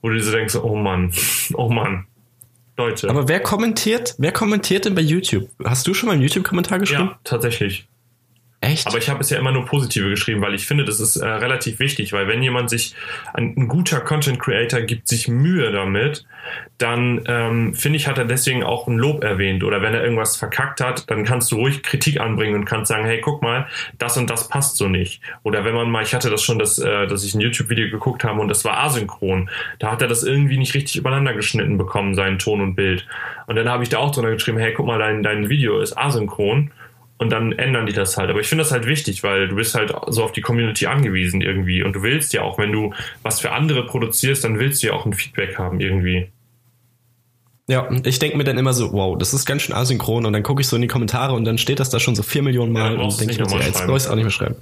wo 0.00 0.08
du 0.08 0.20
so 0.20 0.30
denkst, 0.30 0.54
oh 0.54 0.76
Mann, 0.76 1.12
oh 1.54 1.68
Mann. 1.68 2.06
Leute. 2.78 3.10
Aber 3.10 3.28
wer 3.28 3.40
kommentiert, 3.40 4.14
wer 4.18 4.32
kommentiert 4.32 4.84
denn 4.84 4.94
bei 4.94 5.02
YouTube? 5.02 5.48
Hast 5.64 5.86
du 5.86 5.94
schon 5.94 6.06
mal 6.06 6.14
einen 6.14 6.22
YouTube-Kommentar 6.22 6.78
geschrieben? 6.78 7.10
Ja, 7.10 7.20
tatsächlich. 7.24 7.88
Echt? 8.60 8.88
Aber 8.88 8.98
ich 8.98 9.08
habe 9.08 9.20
es 9.20 9.30
ja 9.30 9.38
immer 9.38 9.52
nur 9.52 9.66
positive 9.66 10.10
geschrieben, 10.10 10.40
weil 10.40 10.52
ich 10.52 10.66
finde, 10.66 10.84
das 10.84 10.98
ist 10.98 11.14
äh, 11.14 11.24
relativ 11.24 11.78
wichtig, 11.78 12.12
weil 12.12 12.26
wenn 12.26 12.42
jemand 12.42 12.70
sich, 12.70 12.96
ein, 13.32 13.54
ein 13.56 13.68
guter 13.68 14.00
Content 14.00 14.40
Creator 14.40 14.80
gibt 14.80 15.06
sich 15.06 15.28
Mühe 15.28 15.70
damit, 15.70 16.26
dann 16.78 17.22
ähm, 17.26 17.74
finde 17.74 17.98
ich, 17.98 18.08
hat 18.08 18.18
er 18.18 18.24
deswegen 18.24 18.64
auch 18.64 18.88
ein 18.88 18.98
Lob 18.98 19.22
erwähnt. 19.22 19.62
Oder 19.62 19.80
wenn 19.80 19.94
er 19.94 20.02
irgendwas 20.02 20.36
verkackt 20.36 20.80
hat, 20.80 21.08
dann 21.08 21.24
kannst 21.24 21.52
du 21.52 21.56
ruhig 21.56 21.84
Kritik 21.84 22.20
anbringen 22.20 22.56
und 22.56 22.64
kannst 22.64 22.88
sagen, 22.88 23.04
hey, 23.04 23.20
guck 23.20 23.42
mal, 23.42 23.68
das 23.96 24.16
und 24.16 24.28
das 24.28 24.48
passt 24.48 24.76
so 24.76 24.88
nicht. 24.88 25.22
Oder 25.44 25.64
wenn 25.64 25.74
man 25.74 25.88
mal, 25.88 26.02
ich 26.02 26.12
hatte 26.12 26.28
das 26.28 26.42
schon, 26.42 26.58
dass, 26.58 26.80
äh, 26.80 27.06
dass 27.06 27.22
ich 27.22 27.36
ein 27.36 27.40
YouTube-Video 27.40 27.90
geguckt 27.90 28.24
habe 28.24 28.40
und 28.40 28.48
das 28.48 28.64
war 28.64 28.78
asynchron. 28.78 29.50
Da 29.78 29.92
hat 29.92 30.02
er 30.02 30.08
das 30.08 30.24
irgendwie 30.24 30.58
nicht 30.58 30.74
richtig 30.74 30.96
übereinander 30.96 31.34
geschnitten 31.34 31.78
bekommen, 31.78 32.16
seinen 32.16 32.40
Ton 32.40 32.60
und 32.60 32.74
Bild. 32.74 33.06
Und 33.46 33.54
dann 33.54 33.68
habe 33.68 33.84
ich 33.84 33.88
da 33.88 33.98
auch 33.98 34.10
drunter 34.10 34.32
geschrieben, 34.32 34.58
hey, 34.58 34.74
guck 34.74 34.86
mal, 34.86 34.98
dein, 34.98 35.22
dein 35.22 35.48
Video 35.48 35.78
ist 35.78 35.96
asynchron 35.96 36.72
und 37.18 37.30
dann 37.30 37.52
ändern 37.52 37.86
die 37.86 37.92
das 37.92 38.16
halt. 38.16 38.30
Aber 38.30 38.40
ich 38.40 38.48
finde 38.48 38.64
das 38.64 38.72
halt 38.72 38.86
wichtig, 38.86 39.22
weil 39.22 39.48
du 39.48 39.56
bist 39.56 39.74
halt 39.74 39.92
so 40.06 40.22
auf 40.24 40.32
die 40.32 40.40
Community 40.40 40.86
angewiesen 40.86 41.40
irgendwie 41.40 41.82
und 41.82 41.94
du 41.94 42.02
willst 42.02 42.32
ja 42.32 42.42
auch, 42.42 42.58
wenn 42.58 42.72
du 42.72 42.94
was 43.22 43.40
für 43.40 43.52
andere 43.52 43.84
produzierst, 43.86 44.44
dann 44.44 44.58
willst 44.58 44.82
du 44.82 44.88
ja 44.88 44.92
auch 44.92 45.04
ein 45.04 45.12
Feedback 45.12 45.58
haben 45.58 45.80
irgendwie. 45.80 46.28
Ja, 47.66 47.86
ich 48.04 48.18
denke 48.18 48.38
mir 48.38 48.44
dann 48.44 48.56
immer 48.56 48.72
so, 48.72 48.92
wow, 48.92 49.18
das 49.18 49.34
ist 49.34 49.44
ganz 49.44 49.62
schön 49.62 49.74
asynchron 49.74 50.24
und 50.24 50.32
dann 50.32 50.42
gucke 50.42 50.62
ich 50.62 50.68
so 50.68 50.76
in 50.76 50.82
die 50.82 50.88
Kommentare 50.88 51.34
und 51.34 51.44
dann 51.44 51.58
steht 51.58 51.80
das 51.80 51.90
da 51.90 52.00
schon 52.00 52.14
so 52.14 52.22
vier 52.22 52.42
Millionen 52.42 52.72
Mal 52.72 52.94
Ja, 52.94 53.00
und 53.00 53.20
denke 53.20 53.32
ich 53.34 53.38
mir 53.38 53.48
so, 53.48 53.58
ja, 53.58 53.66
jetzt 53.66 53.84
brauche 53.84 53.98
ich 53.98 54.04
es 54.04 54.08
auch 54.08 54.14
nicht 54.14 54.24
mehr 54.24 54.30
schreiben. 54.30 54.56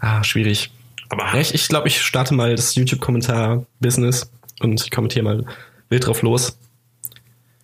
Ah, 0.00 0.22
schwierig. 0.22 0.70
Aber 1.08 1.24
Ja, 1.24 1.40
ich 1.40 1.54
ich, 1.54 1.68
glaube, 1.68 1.88
ich 1.88 2.00
starte 2.00 2.34
mal 2.34 2.54
das 2.54 2.76
YouTube-Kommentar-Business 2.76 4.30
und 4.60 4.80
ich 4.80 4.90
kommentiere 4.92 5.24
mal 5.24 5.44
wild 5.88 6.06
drauf 6.06 6.22
los. 6.22 6.56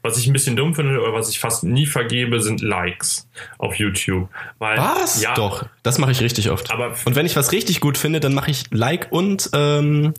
Was 0.04 0.18
ich 0.18 0.26
ein 0.26 0.32
bisschen 0.34 0.54
dumm 0.54 0.74
finde 0.74 1.00
oder 1.00 1.14
was 1.14 1.30
ich 1.30 1.40
fast 1.40 1.64
nie 1.64 1.86
vergebe, 1.86 2.40
sind 2.42 2.60
Likes 2.60 3.26
auf 3.58 3.74
YouTube. 3.76 4.28
Weil, 4.58 4.76
Was? 4.78 5.22
Ja, 5.22 5.34
Doch, 5.34 5.64
das 5.82 5.98
mache 5.98 6.12
ich 6.12 6.20
richtig 6.20 6.50
oft. 6.50 6.70
Aber- 6.70 6.94
und 7.06 7.16
wenn 7.16 7.24
ich 7.26 7.34
was 7.36 7.52
richtig 7.52 7.80
gut 7.80 7.96
finde, 7.98 8.20
dann 8.20 8.34
mache 8.34 8.50
ich 8.50 8.64
Like 8.70 9.08
und 9.10 9.48
ähm, 9.54 10.12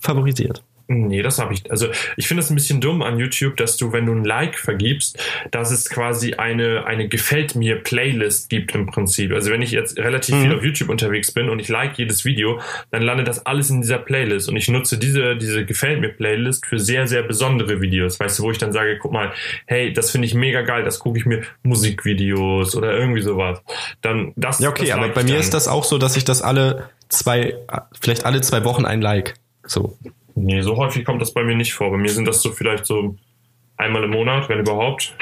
favorisiert. 0.00 0.62
Nee, 0.90 1.20
das 1.20 1.38
habe 1.38 1.52
ich. 1.52 1.70
Also 1.70 1.88
ich 2.16 2.26
finde 2.26 2.42
es 2.42 2.48
ein 2.48 2.54
bisschen 2.54 2.80
dumm 2.80 3.02
an 3.02 3.18
YouTube, 3.18 3.58
dass 3.58 3.76
du, 3.76 3.92
wenn 3.92 4.06
du 4.06 4.12
ein 4.12 4.24
Like 4.24 4.58
vergibst, 4.58 5.22
dass 5.50 5.70
es 5.70 5.90
quasi 5.90 6.34
eine, 6.34 6.86
eine 6.86 7.08
Gefällt 7.08 7.54
mir 7.54 7.76
Playlist 7.76 8.48
gibt 8.48 8.74
im 8.74 8.86
Prinzip. 8.86 9.32
Also 9.32 9.50
wenn 9.50 9.60
ich 9.60 9.70
jetzt 9.70 9.98
relativ 9.98 10.40
viel 10.40 10.54
auf 10.54 10.64
YouTube 10.64 10.88
unterwegs 10.88 11.30
bin 11.30 11.50
und 11.50 11.58
ich 11.58 11.68
like 11.68 11.98
jedes 11.98 12.24
Video, 12.24 12.58
dann 12.90 13.02
landet 13.02 13.28
das 13.28 13.44
alles 13.44 13.68
in 13.68 13.82
dieser 13.82 13.98
Playlist. 13.98 14.48
Und 14.48 14.56
ich 14.56 14.68
nutze 14.68 14.96
diese, 14.96 15.36
diese 15.36 15.66
Gefällt 15.66 16.00
mir 16.00 16.08
Playlist 16.08 16.64
für 16.64 16.78
sehr, 16.78 17.06
sehr 17.06 17.22
besondere 17.22 17.82
Videos. 17.82 18.18
Weißt 18.18 18.38
du, 18.38 18.44
wo 18.44 18.50
ich 18.50 18.56
dann 18.56 18.72
sage, 18.72 18.96
guck 18.96 19.12
mal, 19.12 19.34
hey, 19.66 19.92
das 19.92 20.10
finde 20.10 20.26
ich 20.26 20.32
mega 20.32 20.62
geil, 20.62 20.84
das 20.84 21.00
gucke 21.00 21.18
ich 21.18 21.26
mir 21.26 21.42
Musikvideos 21.64 22.74
oder 22.74 22.96
irgendwie 22.96 23.20
sowas. 23.20 23.60
Dann 24.00 24.32
das. 24.36 24.58
Ja, 24.58 24.70
okay, 24.70 24.86
das 24.86 24.94
aber 24.94 25.08
bei 25.10 25.22
mir 25.22 25.32
dann. 25.32 25.40
ist 25.40 25.52
das 25.52 25.68
auch 25.68 25.84
so, 25.84 25.98
dass 25.98 26.16
ich 26.16 26.24
das 26.24 26.40
alle 26.40 26.88
zwei, 27.10 27.56
vielleicht 28.00 28.24
alle 28.24 28.40
zwei 28.40 28.64
Wochen 28.64 28.86
ein 28.86 29.02
Like. 29.02 29.34
So. 29.66 29.98
Nee, 30.44 30.62
so 30.62 30.76
häufig 30.76 31.04
kommt 31.04 31.20
das 31.20 31.32
bei 31.32 31.44
mir 31.44 31.56
nicht 31.56 31.74
vor. 31.74 31.90
Bei 31.90 31.96
mir 31.96 32.10
sind 32.10 32.26
das 32.26 32.40
so 32.42 32.52
vielleicht 32.52 32.86
so 32.86 33.16
einmal 33.76 34.04
im 34.04 34.10
Monat, 34.10 34.48
wenn 34.48 34.60
überhaupt. 34.60 35.14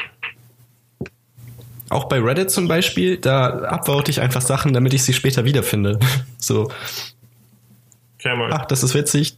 Auch 1.88 2.04
bei 2.04 2.18
Reddit 2.20 2.50
zum 2.50 2.66
Beispiel, 2.68 3.16
da 3.16 3.70
upvote 3.70 4.10
ich 4.10 4.20
einfach 4.20 4.40
Sachen, 4.40 4.72
damit 4.72 4.92
ich 4.92 5.04
sie 5.04 5.12
später 5.12 5.44
wiederfinde. 5.44 5.98
So, 6.38 6.70
mal, 8.24 8.52
ach, 8.52 8.66
das 8.66 8.84
ist 8.84 8.94
witzig, 8.94 9.36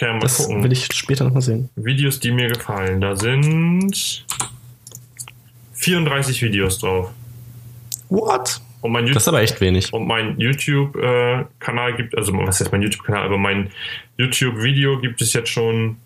mal 0.00 0.20
das 0.20 0.36
gucken. 0.36 0.62
will 0.62 0.70
ich 0.70 0.86
später 0.92 1.24
nochmal 1.24 1.42
sehen. 1.42 1.68
Videos, 1.74 2.20
die 2.20 2.30
mir 2.30 2.46
gefallen. 2.48 3.00
Da 3.00 3.16
sind 3.16 4.24
34 5.72 6.42
Videos 6.42 6.78
drauf. 6.78 7.10
What? 8.08 8.60
Und 8.84 8.92
mein, 8.92 9.06
Das 9.06 9.22
ist 9.22 9.28
aber 9.28 9.40
echt 9.40 9.62
wenig. 9.62 9.94
und 9.94 10.06
mein 10.06 10.38
YouTube-Kanal 10.38 11.96
gibt, 11.96 12.14
also 12.18 12.34
was 12.34 12.60
heißt 12.60 12.70
mein 12.70 12.82
YouTube-Kanal, 12.82 13.24
aber 13.24 13.38
mein 13.38 13.70
YouTube-Video 14.18 15.00
gibt 15.00 15.22
es 15.22 15.32
jetzt 15.32 15.48
schon, 15.48 15.96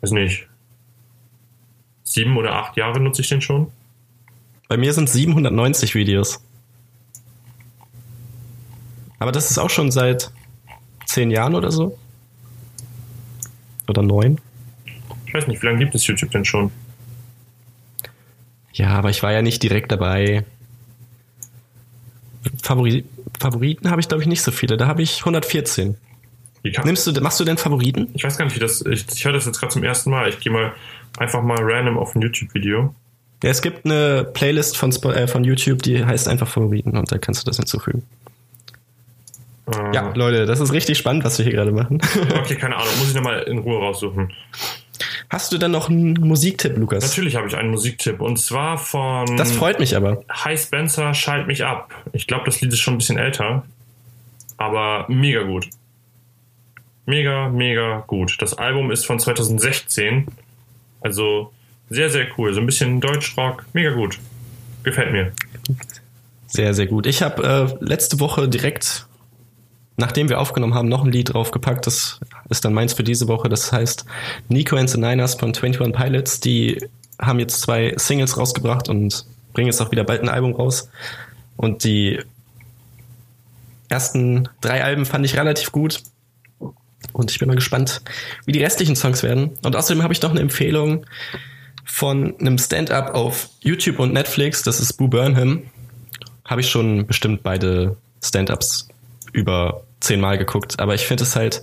weiß 0.00 0.12
nicht, 0.12 0.48
sieben 2.02 2.38
oder 2.38 2.54
acht 2.54 2.78
Jahre 2.78 2.98
nutze 2.98 3.20
ich 3.20 3.28
den 3.28 3.42
schon. 3.42 3.70
Bei 4.68 4.78
mir 4.78 4.94
sind 4.94 5.10
790 5.10 5.94
Videos. 5.94 6.42
Aber 9.18 9.30
das 9.30 9.50
ist 9.50 9.58
auch 9.58 9.68
schon 9.68 9.90
seit 9.90 10.30
zehn 11.04 11.30
Jahren 11.30 11.54
oder 11.54 11.70
so. 11.70 11.98
Oder 13.86 14.02
neun. 14.02 14.40
Ich 15.26 15.34
weiß 15.34 15.46
nicht, 15.46 15.60
wie 15.60 15.66
lange 15.66 15.80
gibt 15.80 15.94
es 15.94 16.06
YouTube 16.06 16.30
denn 16.30 16.46
schon? 16.46 16.72
Ja, 18.72 18.94
aber 18.94 19.10
ich 19.10 19.22
war 19.22 19.30
ja 19.32 19.42
nicht 19.42 19.62
direkt 19.62 19.92
dabei. 19.92 20.46
Favori 22.64 23.04
Favoriten 23.38 23.90
habe 23.90 24.00
ich, 24.00 24.08
glaube 24.08 24.22
ich, 24.22 24.28
nicht 24.28 24.42
so 24.42 24.50
viele. 24.50 24.76
Da 24.76 24.86
habe 24.86 25.02
ich 25.02 25.20
114. 25.20 25.96
Wie 26.62 26.72
kann, 26.72 26.86
Nimmst 26.86 27.06
du, 27.06 27.12
machst 27.20 27.38
du 27.38 27.44
denn 27.44 27.58
Favoriten? 27.58 28.08
ich 28.14 28.24
weiß 28.24 28.38
gar 28.38 28.46
nicht, 28.46 28.56
wie 28.56 28.60
das, 28.60 28.80
ich, 28.80 29.04
ich 29.12 29.24
höre 29.24 29.32
das 29.34 29.44
jetzt 29.44 29.60
gerade 29.60 29.72
zum 29.72 29.84
ersten 29.84 30.10
Mal. 30.10 30.28
Ich 30.30 30.40
gehe 30.40 30.50
mal 30.52 30.72
einfach 31.18 31.42
mal 31.42 31.58
random 31.60 31.98
auf 31.98 32.14
ein 32.14 32.22
YouTube-Video. 32.22 32.94
Ja, 33.42 33.50
es 33.50 33.60
gibt 33.60 33.84
eine 33.84 34.24
Playlist 34.24 34.76
von, 34.78 34.90
äh, 34.90 35.26
von 35.26 35.44
YouTube, 35.44 35.82
die 35.82 36.02
heißt 36.04 36.26
einfach 36.28 36.48
Favoriten 36.48 36.96
und 36.96 37.12
da 37.12 37.18
kannst 37.18 37.42
du 37.42 37.46
das 37.50 37.58
hinzufügen. 37.58 38.02
Äh, 39.70 39.94
Ja, 39.94 40.12
Leute, 40.14 40.46
das 40.46 40.60
ist 40.60 40.72
richtig 40.72 40.96
spannend, 40.96 41.24
was 41.24 41.36
wir 41.36 41.44
hier 41.44 41.52
gerade 41.54 41.72
machen. 41.72 42.00
Okay, 42.38 42.54
keine 42.56 42.76
Ahnung, 42.76 42.88
muss 42.98 43.08
ich 43.08 43.14
nochmal 43.14 43.42
in 43.42 43.58
Ruhe 43.58 43.78
raussuchen. 43.78 44.32
Hast 45.30 45.52
du 45.52 45.58
denn 45.58 45.70
noch 45.70 45.88
einen 45.88 46.12
Musiktipp, 46.14 46.76
Lukas? 46.76 47.02
Natürlich 47.04 47.36
habe 47.36 47.48
ich 47.48 47.56
einen 47.56 47.70
Musiktipp 47.70 48.20
und 48.20 48.38
zwar 48.38 48.78
von 48.78 49.36
Das 49.36 49.52
freut 49.52 49.78
mich 49.78 49.96
aber. 49.96 50.22
Hi 50.28 50.56
Spencer, 50.56 51.14
Schalt 51.14 51.46
mich 51.46 51.64
ab. 51.64 51.94
Ich 52.12 52.26
glaube, 52.26 52.44
das 52.44 52.60
Lied 52.60 52.72
ist 52.72 52.80
schon 52.80 52.94
ein 52.94 52.98
bisschen 52.98 53.18
älter, 53.18 53.64
aber 54.56 55.06
mega 55.08 55.42
gut. 55.42 55.68
Mega, 57.06 57.48
mega 57.48 58.04
gut. 58.06 58.36
Das 58.40 58.54
Album 58.54 58.90
ist 58.90 59.04
von 59.04 59.18
2016, 59.18 60.26
also 61.00 61.52
sehr, 61.90 62.10
sehr 62.10 62.26
cool. 62.38 62.54
So 62.54 62.60
ein 62.60 62.66
bisschen 62.66 63.00
Deutschrock, 63.00 63.64
mega 63.72 63.90
gut. 63.90 64.18
Gefällt 64.84 65.12
mir. 65.12 65.32
Sehr, 66.46 66.72
sehr 66.74 66.86
gut. 66.86 67.06
Ich 67.06 67.22
habe 67.22 67.76
äh, 67.80 67.84
letzte 67.84 68.20
Woche 68.20 68.48
direkt, 68.48 69.06
nachdem 69.96 70.28
wir 70.28 70.40
aufgenommen 70.40 70.74
haben, 70.74 70.88
noch 70.88 71.04
ein 71.04 71.12
Lied 71.12 71.32
draufgepackt. 71.32 71.86
Das 71.86 72.20
ist 72.48 72.64
dann 72.64 72.74
meins 72.74 72.92
für 72.92 73.04
diese 73.04 73.28
Woche. 73.28 73.48
Das 73.48 73.72
heißt 73.72 74.04
Nico 74.48 74.76
and 74.76 74.90
the 74.90 74.98
Niners 74.98 75.34
von 75.34 75.54
21 75.54 75.92
Pilots. 75.92 76.40
Die 76.40 76.84
haben 77.20 77.38
jetzt 77.38 77.60
zwei 77.60 77.94
Singles 77.96 78.36
rausgebracht 78.36 78.88
und 78.88 79.24
bringen 79.52 79.68
jetzt 79.68 79.80
auch 79.80 79.90
wieder 79.90 80.04
bald 80.04 80.22
ein 80.22 80.28
Album 80.28 80.52
raus. 80.54 80.88
Und 81.56 81.84
die 81.84 82.20
ersten 83.88 84.48
drei 84.60 84.82
Alben 84.82 85.06
fand 85.06 85.24
ich 85.24 85.36
relativ 85.36 85.70
gut. 85.70 86.02
Und 87.12 87.30
ich 87.30 87.38
bin 87.38 87.48
mal 87.48 87.54
gespannt, 87.54 88.02
wie 88.44 88.52
die 88.52 88.62
restlichen 88.62 88.96
Songs 88.96 89.22
werden. 89.22 89.50
Und 89.62 89.76
außerdem 89.76 90.02
habe 90.02 90.12
ich 90.12 90.22
noch 90.22 90.30
eine 90.30 90.40
Empfehlung 90.40 91.06
von 91.84 92.34
einem 92.40 92.58
Stand-up 92.58 93.14
auf 93.14 93.50
YouTube 93.60 94.00
und 94.00 94.12
Netflix. 94.12 94.62
Das 94.62 94.80
ist 94.80 94.94
Boo 94.94 95.06
Burnham 95.06 95.62
habe 96.44 96.60
ich 96.60 96.68
schon 96.68 97.06
bestimmt 97.06 97.42
beide 97.42 97.96
Stand-ups 98.22 98.88
über 99.34 99.82
zehnmal 100.00 100.38
geguckt, 100.38 100.80
aber 100.80 100.94
ich 100.94 101.06
finde 101.06 101.24
es 101.24 101.36
halt, 101.36 101.62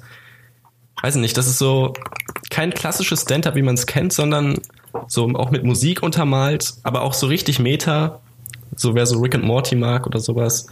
weiß 1.01 1.15
nicht, 1.15 1.37
das 1.37 1.47
ist 1.47 1.57
so 1.57 1.93
kein 2.49 2.71
klassisches 2.71 3.21
Stand-up, 3.21 3.55
wie 3.55 3.61
man 3.61 3.75
es 3.75 3.87
kennt, 3.87 4.13
sondern 4.13 4.59
so 5.07 5.27
auch 5.35 5.51
mit 5.51 5.63
Musik 5.63 6.03
untermalt, 6.03 6.73
aber 6.83 7.01
auch 7.01 7.13
so 7.13 7.27
richtig 7.27 7.59
Meta, 7.59 8.19
so 8.75 8.93
wer 8.93 9.05
so 9.05 9.19
Rick 9.19 9.35
and 9.35 9.43
Morty 9.43 9.75
mag 9.75 10.05
oder 10.05 10.19
sowas, 10.19 10.67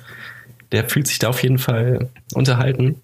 der 0.71 0.87
fühlt 0.89 1.07
sich 1.07 1.19
da 1.19 1.29
auf 1.29 1.41
jeden 1.41 1.57
Fall 1.57 2.09
unterhalten. 2.33 3.01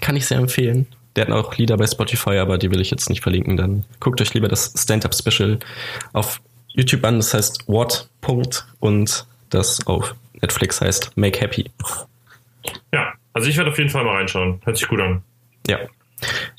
Kann 0.00 0.16
ich 0.16 0.26
sehr 0.26 0.38
empfehlen. 0.38 0.86
Der 1.16 1.26
hat 1.26 1.32
auch 1.32 1.56
Lieder 1.56 1.76
bei 1.76 1.86
Spotify, 1.86 2.38
aber 2.38 2.58
die 2.58 2.70
will 2.70 2.80
ich 2.80 2.90
jetzt 2.90 3.08
nicht 3.08 3.22
verlinken. 3.22 3.56
Dann 3.56 3.84
guckt 4.00 4.20
euch 4.20 4.34
lieber 4.34 4.48
das 4.48 4.72
Stand-Up-Special 4.76 5.58
auf 6.12 6.40
YouTube 6.68 7.04
an. 7.04 7.16
Das 7.16 7.32
heißt 7.34 7.68
What. 7.68 8.08
Und 8.80 9.26
das 9.50 9.86
auf 9.86 10.14
Netflix 10.40 10.80
heißt 10.80 11.16
Make 11.16 11.40
Happy. 11.40 11.70
Ja, 12.92 13.12
also 13.32 13.48
ich 13.48 13.56
werde 13.56 13.70
auf 13.70 13.78
jeden 13.78 13.90
Fall 13.90 14.04
mal 14.04 14.16
reinschauen. 14.16 14.60
Hört 14.64 14.76
sich 14.76 14.88
gut 14.88 15.00
an. 15.00 15.22
Ja. 15.66 15.78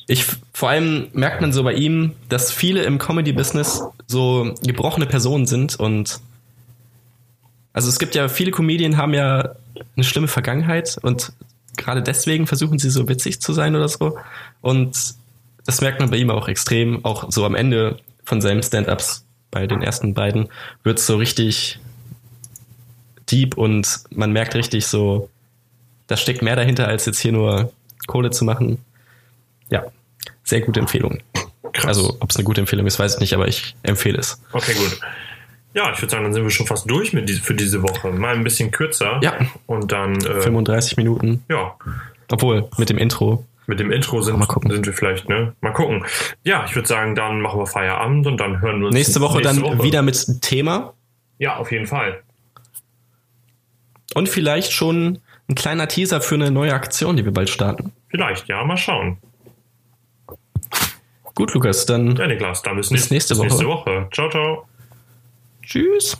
Ich, 0.08 0.26
vor 0.54 0.70
allem 0.70 1.10
merkt 1.13 1.41
man 1.41 1.52
so 1.52 1.63
bei 1.63 1.74
ihm, 1.74 2.13
dass 2.30 2.52
viele 2.52 2.84
im 2.84 2.99
Comedy-Business 2.99 3.84
so 4.08 4.53
gebrochene 4.64 5.06
Personen 5.08 5.45
sind 5.47 5.76
und 5.76 6.20
also 7.74 7.89
es 7.89 7.99
gibt 7.99 8.16
ja 8.16 8.30
viele 8.30 8.51
Comedien 8.51 8.97
haben 8.97 9.14
ja 9.14 9.56
eine 9.95 10.03
schlimme 10.03 10.28
Vergangenheit 10.28 10.97
und 11.01 11.34
gerade 11.76 12.01
deswegen 12.01 12.47
versuchen 12.47 12.80
sie 12.80 12.89
so 12.89 13.10
witzig 13.10 13.41
zu 13.41 13.51
sein 13.53 13.76
oder 13.76 13.88
so 13.89 14.18
und 14.62 15.16
das 15.66 15.82
merkt 15.82 15.99
man 15.99 16.12
bei 16.12 16.18
ihm 16.18 16.30
auch 16.30 16.47
extrem, 16.47 17.03
auch 17.03 17.32
so 17.32 17.45
am 17.45 17.56
Ende 17.56 17.97
von 18.24 18.39
seinen 18.39 18.62
Stand-ups 18.62 19.26
bei 19.49 19.68
den 19.68 19.82
ersten 19.82 20.14
beiden 20.14 20.49
wird 20.84 20.99
es 20.99 21.08
so 21.08 21.18
richtig 21.18 21.80
deep 23.32 23.58
und 23.58 24.01
man 24.12 24.32
merkt 24.32 24.56
richtig 24.56 24.86
so, 24.86 25.30
da 26.08 26.18
steckt 26.18 26.41
mehr 26.41 26.56
dahinter, 26.56 26.88
als 26.88 27.06
jetzt 27.06 27.20
hier 27.20 27.32
nur 27.32 27.72
Kohle 28.08 28.30
zu 28.32 28.45
machen. 28.45 28.80
Ja, 29.70 29.84
sehr 30.43 30.62
gute 30.62 30.80
Empfehlung. 30.80 31.20
Krass. 31.74 31.86
Also, 31.86 32.18
ob 32.20 32.30
es 32.30 32.36
eine 32.38 32.45
gute 32.45 32.62
Empfehlung 32.62 32.86
ist, 32.88 32.99
weiß 32.99 33.16
ich 33.16 33.20
nicht, 33.20 33.34
aber 33.34 33.47
ich 33.47 33.76
empfehle 33.84 34.18
es. 34.20 34.41
Okay, 34.51 34.74
gut. 34.76 34.99
Ja, 35.74 35.91
ich 35.91 36.01
würde 36.01 36.10
sagen, 36.12 36.24
dann 36.24 36.34
sind 36.34 36.43
wir 36.43 36.49
schon 36.51 36.68
fast 36.68 36.89
durch 36.89 37.12
mit 37.12 37.28
die, 37.28 37.34
für 37.34 37.53
diese 37.53 37.84
Woche. 37.84 38.10
Mal 38.12 38.36
ein 38.36 38.43
bisschen 38.45 38.72
kürzer. 38.72 39.20
Ja. 39.22 39.34
Und 39.66 39.91
dann, 39.91 40.16
äh, 40.24 40.39
35 40.41 40.95
Minuten. 40.95 41.43
ja, 41.49 41.76
Obwohl, 42.32 42.70
mit 42.78 42.89
dem 42.89 42.97
Intro. 42.97 43.45
mit 43.68 43.80
dem 43.82 43.91
Intro 43.91 44.22
sind, 44.22 44.41
sind 44.41 44.86
wir 44.86 44.93
vielleicht, 44.93 45.28
ne? 45.28 45.53
Mal 45.60 45.74
gucken. 45.74 46.06
Ja, 46.45 46.64
ich 46.66 46.76
würde 46.76 46.88
sagen, 46.88 47.14
dann 47.16 47.41
machen 47.41 47.60
wir 47.60 47.68
Feierabend 47.68 48.26
und 48.26 48.38
dann 48.38 48.62
hören 48.62 48.80
wir 48.80 48.86
uns 48.88 48.95
Nächste 48.95 49.20
Woche 49.20 49.41
dann 49.41 49.62
Woche. 49.62 49.84
wieder 49.84 50.01
mit 50.01 50.41
Thema 50.41 50.93
Ja, 51.39 51.58
auf 51.58 51.72
jeden 51.74 51.88
Fall. 51.88 52.22
und 54.14 54.30
vielleicht 54.30 54.72
schon 54.72 55.20
ein 55.48 55.56
kleiner 55.56 55.88
Teaser 55.88 56.22
für 56.22 56.36
eine 56.36 56.52
neue 56.52 56.74
Aktion, 56.74 57.18
die 57.18 57.26
wir 57.26 57.34
bald 57.34 57.50
starten. 57.50 57.91
Vielleicht, 58.10 58.48
ja, 58.48 58.64
mal 58.64 58.78
schauen. 58.78 59.18
Gut, 61.36 61.54
Lukas, 61.54 61.86
dann 61.86 62.16
Ja, 62.16 62.28
Niklas, 62.28 62.62
dann 62.62 62.78
bis, 62.78 62.89
Bis 62.89 63.12
nächste 63.12 63.38
Woche. 63.38 63.48
nächste 63.48 63.68
Woche. 63.68 64.08
Ciao, 64.14 64.30
ciao. 64.30 64.68
tschüss. 65.62 66.18